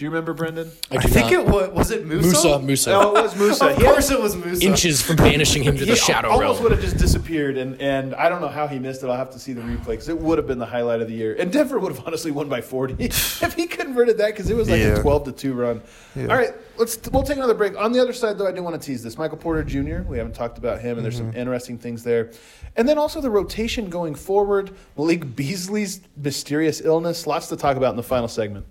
Do 0.00 0.06
you 0.06 0.10
remember, 0.10 0.32
Brendan? 0.32 0.72
I, 0.90 0.96
do 0.96 1.08
think 1.08 1.30
not. 1.30 1.32
it 1.34 1.46
was 1.46 1.70
was 1.72 1.90
it 1.90 2.06
Musa. 2.06 2.24
Musa, 2.24 2.58
Musa. 2.60 2.90
No, 2.90 3.16
it 3.16 3.22
was 3.22 3.36
Musa. 3.36 3.66
Of 3.66 3.76
He 3.76 3.84
had- 3.84 3.92
course, 3.92 4.10
it 4.10 4.18
was 4.18 4.34
Musa. 4.34 4.64
Inches 4.64 5.02
from 5.02 5.16
banishing 5.16 5.62
him 5.62 5.76
to 5.76 5.84
the 5.84 5.94
shadow 5.94 6.30
almost 6.30 6.40
realm. 6.40 6.62
would 6.62 6.72
have 6.72 6.80
just 6.80 6.96
disappeared, 6.96 7.58
and, 7.58 7.78
and 7.82 8.14
I 8.14 8.30
don't 8.30 8.40
know 8.40 8.48
how 8.48 8.66
he 8.66 8.78
missed 8.78 9.02
it. 9.02 9.08
I'll 9.08 9.16
have 9.18 9.30
to 9.32 9.38
see 9.38 9.52
the 9.52 9.60
replay 9.60 9.88
because 9.88 10.08
it 10.08 10.18
would 10.18 10.38
have 10.38 10.46
been 10.46 10.58
the 10.58 10.64
highlight 10.64 11.02
of 11.02 11.08
the 11.08 11.14
year. 11.14 11.36
And 11.38 11.52
Denver 11.52 11.78
would 11.78 11.94
have 11.94 12.06
honestly 12.06 12.30
won 12.30 12.48
by 12.48 12.62
40 12.62 12.94
if 12.98 13.52
he 13.52 13.66
converted 13.66 14.16
that 14.16 14.28
because 14.28 14.48
it 14.48 14.56
was 14.56 14.70
like 14.70 14.80
Yeah. 14.80 14.96
a 14.96 15.02
12 15.02 15.24
to 15.24 15.32
2 15.32 15.52
run. 15.52 15.82
All 16.16 16.24
right, 16.28 16.54
let's 16.78 16.98
we'll 17.12 17.22
take 17.22 17.36
another 17.36 17.52
break. 17.52 17.76
On 17.76 17.92
the 17.92 18.00
other 18.00 18.14
side, 18.14 18.38
though, 18.38 18.46
I 18.46 18.52
do 18.52 18.62
want 18.62 18.80
to 18.80 18.86
tease 18.86 19.02
this. 19.02 19.18
Michael 19.18 19.36
Porter 19.36 19.62
Jr., 19.62 20.00
we 20.08 20.16
haven't 20.16 20.34
talked 20.34 20.56
about 20.56 20.80
him, 20.80 20.96
and 20.96 21.04
there's 21.04 21.18
some 21.18 21.26
mm-hmm. 21.26 21.40
interesting 21.40 21.76
things 21.76 22.02
there. 22.02 22.32
And 22.74 22.88
then 22.88 22.96
also 22.96 23.20
the 23.20 23.28
rotation 23.28 23.90
going 23.90 24.14
forward, 24.14 24.70
Malik 24.96 25.36
Beasley's 25.36 26.00
mysterious 26.16 26.80
illness. 26.80 27.26
Lots 27.26 27.48
to 27.48 27.56
talk 27.58 27.76
about 27.76 27.90
in 27.90 27.96
the 27.96 28.02
final 28.02 28.26
segment. 28.26 28.64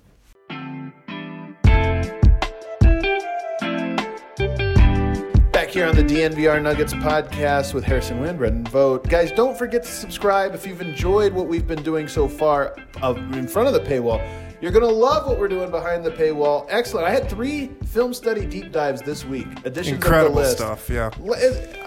Back 5.70 5.76
here 5.76 5.86
on 5.86 5.96
the 5.96 6.04
DNVR 6.04 6.60
Nuggets 6.64 6.96
podcast 6.96 7.76
with 7.76 7.84
Harrison 7.84 8.20
Wind, 8.20 8.40
Brendan 8.40 8.64
Vogt. 8.72 9.08
Guys, 9.08 9.32
don't 9.32 9.56
forget 9.56 9.84
to 9.84 9.92
subscribe 9.92 10.56
if 10.56 10.66
you've 10.66 10.82
enjoyed 10.82 11.32
what 11.32 11.48
we've 11.48 11.68
been 11.68 11.84
doing 11.84 12.08
so 12.08 12.28
far 12.28 12.76
in 13.04 13.48
front 13.48 13.68
of 13.68 13.76
the 13.76 13.80
paywall. 13.82 14.20
You're 14.62 14.72
going 14.72 14.86
to 14.86 14.92
love 14.92 15.26
what 15.26 15.40
we're 15.40 15.48
doing 15.48 15.72
behind 15.72 16.04
the 16.04 16.12
paywall. 16.12 16.66
Excellent. 16.70 17.08
I 17.08 17.12
had 17.12 17.30
three 17.30 17.68
film 17.86 18.14
study 18.14 18.46
deep 18.46 18.74
dives 18.74 19.02
this 19.02 19.24
week. 19.24 19.48
Additions 19.66 19.96
Incredible 19.96 20.36
list. 20.36 20.58
stuff, 20.58 20.90
yeah. 20.90 21.10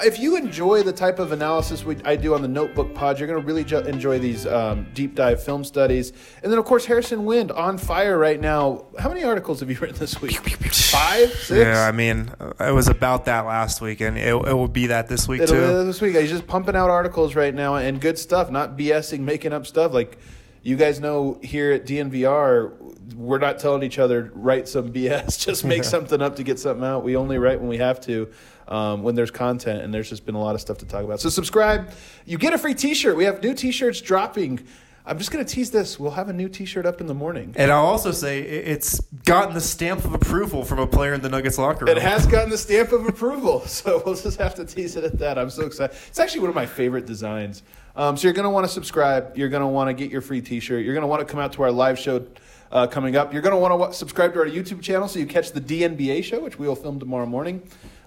If 0.05 0.19
you 0.19 0.37
enjoy 0.37 0.83
the 0.83 0.93
type 0.93 1.19
of 1.19 1.33
analysis 1.33 1.85
we, 1.85 1.97
I 2.05 2.17
do 2.17 2.35
on 2.35 2.41
the 2.41 2.49
Notebook 2.49 2.95
Pod, 2.95 3.19
you're 3.19 3.29
going 3.29 3.41
to 3.41 3.47
really 3.47 3.63
jo- 3.65 3.81
enjoy 3.81 4.19
these 4.19 4.47
um, 4.47 4.87
deep 4.95 5.15
dive 5.15 5.43
film 5.43 5.65
studies. 5.65 6.15
And 6.43 6.51
then, 6.51 6.59
of 6.59 6.65
course, 6.65 6.87
Harrison 6.87 7.27
Wind 7.27 7.53
on 7.53 7.77
fire 7.77 8.17
right 8.17 8.41
now. 8.41 8.87
How 8.99 9.11
many 9.11 9.23
articles 9.23 9.61
have 9.61 9.71
you 9.71 9.77
written 9.81 9.99
this 9.99 10.21
week? 10.23 10.39
Five, 10.73 11.31
six. 11.35 11.51
Yeah, 11.51 11.87
I 11.87 11.93
mean, 11.93 12.31
it 12.59 12.73
was 12.75 12.89
about 12.89 13.27
that 13.27 13.45
last 13.45 13.83
week, 13.83 14.01
and 14.01 14.17
it, 14.17 14.29
it 14.29 14.35
will 14.55 14.67
be 14.69 14.87
that 14.87 15.09
this 15.09 15.29
week 15.29 15.43
It'll 15.43 15.57
too. 15.57 15.79
be 15.81 15.85
this 15.85 16.01
week. 16.01 16.17
He's 16.17 16.31
just 16.31 16.47
pumping 16.47 16.75
out 16.77 16.89
articles 16.89 17.35
right 17.35 17.55
now 17.55 17.77
and 17.77 18.01
good 18.01 18.19
stuff, 18.19 18.51
not 18.51 18.79
BSing, 18.79 19.21
making 19.21 19.53
up 19.53 19.67
stuff. 19.67 19.93
Like 19.93 20.19
you 20.63 20.77
guys 20.77 21.01
know 21.01 21.39
here 21.43 21.73
at 21.73 21.87
DNVR, 21.87 23.15
we're 23.15 23.39
not 23.39 23.59
telling 23.59 23.83
each 23.83 23.99
other 23.99 24.31
write 24.35 24.69
some 24.69 24.93
BS, 24.93 25.39
just 25.45 25.65
make 25.65 25.85
something 25.95 26.23
up 26.23 26.37
to 26.37 26.43
get 26.43 26.59
something 26.59 26.85
out. 26.85 27.05
We 27.05 27.17
only 27.17 27.39
write 27.39 27.61
when 27.61 27.69
we 27.69 27.79
have 27.79 28.01
to. 28.03 28.31
Um, 28.69 29.03
when 29.03 29.17
there's 29.17 29.33
content, 29.33 29.83
and 29.83 29.93
there's 29.93 30.09
just 30.09 30.25
been 30.25 30.37
a 30.37 30.41
lot 30.41 30.55
of 30.55 30.61
stuff 30.61 30.79
to 30.79 30.87
talk 30.87 31.05
about. 31.05 31.21
So 31.21 31.29
subscribe. 31.29 31.91
You 32.25 32.39
get 32.39 32.55
a 32.55 32.59
free 32.59 32.75
T-shirt. 32.75 33.17
We 33.17 33.25
have 33.25 33.43
new 33.43 33.55
T-shirts 33.55 34.01
dropping. 34.01 34.65
I'm 35.05 35.19
just 35.19 35.33
gonna 35.33 35.45
tease 35.45 35.73
this. 35.73 35.99
We'll 35.99 36.13
have 36.13 36.29
a 36.29 36.33
new 36.33 36.49
T-shirt 36.49 36.87
up 36.87 37.01
in 37.01 37.09
the 37.09 37.13
morning. 37.13 37.55
And 37.57 37.73
I'll 37.73 37.85
also 37.85 38.13
say 38.13 38.41
it's 38.41 39.01
gotten 39.25 39.53
the 39.53 39.61
stamp 39.61 40.05
of 40.05 40.15
approval 40.15 40.65
from 40.65 40.79
a 40.79 40.87
player 40.87 41.13
in 41.13 41.21
the 41.21 41.29
Nuggets 41.29 41.59
locker 41.59 41.85
room. 41.85 41.97
It 41.97 42.01
has 42.01 42.25
gotten 42.25 42.51
the 42.51 42.57
stamp 42.57 42.93
of 42.93 43.05
approval, 43.09 43.61
so 43.63 44.01
we'll 44.07 44.15
just 44.15 44.39
have 44.39 44.55
to 44.55 44.65
tease 44.65 44.95
it 44.95 45.03
at 45.03 45.19
that. 45.19 45.39
I'm 45.39 45.51
so 45.51 45.67
excited. 45.67 45.97
It's 46.07 46.21
actually 46.21 46.41
one 46.41 46.51
of 46.51 46.55
my 46.55 46.67
favorite 46.67 47.05
designs. 47.05 47.65
Um, 47.95 48.17
so 48.17 48.27
you're 48.27 48.33
going 48.33 48.45
to 48.45 48.51
want 48.51 48.67
to 48.67 48.73
subscribe. 48.73 49.37
You're 49.37 49.49
going 49.49 49.63
to 49.63 49.67
want 49.67 49.89
to 49.89 49.95
get 49.95 50.11
your 50.11 50.21
free 50.21 50.41
T-shirt. 50.41 50.85
You're 50.85 50.95
going 50.95 51.03
to 51.03 51.09
want 51.09 51.21
to 51.21 51.31
come 51.31 51.41
out 51.41 51.53
to 51.55 51.63
our 51.63 51.73
live 51.73 51.99
show 51.99 52.27
uh, 52.71 52.87
coming 52.87 53.17
up. 53.17 53.33
You're 53.33 53.43
going 53.43 53.55
to 53.55 53.59
want 53.59 53.93
to 53.93 53.97
subscribe 53.97 54.33
to 54.35 54.41
our 54.41 54.47
YouTube 54.47 54.81
channel 54.83 55.09
so 55.09 55.19
you 55.19 55.27
catch 55.27 55.53
the 55.53 55.61
DNBA 55.61 56.25
show, 56.25 56.41
which 56.41 56.59
we 56.59 56.67
will 56.67 56.75
film 56.75 56.99
tomorrow 56.99 57.27
morning. 57.27 57.63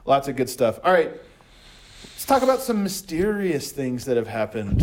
Lots 0.06 0.28
of 0.28 0.36
good 0.36 0.50
stuff. 0.50 0.80
All 0.84 0.92
right, 0.92 1.12
let's 2.04 2.26
talk 2.26 2.42
about 2.42 2.62
some 2.62 2.84
mysterious 2.84 3.72
things 3.72 4.06
that 4.06 4.18
have 4.18 4.28
happened. 4.28 4.82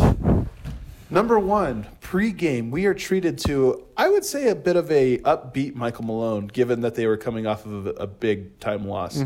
Number 1.09 1.37
one, 1.37 1.85
pregame, 2.01 2.71
we 2.71 2.85
are 2.87 2.93
treated 2.93 3.37
to, 3.39 3.85
I 3.95 4.09
would 4.09 4.25
say, 4.25 4.47
a 4.49 4.55
bit 4.55 4.75
of 4.75 4.89
a 4.89 5.19
upbeat 5.19 5.75
Michael 5.75 6.05
Malone, 6.05 6.47
given 6.47 6.81
that 6.81 6.95
they 6.95 7.05
were 7.05 7.17
coming 7.17 7.45
off 7.45 7.65
of 7.65 7.85
a, 7.87 7.91
a 7.91 8.07
big 8.07 8.59
time 8.59 8.87
loss. 8.87 9.17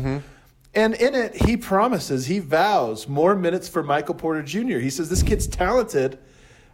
And 0.78 0.94
in 0.94 1.12
it, 1.16 1.34
he 1.34 1.56
promises, 1.56 2.26
he 2.26 2.38
vows 2.38 3.08
more 3.08 3.34
minutes 3.34 3.68
for 3.68 3.82
Michael 3.82 4.14
Porter 4.14 4.44
Jr. 4.44 4.78
He 4.78 4.90
says 4.90 5.10
this 5.10 5.24
kid's 5.24 5.48
talented. 5.48 6.20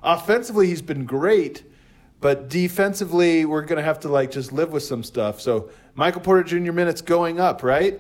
Offensively, 0.03 0.67
he's 0.67 0.83
been 0.83 1.07
great, 1.07 1.63
but 2.21 2.51
defensively, 2.51 3.47
we're 3.47 3.63
going 3.63 3.79
to 3.79 3.83
have 3.83 4.01
to 4.01 4.11
like 4.11 4.31
just 4.31 4.53
live 4.53 4.73
with 4.73 4.83
some 4.83 5.03
stuff. 5.03 5.41
So 5.41 5.71
Michael 5.95 6.21
Porter 6.21 6.43
Jr. 6.43 6.73
minutes 6.73 7.01
going 7.01 7.41
up, 7.41 7.63
right? 7.63 7.99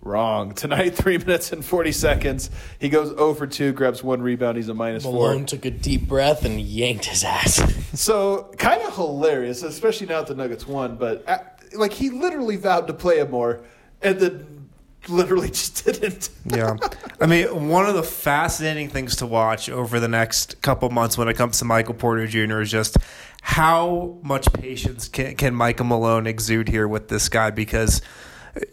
Wrong. 0.00 0.54
Tonight, 0.54 0.94
three 0.96 1.18
minutes 1.18 1.52
and 1.52 1.62
40 1.62 1.92
seconds. 1.92 2.48
He 2.78 2.88
goes 2.88 3.08
0 3.08 3.34
for 3.34 3.46
2, 3.46 3.72
grabs 3.74 4.02
one 4.02 4.22
rebound. 4.22 4.56
He's 4.56 4.70
a 4.70 4.74
minus 4.74 5.02
four. 5.02 5.12
Malone 5.12 5.44
took 5.44 5.66
a 5.66 5.70
deep 5.70 6.08
breath 6.08 6.46
and 6.46 6.58
yanked 6.58 7.04
his 7.04 7.22
ass. 7.22 7.60
So 7.92 8.50
kind 8.56 8.80
of 8.80 8.96
hilarious, 8.96 9.62
especially 9.62 10.06
now 10.06 10.20
that 10.20 10.28
the 10.28 10.34
Nuggets 10.34 10.66
won. 10.66 10.96
But 10.96 11.28
uh, 11.28 11.40
like 11.74 11.92
he 11.92 12.08
literally 12.08 12.56
vowed 12.56 12.86
to 12.86 12.94
play 12.94 13.18
him 13.18 13.30
more, 13.30 13.60
and 14.00 14.18
then 14.18 14.61
literally 15.08 15.48
just 15.48 15.84
didn't. 15.84 16.30
yeah. 16.46 16.76
I 17.20 17.26
mean, 17.26 17.68
one 17.68 17.86
of 17.86 17.94
the 17.94 18.02
fascinating 18.02 18.88
things 18.88 19.16
to 19.16 19.26
watch 19.26 19.68
over 19.68 20.00
the 20.00 20.08
next 20.08 20.60
couple 20.62 20.90
months 20.90 21.18
when 21.18 21.28
it 21.28 21.34
comes 21.34 21.58
to 21.58 21.64
Michael 21.64 21.94
Porter 21.94 22.26
Jr. 22.26 22.60
is 22.60 22.70
just 22.70 22.96
how 23.42 24.18
much 24.22 24.52
patience 24.52 25.08
can, 25.08 25.34
can 25.36 25.54
Michael 25.54 25.86
Malone 25.86 26.26
exude 26.26 26.68
here 26.68 26.86
with 26.86 27.08
this 27.08 27.28
guy 27.28 27.50
because 27.50 28.02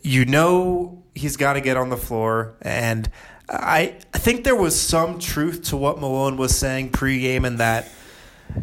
you 0.01 0.25
know 0.25 1.03
he's 1.15 1.37
got 1.37 1.53
to 1.53 1.61
get 1.61 1.77
on 1.77 1.89
the 1.89 1.97
floor. 1.97 2.55
And 2.61 3.09
I, 3.49 3.95
I 4.13 4.17
think 4.17 4.43
there 4.43 4.55
was 4.55 4.79
some 4.79 5.19
truth 5.19 5.63
to 5.65 5.77
what 5.77 5.99
Malone 5.99 6.37
was 6.37 6.55
saying 6.55 6.91
pregame 6.91 7.45
in 7.45 7.57
that, 7.57 7.89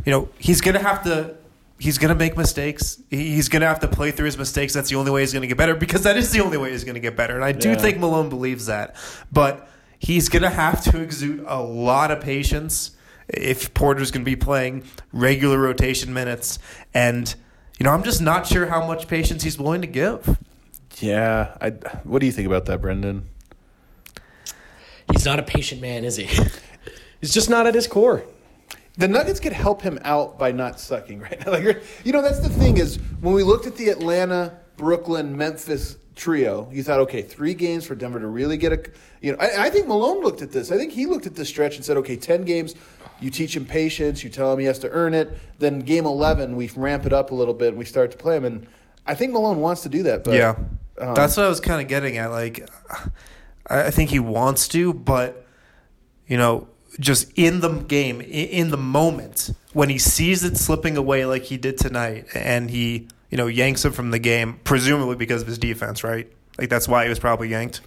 you 0.05 0.13
know, 0.13 0.29
he's 0.39 0.61
going 0.61 0.77
to 0.77 0.83
have 0.83 1.05
to 1.05 1.37
he's 1.79 1.99
going 1.99 2.09
to 2.09 2.15
make 2.15 2.37
mistakes. 2.37 3.01
He's 3.11 3.49
going 3.49 3.61
to 3.61 3.67
have 3.69 3.81
to 3.81 3.89
play 3.89 4.11
through 4.11 4.27
his 4.27 4.39
mistakes. 4.39 4.73
That's 4.73 4.89
the 4.91 4.97
only 4.97 5.11
way 5.11 5.21
he's 5.21 5.33
going 5.33 5.43
to 5.43 5.49
get 5.49 5.57
better 5.59 5.75
because 5.75 6.03
that 6.05 6.17
is 6.17 6.31
the 6.33 6.41
only 6.41 6.57
way 6.57 6.71
he's 6.71 6.85
going 6.85 6.95
to 6.95 7.01
get 7.01 7.17
better. 7.17 7.35
And 7.35 7.45
I 7.45 7.53
do 7.53 7.71
Yeah. 7.71 7.77
think 7.77 7.99
Malone 7.99 8.29
believes 8.29 8.67
that. 8.67 8.97
But 9.33 9.69
he's 9.99 10.29
going 10.29 10.43
to 10.43 10.51
have 10.51 10.83
to 10.85 11.01
exude 11.01 11.45
a 11.47 11.61
lot 11.61 12.11
of 12.11 12.21
patience 12.21 12.93
if 13.29 13.75
Porter's 13.75 14.11
going 14.11 14.25
to 14.25 14.31
be 14.31 14.37
playing 14.37 14.85
regular 15.13 15.59
rotation 15.59 16.13
minutes. 16.15 16.59
And, 16.95 17.35
you 17.79 17.85
know, 17.85 17.91
I'm 17.91 18.03
just 18.05 18.23
not 18.23 18.47
sure 18.47 18.67
how 18.67 18.87
much 18.87 19.09
patience 19.09 19.43
he's 19.43 19.59
willing 19.59 19.81
to 19.83 19.87
give. 19.87 20.39
Yeah. 21.01 21.57
I, 21.61 21.71
what 22.05 22.21
do 22.21 22.27
you 22.27 22.33
think 22.33 22.47
about 22.47 22.65
that, 22.67 22.81
Brendan? 22.81 23.29
He's 25.13 25.25
not 25.25 25.39
a 25.39 25.43
patient 25.43 25.81
man, 25.81 26.05
is 26.05 26.17
he? 26.17 26.25
He's 27.21 27.33
just 27.33 27.49
not 27.49 27.67
at 27.67 27.75
his 27.75 27.87
core. 27.87 28.25
The 28.99 29.09
Nuggets 29.09 29.41
could 29.41 29.53
help 29.53 29.83
him 29.83 29.99
out 30.03 30.39
by 30.39 30.53
not 30.53 30.81
sucking 30.81 31.21
right 31.21 31.45
now. 31.45 31.53
Like, 31.53 31.83
you 32.05 32.13
know, 32.13 32.23
that's 32.23 32.41
the 32.41 32.49
thing 32.49 32.79
is 32.79 32.97
when 33.21 33.35
we 33.35 33.43
looked 33.43 33.67
at 33.67 33.77
the 33.77 33.89
Atlanta, 33.89 34.59
Brooklyn, 34.77 35.37
Memphis 35.37 35.97
trio, 36.15 36.69
you 36.73 36.83
thought, 36.83 37.01
okay, 37.01 37.23
three 37.23 37.55
games 37.55 37.85
for 37.85 37.95
Denver 37.95 38.19
to 38.19 38.27
really 38.27 38.57
get 38.57 38.73
a. 38.73 38.83
You 39.21 39.33
know, 39.33 39.39
I, 39.39 39.67
I 39.67 39.71
think 39.71 39.87
Malone 39.87 40.23
looked 40.23 40.43
at 40.43 40.51
this. 40.51 40.71
I 40.73 40.77
think 40.77 40.93
he 40.93 41.07
looked 41.07 41.27
at 41.27 41.35
this 41.35 41.49
stretch 41.49 41.77
and 41.77 41.85
said, 41.85 41.97
okay, 41.99 42.17
ten 42.17 42.45
games. 42.45 42.75
You 43.19 43.31
teach 43.31 43.57
him 43.57 43.65
patience. 43.65 44.23
You 44.23 44.29
tell 44.29 44.53
him 44.53 44.59
he 44.59 44.67
has 44.67 44.79
to 44.81 44.91
earn 44.91 45.15
it. 45.15 45.39
Then 45.59 45.81
game 45.81 46.05
eleven, 46.05 46.55
we 46.57 46.69
ramp 46.77 47.07
it 47.07 47.13
up 47.13 47.31
a 47.31 47.35
little 47.35 47.55
bit 47.55 47.69
and 47.69 47.79
we 47.79 47.85
start 47.87 48.11
to 48.11 48.17
play 48.19 48.37
him. 48.37 48.45
And 48.45 48.67
I 49.07 49.15
think 49.15 49.33
Malone 49.33 49.61
wants 49.61 49.83
to 49.83 49.89
do 49.89 50.03
that. 50.05 50.25
But 50.25 50.35
yeah. 50.35 50.57
um, 51.01 51.15
That's 51.15 51.37
what 51.37 51.47
I 51.47 51.49
was 51.49 51.61
kind 51.61 51.81
of 51.81 51.89
getting 51.89 52.19
at. 52.19 52.31
Like, 52.31 52.69
I 53.71 53.87
I 53.87 53.91
think 53.91 54.11
he 54.11 54.21
wants 54.21 54.69
to, 54.69 54.93
but, 54.93 55.47
you 56.27 56.37
know, 56.37 56.69
just 57.01 57.31
in 57.37 57.61
the 57.61 57.69
game, 57.69 58.21
in 58.21 58.71
the 58.71 58.77
moment, 58.77 59.51
when 59.73 59.89
he 59.89 59.99
sees 59.99 60.45
it 60.45 60.57
slipping 60.57 60.97
away 60.97 61.27
like 61.27 61.43
he 61.43 61.57
did 61.57 61.79
tonight, 61.79 62.27
and 62.35 62.71
he, 62.71 63.09
you 63.31 63.37
know, 63.37 63.47
yanks 63.47 63.85
him 63.85 63.93
from 63.93 64.11
the 64.11 64.19
game, 64.19 64.59
presumably 64.65 65.17
because 65.17 65.43
of 65.43 65.49
his 65.49 65.59
defense, 65.59 66.03
right? 66.03 66.31
Like, 66.59 66.71
that's 66.71 66.89
why 66.89 67.03
he 67.05 67.09
was 67.09 67.19
probably 67.19 67.49
yanked. 67.49 67.81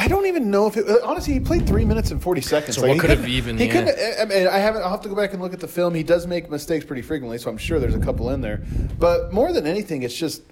I 0.00 0.06
don't 0.06 0.26
even 0.26 0.50
know 0.50 0.68
if 0.68 0.76
it. 0.76 0.88
Uh, 0.88 0.98
honestly, 1.04 1.34
he 1.34 1.40
played 1.40 1.66
three 1.66 1.84
minutes 1.84 2.12
and 2.12 2.22
forty 2.22 2.40
seconds. 2.40 2.76
So 2.76 2.82
what 2.82 2.92
he 2.92 2.98
could 3.00 3.10
have 3.10 3.26
even- 3.28 3.58
He 3.58 3.66
yeah. 3.66 3.72
couldn't. 3.72 3.98
Uh, 3.98 4.22
I 4.22 4.24
mean, 4.26 4.46
I 4.46 4.58
haven't. 4.58 4.82
I'll 4.82 4.90
have 4.90 5.00
to 5.02 5.08
go 5.08 5.16
back 5.16 5.32
and 5.32 5.42
look 5.42 5.52
at 5.52 5.58
the 5.58 5.66
film. 5.66 5.92
He 5.92 6.04
does 6.04 6.24
make 6.24 6.48
mistakes 6.48 6.84
pretty 6.84 7.02
frequently, 7.02 7.36
so 7.36 7.50
I'm 7.50 7.58
sure 7.58 7.80
there's 7.80 7.96
a 7.96 7.98
couple 7.98 8.30
in 8.30 8.40
there. 8.40 8.62
But 8.98 9.32
more 9.32 9.52
than 9.52 9.66
anything, 9.66 10.04
it's 10.04 10.14
just. 10.14 10.42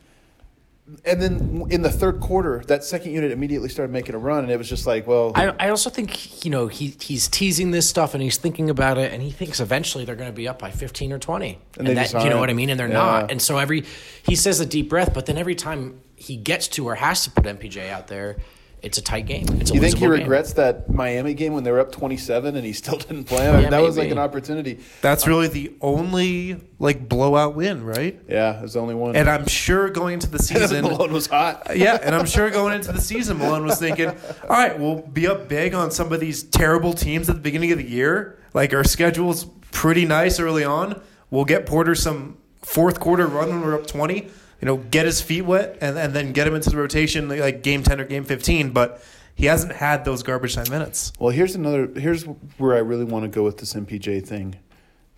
And 1.04 1.20
then 1.20 1.66
in 1.70 1.82
the 1.82 1.90
third 1.90 2.20
quarter, 2.20 2.62
that 2.68 2.84
second 2.84 3.10
unit 3.10 3.32
immediately 3.32 3.68
started 3.68 3.92
making 3.92 4.14
a 4.14 4.18
run, 4.18 4.44
and 4.44 4.52
it 4.52 4.56
was 4.56 4.68
just 4.68 4.86
like, 4.86 5.04
well, 5.06 5.32
I, 5.34 5.48
I 5.58 5.68
also 5.70 5.90
think 5.90 6.44
you 6.44 6.50
know 6.50 6.68
he 6.68 6.96
he's 7.00 7.26
teasing 7.26 7.72
this 7.72 7.88
stuff 7.88 8.14
and 8.14 8.22
he's 8.22 8.36
thinking 8.36 8.70
about 8.70 8.96
it 8.96 9.12
and 9.12 9.20
he 9.20 9.30
thinks 9.32 9.58
eventually 9.58 10.04
they're 10.04 10.14
going 10.14 10.30
to 10.30 10.36
be 10.36 10.46
up 10.46 10.60
by 10.60 10.70
15 10.70 11.12
or 11.12 11.18
20 11.18 11.58
And 11.78 11.86
they 11.88 11.94
that 11.94 12.12
you 12.22 12.30
know 12.30 12.38
what 12.38 12.50
I 12.50 12.52
mean? 12.52 12.70
And 12.70 12.78
they're 12.78 12.86
Yeah. 12.86 12.94
not. 12.94 13.30
And 13.32 13.42
so 13.42 13.58
every 13.58 13.84
he 14.24 14.36
says 14.36 14.60
a 14.60 14.66
deep 14.66 14.88
breath 14.88 15.12
but 15.12 15.26
then 15.26 15.36
every 15.38 15.56
time 15.56 16.00
he 16.14 16.36
gets 16.36 16.68
to 16.68 16.86
or 16.86 16.94
has 16.94 17.24
to 17.24 17.30
put 17.30 17.44
MPJ 17.44 17.90
out 17.90 18.06
there 18.06 18.36
it's 18.82 18.98
a 18.98 19.02
tight 19.02 19.26
game 19.26 19.44
it's 19.60 19.70
a 19.70 19.74
you 19.74 19.80
think 19.80 19.96
he 19.96 20.04
losable 20.04 20.10
game. 20.16 20.22
regrets 20.22 20.52
that 20.52 20.88
Miami 20.90 21.34
game 21.34 21.54
when 21.54 21.64
they 21.64 21.72
were 21.72 21.80
up 21.80 21.90
27 21.90 22.54
and 22.56 22.64
he 22.64 22.72
still 22.72 22.96
didn't 23.06 23.24
play? 23.24 23.48
I 23.48 23.52
mean, 23.52 23.62
Yeah, 23.64 23.70
that 23.70 23.82
was 23.82 23.96
like 23.96 24.10
an 24.10 24.18
opportunity. 24.18 24.78
That's 25.02 25.26
really 25.26 25.48
the 25.48 25.72
only, 25.80 26.60
like, 26.78 27.08
blowout 27.08 27.54
win, 27.56 27.84
right? 27.84 28.20
Yeah, 28.28 28.58
it 28.58 28.62
was 28.62 28.74
the 28.74 28.80
only 28.80 28.94
one. 28.94 29.16
And 29.16 29.28
I'm 29.28 29.46
sure 29.46 29.88
going 29.90 30.14
into 30.14 30.28
the 30.30 30.38
season. 30.42 30.82
Malone 30.84 31.12
was 31.12 31.26
hot. 31.26 31.68
yeah, 31.76 31.98
and 32.02 32.14
I'm 32.14 32.26
sure 32.26 32.50
going 32.50 32.74
into 32.74 32.92
the 32.92 33.00
season, 33.00 33.38
Malone 33.38 33.64
was 33.64 33.78
thinking, 33.78 34.08
all 34.08 34.48
right, 34.48 34.78
we'll 34.78 35.00
be 35.02 35.26
up 35.26 35.48
big 35.48 35.74
on 35.74 35.90
some 35.90 36.12
of 36.12 36.20
these 36.20 36.42
terrible 36.44 36.92
teams 36.92 37.28
at 37.28 37.34
the 37.36 37.42
beginning 37.42 37.72
of 37.72 37.78
the 37.78 37.88
year. 37.88 38.38
Like 38.54 38.72
our 38.72 38.84
schedule's 38.84 39.46
pretty 39.72 40.04
nice 40.04 40.38
early 40.38 40.64
on. 40.64 41.00
We'll 41.30 41.44
get 41.44 41.66
Porter 41.66 41.94
some 41.94 42.36
fourth 42.62 43.00
quarter 43.00 43.26
run 43.26 43.48
when 43.48 43.60
we're 43.62 43.74
up 43.74 43.86
20, 43.86 44.28
you 44.60 44.66
know, 44.66 44.76
get 44.76 45.06
his 45.06 45.20
feet 45.20 45.42
wet 45.42 45.78
and, 45.80 45.98
and 45.98 46.14
then 46.14 46.32
get 46.32 46.46
him 46.46 46.54
into 46.54 46.70
the 46.70 46.76
rotation 46.76 47.28
like 47.28 47.62
game 47.62 47.82
10 47.82 48.00
or 48.00 48.04
game 48.04 48.24
15. 48.24 48.70
But 48.70 49.02
he 49.34 49.46
hasn't 49.46 49.72
had 49.72 50.04
those 50.04 50.22
garbage 50.22 50.54
time 50.54 50.66
minutes. 50.70 51.12
Well, 51.18 51.30
here's 51.30 51.54
another. 51.54 51.88
Here's 51.94 52.24
where 52.58 52.74
I 52.74 52.78
really 52.78 53.04
want 53.04 53.24
to 53.24 53.28
go 53.28 53.42
with 53.42 53.58
this 53.58 53.74
MPJ 53.74 54.26
thing. 54.26 54.56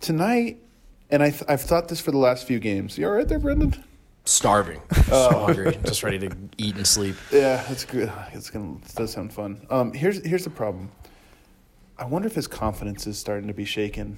Tonight, 0.01 0.57
and 1.09 1.21
I 1.23 1.29
th- 1.31 1.43
I've 1.47 1.61
thought 1.61 1.87
this 1.87 1.99
for 2.01 2.11
the 2.11 2.17
last 2.17 2.45
few 2.47 2.59
games. 2.59 2.97
You 2.97 3.07
all 3.07 3.13
right 3.13 3.27
there, 3.27 3.39
Brendan? 3.39 3.83
starving 4.25 4.79
Oh. 5.11 5.31
so 5.31 5.39
hungry 5.39 5.75
just 5.85 6.03
ready 6.03 6.19
to 6.19 6.29
eat 6.59 6.75
and 6.75 6.85
sleep 6.85 7.15
Yeah, 7.31 7.63
that's 7.67 7.83
good. 7.83 8.11
It's 8.33 8.51
gonna 8.51 8.73
it 8.75 8.93
does 8.95 9.11
sound 9.13 9.33
fun. 9.33 9.65
Um, 9.71 9.91
here's 9.91 10.23
here's 10.23 10.43
the 10.43 10.51
problem. 10.51 10.91
I 11.97 12.05
wonder 12.05 12.27
if 12.27 12.35
his 12.35 12.45
confidence 12.45 13.07
is 13.07 13.17
starting 13.17 13.47
to 13.47 13.53
be 13.55 13.65
shaken. 13.65 14.17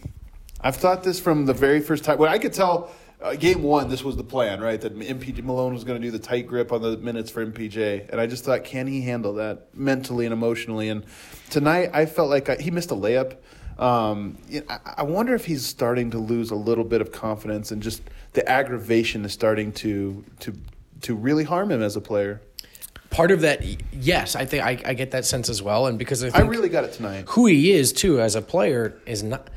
I've 0.59 0.75
thought 0.75 1.03
this 1.03 1.19
from 1.19 1.45
the 1.45 1.53
very 1.53 1.79
first 1.79 2.03
time. 2.03 2.17
Well, 2.17 2.29
I 2.31 2.39
could 2.39 2.51
tell. 2.51 2.91
Uh, 3.21 3.35
game 3.35 3.61
one, 3.61 3.87
this 3.87 4.03
was 4.03 4.15
the 4.15 4.23
plan, 4.23 4.61
right? 4.61 4.81
That 4.81 4.97
MPJ 4.97 5.43
Malone 5.43 5.73
was 5.73 5.83
going 5.83 6.01
to 6.01 6.05
do 6.05 6.11
the 6.11 6.19
tight 6.19 6.47
grip 6.47 6.71
on 6.71 6.81
the 6.81 6.97
minutes 6.97 7.29
for 7.29 7.45
MPJ, 7.45 8.09
and 8.09 8.19
I 8.19 8.25
just 8.25 8.43
thought, 8.43 8.63
can 8.63 8.87
he 8.87 9.01
handle 9.01 9.33
that 9.35 9.75
mentally 9.77 10.25
and 10.25 10.33
emotionally? 10.33 10.89
And 10.89 11.03
tonight, 11.51 11.91
I 11.93 12.07
felt 12.07 12.29
like 12.29 12.49
I, 12.49 12.55
he 12.55 12.71
missed 12.71 12.89
a 12.89 12.95
layup. 12.95 13.35
Um, 13.77 14.37
you 14.47 14.61
know, 14.61 14.65
I, 14.69 14.79
I 14.97 15.03
wonder 15.03 15.35
if 15.35 15.45
he's 15.45 15.65
starting 15.65 16.09
to 16.11 16.17
lose 16.17 16.49
a 16.49 16.55
little 16.55 16.83
bit 16.83 16.99
of 16.99 17.11
confidence, 17.11 17.71
and 17.71 17.81
just 17.83 18.01
the 18.33 18.47
aggravation 18.49 19.23
is 19.23 19.33
starting 19.33 19.71
to 19.73 20.23
to 20.39 20.53
to 21.01 21.15
really 21.15 21.43
harm 21.43 21.71
him 21.71 21.83
as 21.83 21.95
a 21.95 22.01
player. 22.01 22.41
Part 23.11 23.31
of 23.31 23.41
that, 23.41 23.61
yes, 23.93 24.35
I 24.35 24.45
think 24.45 24.63
I, 24.63 24.81
I 24.85 24.93
get 24.93 25.11
that 25.11 25.25
sense 25.25 25.49
as 25.49 25.61
well, 25.61 25.85
and 25.85 25.99
because 25.99 26.23
I, 26.23 26.29
I 26.39 26.41
really 26.41 26.69
got 26.69 26.85
it 26.85 26.93
tonight. 26.93 27.25
who 27.27 27.45
he 27.45 27.71
is 27.71 27.91
too 27.93 28.19
as 28.19 28.35
a 28.35 28.41
player 28.41 28.99
is 29.05 29.21
not 29.21 29.49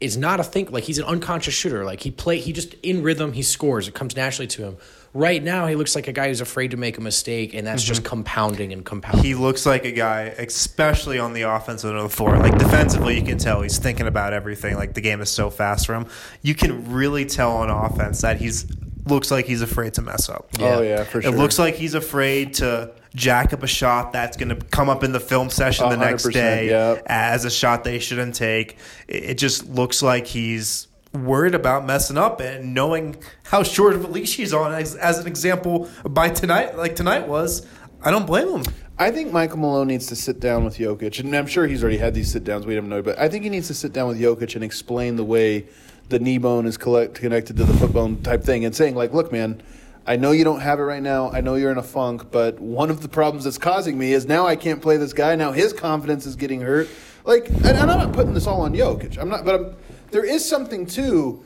is 0.00 0.16
not 0.16 0.40
a 0.40 0.44
think 0.44 0.70
like 0.70 0.84
he's 0.84 0.98
an 0.98 1.04
unconscious 1.04 1.54
shooter. 1.54 1.84
Like 1.84 2.00
he 2.00 2.10
play 2.10 2.38
he 2.38 2.52
just 2.52 2.74
in 2.82 3.02
rhythm 3.02 3.32
he 3.32 3.42
scores. 3.42 3.88
It 3.88 3.94
comes 3.94 4.16
naturally 4.16 4.46
to 4.48 4.62
him. 4.64 4.76
Right 5.12 5.42
now 5.42 5.66
he 5.66 5.74
looks 5.74 5.94
like 5.94 6.06
a 6.06 6.12
guy 6.12 6.28
who's 6.28 6.40
afraid 6.40 6.70
to 6.70 6.76
make 6.76 6.96
a 6.96 7.00
mistake, 7.00 7.52
and 7.52 7.66
that's 7.66 7.82
just 7.82 8.02
mm-hmm. 8.02 8.10
compounding 8.10 8.72
and 8.72 8.84
compounding. 8.84 9.24
He 9.24 9.34
looks 9.34 9.66
like 9.66 9.84
a 9.84 9.92
guy, 9.92 10.22
especially 10.22 11.18
on 11.18 11.32
the 11.32 11.42
offensive 11.42 11.90
end 11.90 11.98
of 11.98 12.04
the 12.04 12.16
floor. 12.16 12.38
Like 12.38 12.56
defensively, 12.58 13.18
you 13.18 13.24
can 13.24 13.36
tell 13.36 13.60
he's 13.60 13.78
thinking 13.78 14.06
about 14.06 14.32
everything. 14.32 14.76
Like 14.76 14.94
the 14.94 15.00
game 15.00 15.20
is 15.20 15.30
so 15.30 15.50
fast 15.50 15.86
for 15.86 15.94
him. 15.94 16.06
You 16.42 16.54
can 16.54 16.92
really 16.92 17.24
tell 17.24 17.56
on 17.56 17.70
offense 17.70 18.20
that 18.20 18.40
he's 18.40 18.66
looks 19.06 19.30
like 19.30 19.46
he's 19.46 19.62
afraid 19.62 19.94
to 19.94 20.02
mess 20.02 20.28
up. 20.28 20.48
Oh 20.60 20.82
yeah, 20.82 21.04
for 21.04 21.20
sure. 21.22 21.32
It 21.32 21.36
looks 21.36 21.58
like 21.58 21.74
he's 21.74 21.94
afraid 21.94 22.54
to 22.54 22.92
jack 23.14 23.52
up 23.52 23.62
a 23.62 23.66
shot 23.66 24.12
that's 24.12 24.36
going 24.36 24.48
to 24.48 24.56
come 24.66 24.88
up 24.88 25.02
in 25.02 25.12
the 25.12 25.20
film 25.20 25.50
session 25.50 25.88
the 25.88 25.96
next 25.96 26.28
day 26.28 26.68
yep. 26.68 27.02
as 27.06 27.44
a 27.44 27.50
shot 27.50 27.84
they 27.84 27.98
shouldn't 27.98 28.34
take. 28.34 28.76
It 29.08 29.34
just 29.34 29.68
looks 29.68 30.02
like 30.02 30.26
he's 30.26 30.86
worried 31.12 31.54
about 31.54 31.84
messing 31.86 32.16
up 32.16 32.40
and 32.40 32.72
knowing 32.72 33.16
how 33.44 33.62
short 33.62 33.94
of 33.94 34.04
a 34.04 34.06
leash 34.06 34.36
he's 34.36 34.54
on. 34.54 34.72
As, 34.72 34.94
as 34.94 35.18
an 35.18 35.26
example, 35.26 35.88
by 36.04 36.28
tonight, 36.28 36.76
like 36.76 36.94
tonight 36.94 37.26
was, 37.26 37.66
I 38.02 38.10
don't 38.10 38.26
blame 38.26 38.48
him. 38.48 38.62
I 38.98 39.10
think 39.10 39.32
Michael 39.32 39.58
Malone 39.58 39.88
needs 39.88 40.06
to 40.08 40.16
sit 40.16 40.40
down 40.40 40.64
with 40.64 40.76
Jokic, 40.76 41.20
and 41.20 41.34
I'm 41.34 41.46
sure 41.46 41.66
he's 41.66 41.82
already 41.82 41.96
had 41.96 42.14
these 42.14 42.30
sit 42.30 42.44
downs. 42.44 42.66
We 42.66 42.74
don't 42.74 42.90
know, 42.90 43.02
but 43.02 43.18
I 43.18 43.28
think 43.28 43.44
he 43.44 43.50
needs 43.50 43.68
to 43.68 43.74
sit 43.74 43.94
down 43.94 44.08
with 44.08 44.20
Jokic 44.20 44.54
and 44.54 44.62
explain 44.62 45.16
the 45.16 45.24
way 45.24 45.66
the 46.10 46.18
knee 46.18 46.36
bone 46.38 46.66
is 46.66 46.76
collect, 46.76 47.14
connected 47.14 47.56
to 47.56 47.64
the 47.64 47.72
foot 47.74 47.94
bone 47.94 48.22
type 48.22 48.44
thing, 48.44 48.64
and 48.66 48.76
saying 48.76 48.94
like, 48.94 49.14
"Look, 49.14 49.32
man, 49.32 49.62
I 50.06 50.16
know 50.16 50.32
you 50.32 50.44
don't 50.44 50.60
have 50.60 50.78
it 50.78 50.82
right 50.82 51.02
now. 51.02 51.30
I 51.30 51.40
know 51.40 51.54
you're 51.54 51.70
in 51.70 51.78
a 51.78 51.82
funk, 51.82 52.30
but 52.30 52.58
one 52.58 52.90
of 52.90 53.02
the 53.02 53.08
problems 53.08 53.44
that's 53.44 53.58
causing 53.58 53.98
me 53.98 54.12
is 54.12 54.26
now 54.26 54.46
I 54.46 54.56
can't 54.56 54.80
play 54.80 54.96
this 54.96 55.12
guy. 55.12 55.36
Now 55.36 55.52
his 55.52 55.72
confidence 55.72 56.26
is 56.26 56.36
getting 56.36 56.60
hurt. 56.60 56.88
Like, 57.24 57.48
and, 57.48 57.66
and 57.66 57.90
I'm 57.90 57.98
not 57.98 58.12
putting 58.12 58.34
this 58.34 58.46
all 58.46 58.62
on 58.62 58.72
Jokic. 58.72 59.18
I'm 59.18 59.28
not, 59.28 59.44
but 59.44 59.54
I'm, 59.54 59.76
there 60.10 60.24
is 60.24 60.46
something 60.48 60.86
too. 60.86 61.44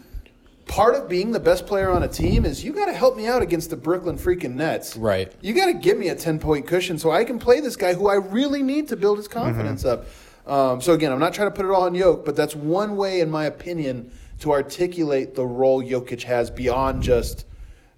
Part 0.66 0.94
of 0.94 1.08
being 1.08 1.32
the 1.32 1.40
best 1.40 1.66
player 1.66 1.90
on 1.90 2.02
a 2.04 2.08
team 2.08 2.46
is 2.46 2.64
you 2.64 2.72
got 2.72 2.86
to 2.86 2.94
help 2.94 3.16
me 3.16 3.26
out 3.26 3.42
against 3.42 3.68
the 3.68 3.76
Brooklyn 3.76 4.16
freaking 4.16 4.54
Nets. 4.54 4.96
Right. 4.96 5.30
You 5.42 5.52
got 5.52 5.66
to 5.66 5.74
give 5.74 5.98
me 5.98 6.08
a 6.08 6.14
10 6.14 6.38
point 6.38 6.66
cushion 6.66 6.98
so 6.98 7.10
I 7.10 7.24
can 7.24 7.38
play 7.38 7.60
this 7.60 7.76
guy 7.76 7.92
who 7.92 8.08
I 8.08 8.14
really 8.14 8.62
need 8.62 8.88
to 8.88 8.96
build 8.96 9.18
his 9.18 9.28
confidence 9.28 9.84
up. 9.84 10.06
Um, 10.46 10.80
so, 10.80 10.92
again, 10.92 11.12
I'm 11.12 11.18
not 11.18 11.34
trying 11.34 11.48
to 11.48 11.54
put 11.54 11.64
it 11.64 11.70
all 11.70 11.82
on 11.82 11.94
Yoke, 11.94 12.24
but 12.24 12.36
that's 12.36 12.54
one 12.54 12.96
way, 12.96 13.20
in 13.20 13.30
my 13.30 13.44
opinion, 13.44 14.10
to 14.40 14.52
articulate 14.52 15.34
the 15.34 15.44
role 15.44 15.82
Jokic 15.82 16.22
has 16.22 16.50
beyond 16.50 17.02
just. 17.02 17.46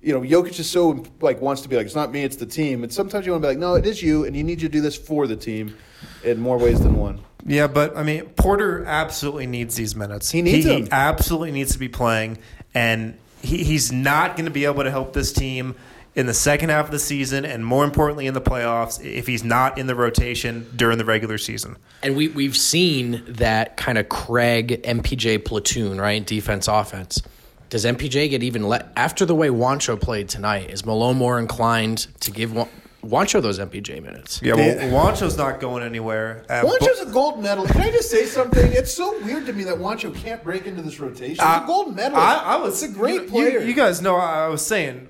You 0.02 0.12
know, 0.12 0.20
Jokic 0.20 0.58
is 0.60 0.70
so 0.70 1.04
like 1.20 1.40
wants 1.40 1.62
to 1.62 1.68
be 1.68 1.76
like 1.76 1.86
it's 1.86 1.94
not 1.94 2.12
me, 2.12 2.22
it's 2.22 2.36
the 2.36 2.46
team. 2.46 2.82
And 2.82 2.92
sometimes 2.92 3.26
you 3.26 3.32
want 3.32 3.42
to 3.42 3.48
be 3.48 3.50
like, 3.52 3.58
no, 3.58 3.74
it 3.74 3.86
is 3.86 4.02
you, 4.02 4.24
and 4.24 4.36
you 4.36 4.44
need 4.44 4.60
to 4.60 4.68
do 4.68 4.80
this 4.80 4.96
for 4.96 5.26
the 5.26 5.36
team, 5.36 5.76
in 6.22 6.40
more 6.40 6.58
ways 6.58 6.80
than 6.80 6.96
one. 6.96 7.20
Yeah, 7.44 7.66
but 7.68 7.96
I 7.96 8.02
mean, 8.02 8.26
Porter 8.30 8.84
absolutely 8.84 9.46
needs 9.46 9.76
these 9.76 9.94
minutes. 9.94 10.30
He 10.30 10.42
needs 10.42 10.64
he, 10.64 10.70
them. 10.70 10.82
he 10.84 10.92
absolutely 10.92 11.52
needs 11.52 11.72
to 11.72 11.78
be 11.78 11.88
playing, 11.88 12.38
and 12.74 13.16
he, 13.40 13.64
he's 13.64 13.92
not 13.92 14.36
going 14.36 14.46
to 14.46 14.50
be 14.50 14.64
able 14.64 14.82
to 14.82 14.90
help 14.90 15.12
this 15.12 15.32
team 15.32 15.76
in 16.16 16.26
the 16.26 16.34
second 16.34 16.70
half 16.70 16.86
of 16.86 16.90
the 16.90 16.98
season, 16.98 17.44
and 17.44 17.64
more 17.64 17.84
importantly, 17.84 18.26
in 18.26 18.32
the 18.32 18.40
playoffs, 18.40 19.04
if 19.04 19.26
he's 19.26 19.44
not 19.44 19.78
in 19.78 19.86
the 19.86 19.94
rotation 19.94 20.66
during 20.74 20.96
the 20.96 21.04
regular 21.04 21.36
season. 21.36 21.76
And 22.02 22.16
we 22.16 22.28
we've 22.28 22.56
seen 22.56 23.22
that 23.28 23.76
kind 23.76 23.98
of 23.98 24.08
Craig 24.08 24.82
MPJ 24.82 25.44
platoon, 25.44 26.00
right? 26.00 26.26
Defense, 26.26 26.68
offense. 26.68 27.22
Does 27.68 27.84
MPJ 27.84 28.30
get 28.30 28.42
even 28.42 28.68
let 28.68 28.92
after 28.96 29.24
the 29.24 29.34
way 29.34 29.48
Juancho 29.48 30.00
played 30.00 30.28
tonight? 30.28 30.70
Is 30.70 30.84
Malone 30.86 31.16
more 31.16 31.38
inclined 31.38 32.06
to 32.20 32.30
give 32.30 32.52
Wan- 32.54 32.68
Juancho 33.04 33.42
those 33.42 33.58
MPJ 33.58 34.02
minutes? 34.02 34.40
Yeah, 34.42 34.54
well, 34.54 34.76
Juancho's 35.12 35.36
not 35.36 35.60
going 35.60 35.82
anywhere. 35.82 36.44
Uh, 36.48 36.62
Juancho's 36.62 37.00
a 37.00 37.06
gold 37.06 37.42
medal. 37.42 37.66
Can 37.66 37.80
I 37.80 37.90
just 37.90 38.10
say 38.10 38.24
something? 38.24 38.72
It's 38.72 38.92
so 38.92 39.18
weird 39.24 39.46
to 39.46 39.52
me 39.52 39.64
that 39.64 39.76
Juancho 39.76 40.14
can't 40.14 40.42
break 40.44 40.66
into 40.66 40.82
this 40.82 41.00
rotation. 41.00 41.30
He's 41.30 41.38
a 41.40 41.64
gold 41.66 41.94
medal. 41.96 42.18
I, 42.18 42.36
I 42.36 42.56
was 42.56 42.82
It's 42.82 42.92
a 42.92 42.94
great 42.94 43.22
you- 43.22 43.28
player. 43.28 43.60
You, 43.60 43.66
you 43.68 43.74
guys 43.74 44.00
know 44.00 44.16
I 44.16 44.46
was 44.48 44.64
saying 44.64 45.08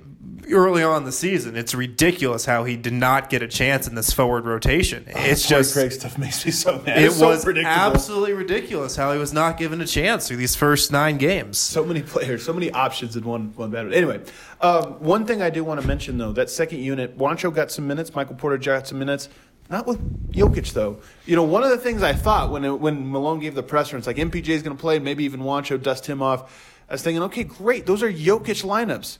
early 0.52 0.82
on 0.82 0.98
in 0.98 1.04
the 1.04 1.12
season, 1.12 1.56
it's 1.56 1.74
ridiculous 1.74 2.44
how 2.44 2.64
he 2.64 2.76
did 2.76 2.92
not 2.92 3.30
get 3.30 3.42
a 3.42 3.48
chance 3.48 3.86
in 3.88 3.94
this 3.94 4.12
forward 4.12 4.44
rotation. 4.44 5.04
It's 5.08 5.46
Corey 5.48 5.60
just 5.62 5.74
Craig 5.74 5.92
stuff 5.92 6.18
makes 6.18 6.44
me 6.44 6.52
so 6.52 6.78
mad. 6.86 6.98
it 6.98 7.06
It's 7.06 7.20
was 7.20 7.46
absolutely 7.46 8.32
ridiculous 8.32 8.96
how 8.96 9.12
he 9.12 9.18
was 9.18 9.32
not 9.32 9.58
given 9.58 9.80
a 9.80 9.86
chance 9.86 10.28
through 10.28 10.36
these 10.38 10.54
first 10.54 10.92
nine 10.92 11.16
games. 11.18 11.58
so 11.58 11.84
many 11.84 12.02
players, 12.02 12.44
so 12.44 12.52
many 12.52 12.70
options 12.70 13.16
in 13.16 13.24
one 13.24 13.52
one 13.56 13.70
battle. 13.70 13.92
Anyway, 13.92 14.20
um, 14.60 15.00
one 15.00 15.26
thing 15.26 15.42
I 15.42 15.50
do 15.50 15.64
want 15.64 15.80
to 15.80 15.86
mention 15.86 16.18
though, 16.18 16.32
that 16.32 16.50
second 16.50 16.80
unit, 16.80 17.18
Juancho 17.18 17.52
got 17.54 17.70
some 17.70 17.86
minutes, 17.86 18.14
Michael 18.14 18.36
Porter 18.36 18.58
got 18.58 18.86
some 18.86 18.98
minutes. 18.98 19.28
Not 19.68 19.86
with 19.86 20.30
Jokic 20.32 20.72
though. 20.74 21.00
You 21.24 21.34
know, 21.34 21.42
one 21.42 21.64
of 21.64 21.70
the 21.70 21.78
things 21.78 22.02
I 22.02 22.12
thought 22.12 22.52
when 22.52 22.64
it, 22.64 22.78
when 22.80 23.10
Malone 23.10 23.40
gave 23.40 23.54
the 23.56 23.64
presser, 23.64 23.96
it's 23.96 24.06
like 24.06 24.16
MPJ 24.16 24.48
is 24.50 24.62
going 24.62 24.76
to 24.76 24.80
play, 24.80 25.00
maybe 25.00 25.24
even 25.24 25.40
Juancho 25.40 25.82
dust 25.82 26.06
him 26.06 26.22
off. 26.22 26.72
I 26.88 26.94
was 26.94 27.02
thinking, 27.02 27.22
okay, 27.24 27.42
great, 27.42 27.84
those 27.84 28.00
are 28.02 28.12
Jokic 28.12 28.62
lineups. 28.64 29.18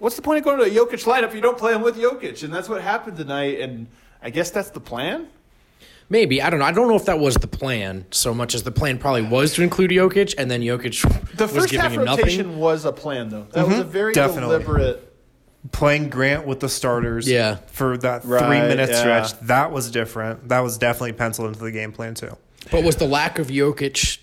What's 0.00 0.16
the 0.16 0.22
point 0.22 0.38
of 0.38 0.44
going 0.44 0.58
to 0.58 0.64
a 0.64 0.70
Jokic 0.70 1.04
lineup 1.04 1.28
if 1.28 1.34
you 1.34 1.40
don't 1.40 1.58
play 1.58 1.74
him 1.74 1.82
with 1.82 1.96
Jokic? 1.96 2.42
And 2.42 2.52
that's 2.52 2.68
what 2.68 2.80
happened 2.82 3.16
tonight. 3.18 3.60
And 3.60 3.86
I 4.22 4.30
guess 4.30 4.50
that's 4.50 4.70
the 4.70 4.80
plan. 4.80 5.28
Maybe 6.08 6.42
I 6.42 6.50
don't 6.50 6.58
know. 6.58 6.66
I 6.66 6.72
don't 6.72 6.88
know 6.88 6.96
if 6.96 7.04
that 7.04 7.20
was 7.20 7.36
the 7.36 7.46
plan 7.46 8.06
so 8.10 8.34
much 8.34 8.54
as 8.56 8.64
the 8.64 8.72
plan 8.72 8.98
probably 8.98 9.22
was 9.22 9.54
to 9.54 9.62
include 9.62 9.92
Jokic, 9.92 10.34
and 10.36 10.50
then 10.50 10.60
Jokic 10.60 11.02
The 11.36 11.44
was 11.44 11.52
first 11.54 11.70
giving 11.70 11.80
half 11.80 11.92
him 11.92 12.00
rotation 12.04 12.46
nothing. 12.48 12.58
was 12.58 12.84
a 12.84 12.92
plan 12.92 13.28
though. 13.28 13.46
That 13.52 13.68
was 13.68 13.78
a 13.78 13.82
mm-hmm. 13.82 13.90
very 13.90 14.12
Definitely. 14.12 14.58
deliberate. 14.58 15.06
Playing 15.72 16.08
Grant 16.08 16.46
with 16.46 16.60
the 16.60 16.70
starters 16.70 17.28
Yeah. 17.28 17.58
for 17.66 17.98
that 17.98 18.24
Right, 18.24 18.40
three 18.40 18.60
minute 18.66 18.88
yeah. 18.88 18.98
stretch, 18.98 19.38
that 19.40 19.70
was 19.70 19.90
different. 19.90 20.48
That 20.48 20.60
was 20.60 20.78
definitely 20.78 21.12
penciled 21.12 21.48
into 21.48 21.60
the 21.60 21.70
game 21.70 21.92
plan 21.92 22.14
too. 22.14 22.36
But 22.72 22.82
was 22.82 22.96
the 22.96 23.06
lack 23.06 23.38
of 23.38 23.48
Jokic 23.48 24.18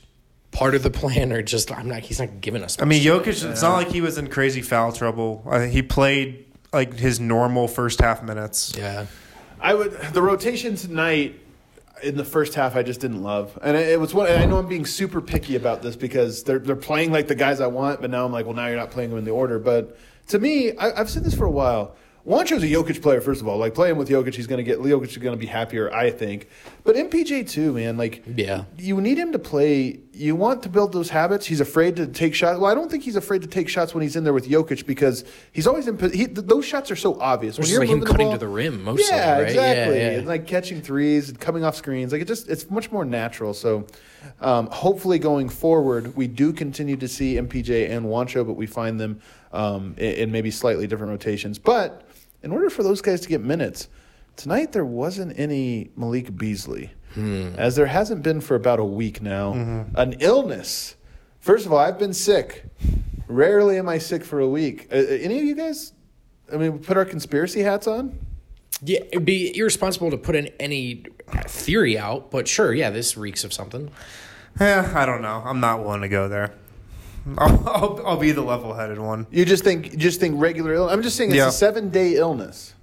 part 0.51 0.75
of 0.75 0.83
the 0.83 0.89
plan, 0.91 1.31
or 1.33 1.41
just 1.41 1.71
I'm 1.71 1.87
not? 1.87 2.01
He's 2.01 2.19
not 2.19 2.41
giving 2.41 2.63
us. 2.63 2.77
I 2.81 2.85
mean, 2.85 3.03
Jokic, 3.03 3.49
it's 3.49 3.61
not 3.61 3.73
like 3.75 3.89
he 3.89 4.01
was 4.01 4.17
in 4.17 4.27
crazy 4.29 4.61
foul 4.61 4.91
trouble. 4.91 5.43
I 5.49 5.67
he 5.67 5.81
played 5.81 6.45
like 6.73 6.93
his 6.95 7.19
normal 7.19 7.67
first 7.67 8.01
half 8.01 8.23
minutes. 8.23 8.73
yeah. 8.77 9.05
I 9.59 9.73
would 9.73 9.91
the 10.13 10.21
rotation 10.21 10.75
tonight 10.75 11.39
in 12.03 12.15
the 12.15 12.23
first 12.23 12.53
half 12.53 12.75
I 12.75 12.83
just 12.83 12.99
didn't 12.99 13.23
love, 13.23 13.57
and 13.63 13.75
it 13.75 13.99
was 13.99 14.13
one. 14.13 14.29
I 14.29 14.45
know 14.45 14.57
I'm 14.59 14.67
being 14.67 14.85
super 14.85 15.19
picky 15.21 15.55
about 15.55 15.81
this 15.81 15.95
because 15.95 16.43
they're 16.43 16.59
they're 16.59 16.75
playing 16.75 17.11
like 17.11 17.27
the 17.27 17.33
guys 17.35 17.59
I 17.59 17.67
want, 17.67 18.01
but 18.01 18.11
now 18.11 18.23
I'm 18.25 18.31
like, 18.31 18.45
well, 18.45 18.53
now 18.55 18.67
you're 18.67 18.77
not 18.77 18.91
playing 18.91 19.09
them 19.09 19.17
in 19.17 19.25
the 19.25 19.31
order. 19.31 19.57
But 19.57 19.97
to 20.27 20.37
me, 20.39 20.75
I, 20.77 20.99
I've 21.01 21.09
said 21.09 21.23
this 21.23 21.33
for 21.33 21.45
a 21.45 21.51
while. 21.51 21.95
Juancho's 22.23 22.61
a 22.61 22.67
Jokic 22.67 23.01
player, 23.01 23.21
first 23.21 23.39
of 23.41 23.47
all. 23.47 23.57
Like 23.57 23.73
playing 23.73 23.95
with 23.95 24.09
Jokic, 24.09 24.35
he's 24.35 24.47
going 24.47 24.57
to 24.57 24.63
get 24.63 24.79
Jokic 24.79 25.07
is 25.07 25.17
going 25.17 25.33
to 25.33 25.39
be 25.39 25.45
happier, 25.47 25.91
I 25.93 26.11
think. 26.11 26.49
But 26.83 26.97
MPJ 26.97 27.49
too, 27.49 27.71
man. 27.71 27.95
Like, 27.97 28.21
Yeah. 28.35 28.65
you 28.77 28.99
need 28.99 29.17
him 29.17 29.31
to 29.31 29.39
play. 29.39 30.01
You 30.17 30.35
want 30.35 30.63
to 30.63 30.69
build 30.69 30.93
those 30.93 31.09
habits. 31.09 31.45
He's 31.45 31.59
afraid 31.61 31.95
to 31.97 32.07
take 32.07 32.33
shots. 32.33 32.59
Well, 32.59 32.71
I 32.71 32.73
don't 32.73 32.89
think 32.89 33.03
he's 33.03 33.15
afraid 33.15 33.41
to 33.43 33.47
take 33.47 33.69
shots 33.69 33.93
when 33.93 34.01
he's 34.01 34.15
in 34.15 34.23
there 34.23 34.33
with 34.33 34.49
Jokic 34.49 34.85
because 34.87 35.23
he's 35.51 35.67
always 35.67 35.87
in. 35.87 35.97
He, 35.99 36.25
th- 36.25 36.47
those 36.47 36.65
shots 36.65 36.89
are 36.89 36.95
so 36.95 37.19
obvious. 37.19 37.59
When 37.59 37.67
you're 37.67 37.81
like 37.81 37.89
him 37.89 38.01
cutting 38.01 38.27
ball- 38.27 38.33
to 38.33 38.39
the 38.39 38.47
rim 38.47 38.83
mostly, 38.83 39.05
Yeah, 39.15 39.33
right? 39.33 39.41
exactly. 39.47 39.97
Yeah, 39.97 40.11
yeah. 40.11 40.17
And 40.17 40.27
like 40.27 40.47
catching 40.47 40.81
threes 40.81 41.29
and 41.29 41.39
coming 41.39 41.63
off 41.63 41.75
screens. 41.75 42.11
Like 42.11 42.21
it 42.21 42.27
just 42.27 42.49
it's 42.49 42.69
much 42.71 42.91
more 42.91 43.05
natural. 43.05 43.53
So 43.53 43.85
um, 44.41 44.67
hopefully 44.67 45.19
going 45.19 45.49
forward, 45.49 46.15
we 46.15 46.27
do 46.27 46.51
continue 46.51 46.97
to 46.97 47.07
see 47.07 47.35
MPJ 47.35 47.89
and 47.91 48.05
Juancho, 48.07 48.45
but 48.45 48.53
we 48.53 48.65
find 48.65 48.99
them 48.99 49.21
um, 49.53 49.93
in, 49.97 50.13
in 50.15 50.31
maybe 50.31 50.49
slightly 50.51 50.87
different 50.87 51.11
rotations. 51.11 51.59
But 51.59 52.03
in 52.43 52.51
order 52.51 52.69
for 52.69 52.81
those 52.83 53.01
guys 53.01 53.21
to 53.21 53.29
get 53.29 53.41
minutes, 53.41 53.87
tonight 54.35 54.71
there 54.71 54.85
wasn't 54.85 55.37
any 55.39 55.91
Malik 55.95 56.35
Beasley, 56.35 56.91
as 57.17 57.75
there 57.75 57.85
hasn't 57.87 58.23
been 58.23 58.41
for 58.41 58.55
about 58.55 58.79
a 58.79 58.85
week 58.85 59.21
now. 59.21 59.53
An 59.95 60.13
illness. 60.19 60.95
First 61.39 61.65
of 61.65 61.73
all, 61.73 61.79
I've 61.79 61.97
been 61.99 62.13
sick. 62.13 62.65
Rarely 63.27 63.77
am 63.77 63.89
I 63.89 63.97
sick 63.97 64.23
for 64.23 64.39
a 64.39 64.47
week. 64.47 64.87
Uh, 64.91 64.95
uh, 64.95 64.99
any 64.99 65.37
of 65.39 65.43
you 65.45 65.55
guys? 65.55 65.93
I 66.51 66.57
mean, 66.57 66.79
put 66.79 66.95
our 66.97 67.05
conspiracy 67.05 67.61
hats 67.61 67.87
on. 67.87 68.17
Yeah, 68.81 68.99
it'd 69.11 69.25
be 69.25 69.57
irresponsible 69.57 70.11
to 70.11 70.17
put 70.17 70.35
in 70.35 70.47
any 70.59 71.03
theory 71.47 71.97
out, 71.97 72.31
but 72.31 72.47
sure, 72.47 72.73
yeah, 72.73 72.89
this 72.89 73.17
reeks 73.17 73.43
of 73.43 73.51
something. 73.51 73.89
Yeah, 74.59 74.91
I 74.95 75.05
don't 75.05 75.21
know. 75.21 75.41
I'm 75.45 75.59
not 75.59 75.83
willing 75.83 76.01
to 76.01 76.09
go 76.09 76.27
there. 76.29 76.53
I'll, 77.37 77.67
I'll, 77.67 78.07
I'll 78.07 78.17
be 78.17 78.31
the 78.31 78.41
level 78.43 78.73
headed 78.73 78.99
one. 78.99 79.27
You 79.31 79.43
just 79.43 79.63
think 79.63 79.97
just 79.97 80.19
think 80.21 80.39
regular 80.39 80.73
illness. 80.73 80.93
I'm 80.93 81.01
just 81.03 81.17
saying 81.17 81.31
it's 81.31 81.37
Yeah. 81.37 81.49
a 81.49 81.51
seven 81.51 81.89
day 81.89 82.15
illness. 82.15 82.73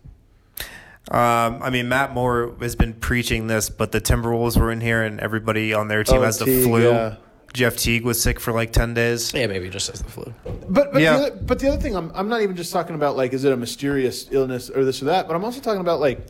Um, 1.10 1.62
I 1.62 1.70
mean, 1.70 1.88
Matt 1.88 2.14
Moore 2.14 2.54
has 2.60 2.76
been 2.76 2.94
preaching 2.94 3.46
this, 3.46 3.68
but 3.68 3.92
the 3.92 4.00
Timberwolves 4.00 4.56
were 4.58 4.72
in 4.72 4.80
here 4.80 5.02
and 5.02 5.20
everybody 5.20 5.74
on 5.74 5.88
their 5.88 6.02
team 6.02 6.18
Oh, 6.18 6.22
has 6.22 6.38
the 6.38 6.46
Teague, 6.46 6.64
flu. 6.64 6.90
yeah. 6.92 7.16
Jeff 7.52 7.76
Teague 7.76 8.04
was 8.04 8.20
sick 8.20 8.40
for 8.40 8.52
like 8.52 8.72
10 8.72 8.94
days. 8.94 9.32
Yeah, 9.32 9.46
maybe 9.46 9.68
just 9.68 9.88
as 9.90 10.00
the 10.02 10.10
flu. 10.10 10.32
But 10.68 10.92
but, 10.92 11.00
Yeah. 11.02 11.16
the 11.18 11.22
other, 11.26 11.36
but 11.36 11.58
the 11.60 11.68
other 11.68 11.80
thing, 11.80 11.94
I'm 11.94 12.10
I'm 12.14 12.28
not 12.28 12.40
even 12.40 12.56
just 12.56 12.72
talking 12.72 12.94
about 12.96 13.16
like 13.16 13.32
is 13.32 13.44
it 13.44 13.52
a 13.52 13.56
mysterious 13.56 14.26
illness 14.32 14.70
or 14.70 14.84
this 14.84 15.02
or 15.02 15.04
that, 15.04 15.28
but 15.28 15.36
I'm 15.36 15.44
also 15.44 15.60
talking 15.60 15.80
about 15.80 16.00
like 16.00 16.26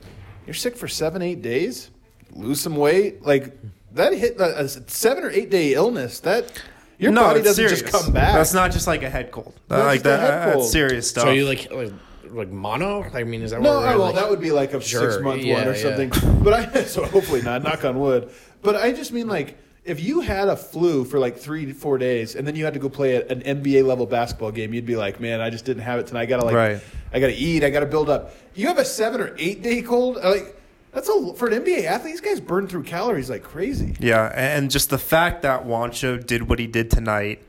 you're 0.46 0.52
sick 0.54 0.76
for 0.76 0.86
seven 0.88 1.22
eight 1.22 1.40
days, 1.40 1.90
lose 2.32 2.60
some 2.60 2.76
weight, 2.76 3.22
like 3.24 3.56
that 3.92 4.12
hit 4.12 4.38
a, 4.38 4.64
a 4.64 4.68
seven 4.68 5.24
or 5.24 5.30
eight 5.30 5.50
day 5.50 5.72
illness. 5.72 6.20
That 6.20 6.52
your 6.98 7.10
no, 7.12 7.22
body 7.22 7.40
doesn't 7.40 7.54
serious. 7.54 7.80
just 7.80 7.90
come 8.04 8.12
back. 8.12 8.34
That's 8.34 8.52
not 8.52 8.70
just 8.72 8.86
like 8.86 9.02
a 9.02 9.08
head 9.08 9.30
cold. 9.30 9.54
Not 9.70 9.86
like 9.86 10.02
that. 10.02 10.20
head 10.20 10.56
That's 10.58 10.70
serious 10.70 11.08
stuff. 11.08 11.24
So 11.24 11.30
you 11.30 11.46
like 11.46 11.72
like 11.72 11.92
like 12.34 12.50
mono? 12.50 13.04
I 13.12 13.24
mean, 13.24 13.42
is 13.42 13.50
that 13.52 13.60
No, 13.60 13.74
what 13.74 13.80
we're 13.82 13.86
oh, 13.94 13.98
well, 13.98 14.06
like- 14.06 14.14
that 14.16 14.30
would 14.30 14.40
be 14.40 14.50
like 14.52 14.74
a 14.74 14.80
Sure, 14.80 15.10
six 15.12 15.22
month 15.22 15.42
yeah, 15.42 15.54
one 15.54 15.68
or 15.68 15.74
yeah. 15.74 15.82
something. 15.82 16.42
But 16.42 16.52
I 16.76 16.82
so 16.84 17.04
hopefully 17.04 17.42
not. 17.42 17.62
Knock 17.62 17.84
on 17.84 17.98
wood. 17.98 18.30
But 18.62 18.76
I 18.76 18.92
just 18.92 19.12
mean 19.12 19.26
like 19.28 19.58
if 19.84 20.00
you 20.02 20.20
had 20.20 20.48
a 20.48 20.56
flu 20.56 21.04
for 21.04 21.18
like 21.18 21.36
three 21.36 21.72
four 21.72 21.98
days 21.98 22.34
and 22.36 22.46
then 22.46 22.56
you 22.56 22.64
had 22.64 22.72
to 22.74 22.80
go 22.80 22.88
play 22.88 23.16
an 23.22 23.42
NBA 23.42 23.84
level 23.86 24.06
basketball 24.06 24.50
game, 24.50 24.72
you'd 24.72 24.86
be 24.86 24.96
like, 24.96 25.20
man, 25.20 25.40
I 25.40 25.50
just 25.50 25.64
didn't 25.66 25.82
have 25.82 25.98
it 26.00 26.06
tonight. 26.06 26.22
I 26.22 26.26
gotta 26.26 26.44
like, 26.46 26.54
Right. 26.54 26.80
I 27.12 27.20
gotta 27.20 27.34
eat. 27.36 27.62
I 27.64 27.70
gotta 27.70 27.86
build 27.86 28.08
up. 28.08 28.34
You 28.54 28.68
have 28.68 28.78
a 28.78 28.84
seven 28.84 29.20
or 29.20 29.34
eight 29.38 29.62
day 29.62 29.82
cold. 29.82 30.16
Uh, 30.16 30.30
like 30.30 30.60
that's 30.92 31.08
a 31.08 31.34
for 31.34 31.48
an 31.48 31.62
NBA 31.64 31.84
athlete. 31.84 32.12
These 32.12 32.20
guys 32.20 32.40
burn 32.40 32.66
through 32.68 32.84
calories 32.84 33.28
like 33.28 33.42
crazy. 33.42 33.94
Yeah, 34.00 34.32
and 34.34 34.70
just 34.70 34.90
the 34.90 34.98
fact 34.98 35.42
that 35.42 35.66
Juancho 35.66 36.24
did 36.24 36.48
what 36.48 36.58
he 36.58 36.66
did 36.66 36.88
tonight, 36.90 37.42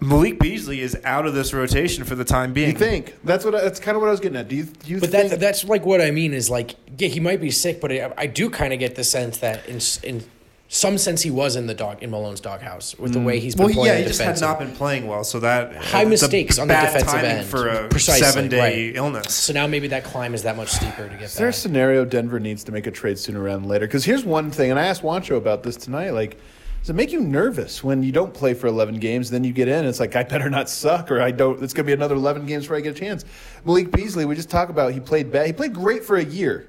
Malik 0.00 0.38
Beasley 0.38 0.80
is 0.80 0.96
out 1.04 1.26
of 1.26 1.34
this 1.34 1.52
rotation 1.52 2.04
for 2.04 2.14
the 2.14 2.24
time 2.24 2.52
being. 2.52 2.70
You 2.70 2.76
think 2.76 3.16
that's 3.22 3.44
what? 3.44 3.54
I, 3.54 3.60
that's 3.60 3.80
kind 3.80 3.96
of 3.96 4.00
what 4.00 4.08
I 4.08 4.12
was 4.12 4.20
getting 4.20 4.38
at. 4.38 4.48
Do 4.48 4.56
you? 4.56 4.64
Do 4.64 4.90
you 4.90 5.00
But 5.00 5.10
think? 5.10 5.30
that, 5.30 5.40
that's 5.40 5.64
like 5.64 5.84
what 5.84 6.00
I 6.00 6.10
mean 6.10 6.32
is 6.32 6.48
like, 6.48 6.76
yeah, 6.98 7.08
he 7.08 7.20
might 7.20 7.40
be 7.40 7.50
sick, 7.50 7.80
but 7.80 7.92
I, 7.92 8.12
I 8.16 8.26
do 8.26 8.48
kind 8.48 8.72
of 8.72 8.78
get 8.78 8.94
the 8.96 9.04
sense 9.04 9.38
that 9.38 9.66
in 9.68 9.78
in 10.02 10.24
some 10.72 10.96
sense 10.98 11.20
he 11.22 11.30
was 11.32 11.56
in 11.56 11.66
the 11.66 11.74
dog 11.74 12.00
in 12.00 12.10
Malone's 12.12 12.40
doghouse 12.40 12.96
with 12.96 13.12
the 13.12 13.18
way 13.20 13.40
he's 13.40 13.56
been 13.56 13.66
Well, 13.66 13.74
playing. 13.74 13.92
yeah, 13.92 13.98
he 14.02 14.04
just 14.06 14.20
had 14.22 14.40
not 14.40 14.60
been 14.60 14.70
playing 14.70 15.08
well, 15.08 15.24
so 15.24 15.40
that 15.40 15.76
uh, 15.76 15.80
High 15.82 16.02
it's 16.02 16.06
a 16.06 16.08
mistakes 16.10 16.58
on 16.60 16.68
the 16.68 16.74
bad 16.74 16.92
defensive 16.92 17.24
end. 17.24 17.46
for 17.48 17.68
a 17.68 17.88
Precisely, 17.88 18.24
seven-day 18.24 18.86
right. 18.86 18.96
illness. 18.96 19.34
So 19.34 19.52
now 19.52 19.66
maybe 19.66 19.88
that 19.88 20.04
climb 20.04 20.32
is 20.32 20.44
that 20.44 20.56
much 20.56 20.68
steeper 20.68 21.08
to 21.08 21.14
get 21.16 21.22
Is 21.24 21.34
there 21.34 21.48
a 21.48 21.52
scenario 21.52 22.04
Denver 22.04 22.38
needs 22.38 22.62
to 22.64 22.72
make 22.72 22.86
a 22.86 22.92
trade 22.92 23.18
sooner 23.18 23.40
rather 23.40 23.58
than 23.58 23.68
later? 23.68 23.86
Because 23.88 24.04
here's 24.04 24.24
one 24.24 24.52
thing, 24.52 24.70
and 24.70 24.78
I 24.78 24.84
asked 24.86 25.02
Juancho 25.02 25.36
about 25.36 25.64
this 25.64 25.76
tonight. 25.76 26.10
Like, 26.10 26.38
does 26.80 26.90
it 26.90 26.94
make 26.94 27.12
you 27.12 27.20
nervous 27.20 27.84
when 27.84 28.02
you 28.02 28.10
don't 28.12 28.32
play 28.32 28.54
for 28.54 28.66
11 28.66 28.98
games, 29.00 29.30
then 29.30 29.44
you 29.44 29.52
get 29.52 29.68
in? 29.68 29.84
It's 29.84 30.00
like 30.00 30.16
I 30.16 30.22
better 30.22 30.48
not 30.48 30.68
suck, 30.68 31.10
or 31.10 31.20
I 31.20 31.30
don't. 31.30 31.62
It's 31.62 31.74
going 31.74 31.84
to 31.84 31.90
be 31.90 31.92
another 31.92 32.14
11 32.14 32.46
games 32.46 32.64
before 32.64 32.76
I 32.76 32.80
get 32.80 32.96
a 32.96 32.98
chance. 32.98 33.24
Malik 33.64 33.90
Beasley, 33.92 34.24
we 34.24 34.34
just 34.34 34.50
talked 34.50 34.70
about. 34.70 34.92
He 34.92 35.00
played 35.00 35.30
bad. 35.30 35.46
He 35.46 35.52
played 35.52 35.74
great 35.74 36.04
for 36.04 36.16
a 36.16 36.24
year. 36.24 36.68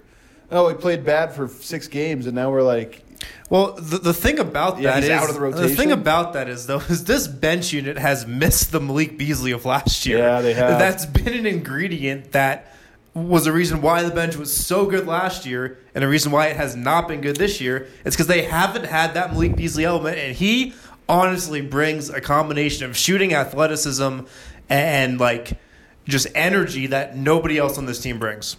Oh, 0.51 0.67
he 0.67 0.75
played 0.75 1.05
bad 1.05 1.33
for 1.33 1.47
six 1.47 1.87
games, 1.87 2.25
and 2.25 2.35
now 2.35 2.51
we're 2.51 2.61
like, 2.61 3.03
Well, 3.49 3.71
the, 3.73 3.99
the 3.99 4.13
thing 4.13 4.37
about 4.37 4.81
Yeah, 4.81 4.95
that 4.99 5.03
is 5.05 5.09
out 5.09 5.29
of 5.29 5.35
the 5.35 5.39
rotation. 5.39 5.77
thing 5.77 5.91
about 5.93 6.33
that 6.33 6.49
is 6.49 6.67
though 6.67 6.79
is 6.89 7.05
this 7.05 7.25
bench 7.25 7.71
unit 7.71 7.97
has 7.97 8.27
missed 8.27 8.73
the 8.73 8.81
Malik 8.81 9.17
Beasley 9.17 9.51
of 9.53 9.63
last 9.63 10.05
year. 10.05 10.17
Yeah, 10.17 10.41
they 10.41 10.53
have. 10.53 10.77
That's 10.77 11.05
been 11.05 11.33
an 11.33 11.45
ingredient 11.45 12.33
that 12.33 12.75
was 13.13 13.45
a 13.45 13.51
reason 13.51 13.81
why 13.81 14.03
the 14.03 14.13
bench 14.13 14.37
was 14.37 14.55
so 14.55 14.85
good 14.85 15.05
last 15.05 15.45
year, 15.45 15.77
and 15.93 16.03
a 16.03 16.07
reason 16.07 16.31
why 16.31 16.47
it 16.47 16.55
has 16.55 16.75
not 16.75 17.07
been 17.07 17.21
good 17.21 17.35
this 17.35 17.59
year. 17.59 17.87
It's 18.05 18.15
because 18.15 18.27
they 18.27 18.43
haven't 18.43 18.85
had 18.85 19.15
that 19.15 19.31
Malik 19.33 19.55
Beasley 19.55 19.83
element, 19.83 20.17
and 20.17 20.35
he 20.35 20.73
honestly 21.09 21.61
brings 21.61 22.09
a 22.09 22.21
combination 22.21 22.85
of 22.85 22.95
shooting, 22.95 23.33
athleticism, 23.33 24.21
and 24.69 25.19
like 25.19 25.59
just 26.05 26.27
energy 26.33 26.87
that 26.87 27.17
nobody 27.17 27.57
else 27.57 27.77
on 27.77 27.85
this 27.85 27.99
team 27.99 28.17
brings. 28.17 28.55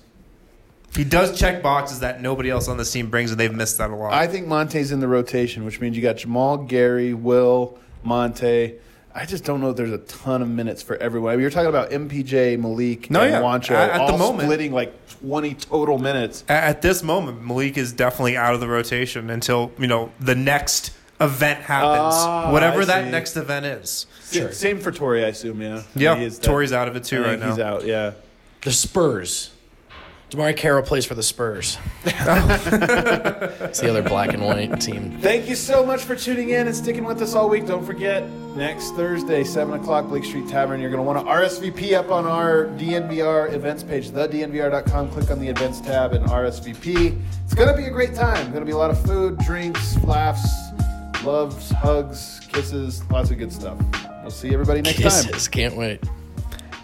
He 0.94 1.04
does 1.04 1.38
check 1.38 1.62
boxes 1.62 2.00
that 2.00 2.20
nobody 2.20 2.50
else 2.50 2.68
on 2.68 2.76
this 2.76 2.92
team 2.92 3.08
brings, 3.08 3.30
and 3.30 3.40
they've 3.40 3.54
missed 3.54 3.78
that 3.78 3.88
a 3.88 3.96
lot. 3.96 4.12
I 4.12 4.26
think 4.26 4.46
Monte's 4.46 4.92
in 4.92 5.00
the 5.00 5.08
rotation, 5.08 5.64
which 5.64 5.80
means 5.80 5.96
you 5.96 6.02
got 6.02 6.18
Jamal, 6.18 6.58
Gary, 6.58 7.14
Will, 7.14 7.78
Monte. 8.02 8.74
I 9.14 9.26
just 9.26 9.44
don't 9.44 9.60
know 9.60 9.70
if 9.70 9.76
there's 9.76 9.92
a 9.92 9.98
ton 9.98 10.40
of 10.42 10.48
minutes 10.48 10.82
for 10.82 10.96
everyone. 10.96 11.32
I 11.32 11.36
mean, 11.36 11.42
you're 11.42 11.50
talking 11.50 11.68
about 11.68 11.90
MPJ, 11.90 12.58
Malik, 12.58 13.10
No, 13.10 13.20
and 13.20 13.30
yeah. 13.32 13.40
Juancho 13.42 13.72
At- 13.72 13.90
at 13.90 14.06
the 14.06 14.12
all 14.12 14.18
moment. 14.18 14.46
splitting 14.48 14.72
like 14.72 14.94
20 15.20 15.54
total 15.54 15.98
minutes. 15.98 16.44
At 16.48 16.64
at 16.64 16.82
this 16.82 17.02
moment, 17.02 17.44
Malik 17.46 17.76
is 17.76 17.92
definitely 17.92 18.36
out 18.36 18.54
of 18.54 18.60
the 18.60 18.68
rotation 18.68 19.28
until 19.30 19.70
you 19.78 19.86
know 19.86 20.12
the 20.18 20.34
next 20.34 20.92
event 21.20 21.60
happens, 21.60 22.14
Ah, 22.16 22.50
whatever 22.50 22.82
I 22.82 22.84
that 22.86 23.04
see. 23.04 23.10
next 23.10 23.36
event 23.36 23.66
is. 23.66 24.06
Same- 24.24 24.52
Same 24.52 24.80
for 24.80 24.90
Torrey, 24.90 25.24
I 25.24 25.28
assume. 25.28 25.60
Yeah. 25.60 25.82
Yeah, 25.94 26.16
He 26.16 26.24
is 26.24 26.38
that- 26.38 26.46
Torrey's 26.46 26.72
out 26.72 26.88
of 26.88 26.96
it 26.96 27.04
too 27.04 27.18
I 27.18 27.20
right 27.20 27.28
think 27.32 27.40
now. 27.42 27.50
He's 27.50 27.58
out. 27.60 27.84
Yeah. 27.86 28.12
The 28.62 28.72
Spurs. 28.72 29.50
DeMarre 30.32 30.56
Carroll 30.56 30.82
plays 30.82 31.04
for 31.04 31.14
the 31.14 31.22
Spurs. 31.22 31.76
it's 32.06 33.80
the 33.80 33.86
other 33.90 34.02
black 34.02 34.32
and 34.32 34.42
white 34.42 34.80
team. 34.80 35.18
Thank 35.20 35.46
you 35.46 35.54
so 35.54 35.84
much 35.84 36.04
for 36.04 36.16
tuning 36.16 36.50
in 36.50 36.66
and 36.66 36.74
sticking 36.74 37.04
with 37.04 37.20
us 37.20 37.34
all 37.34 37.50
week. 37.50 37.66
Don't 37.66 37.84
forget, 37.84 38.26
next 38.56 38.92
Thursday, 38.92 39.44
7 39.44 39.78
o'clock, 39.78 40.08
Blake 40.08 40.24
Street 40.24 40.48
Tavern. 40.48 40.80
You're 40.80 40.88
going 40.88 41.00
to 41.00 41.04
want 41.04 41.18
to 41.18 41.30
RSVP 41.30 41.92
up 41.92 42.10
on 42.10 42.24
our 42.24 42.64
DNVR 42.78 43.52
events 43.52 43.82
page, 43.82 44.08
thednvr.com. 44.08 45.10
Click 45.10 45.30
on 45.30 45.38
the 45.38 45.48
events 45.48 45.82
tab 45.82 46.14
and 46.14 46.24
RSVP. 46.24 47.20
It's 47.44 47.52
going 47.52 47.68
to 47.68 47.76
be 47.76 47.84
a 47.84 47.90
great 47.90 48.14
time. 48.14 48.46
Going 48.52 48.60
to 48.60 48.66
be 48.66 48.72
a 48.72 48.76
lot 48.78 48.90
of 48.90 49.04
food, 49.04 49.36
drinks, 49.40 50.02
laughs, 50.04 50.48
loves, 51.24 51.72
hugs, 51.72 52.40
kisses, 52.50 53.04
lots 53.10 53.30
of 53.30 53.36
good 53.36 53.52
stuff. 53.52 53.78
We'll 54.22 54.30
see 54.30 54.54
everybody 54.54 54.80
next 54.80 54.96
time. 54.96 55.04
Kisses. 55.04 55.46
Can't 55.46 55.76
wait. 55.76 56.02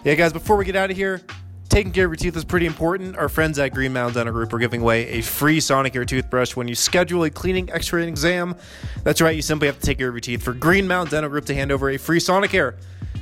Yeah, 0.03 0.13
guys, 0.13 0.33
before 0.33 0.55
we 0.55 0.65
get 0.65 0.75
out 0.75 0.91
of 0.91 0.95
here, 0.97 1.23
taking 1.69 1.91
care 1.91 2.05
of 2.05 2.11
your 2.11 2.17
teeth 2.17 2.35
is 2.35 2.43
pretty 2.43 2.65
important. 2.65 3.15
Our 3.15 3.29
friends 3.29 3.57
at 3.59 3.73
Green 3.73 3.93
Mountain 3.93 4.15
Dental 4.15 4.33
Group 4.33 4.51
are 4.53 4.59
giving 4.59 4.81
away 4.81 5.07
a 5.07 5.21
free 5.21 5.59
Sonicare 5.59 6.05
toothbrush 6.05 6.55
when 6.55 6.67
you 6.67 6.75
schedule 6.75 7.23
a 7.23 7.29
cleaning, 7.29 7.71
x-ray, 7.71 8.01
and 8.01 8.09
exam. 8.09 8.55
That's 9.03 9.21
right, 9.21 9.35
you 9.35 9.41
simply 9.41 9.67
have 9.67 9.79
to 9.79 9.85
take 9.85 9.99
care 9.99 10.09
of 10.09 10.15
your 10.15 10.21
teeth 10.21 10.43
for 10.43 10.53
Green 10.53 10.87
Mountain 10.87 11.11
Dental 11.11 11.29
Group 11.29 11.45
to 11.45 11.55
hand 11.55 11.71
over 11.71 11.89
a 11.89 11.97
free 11.97 12.19
Sonicare. 12.19 12.75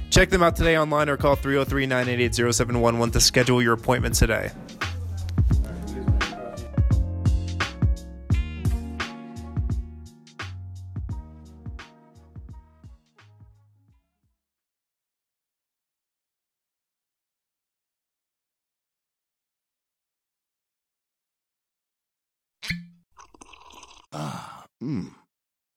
Check 0.10 0.30
them 0.30 0.41
out 0.41 0.56
today 0.56 0.78
online 0.78 1.10
or 1.10 1.18
call 1.18 1.36
303-988-0711 1.36 3.12
to 3.12 3.20
schedule 3.20 3.62
your 3.62 3.74
appointment 3.74 4.16
today. 4.16 4.52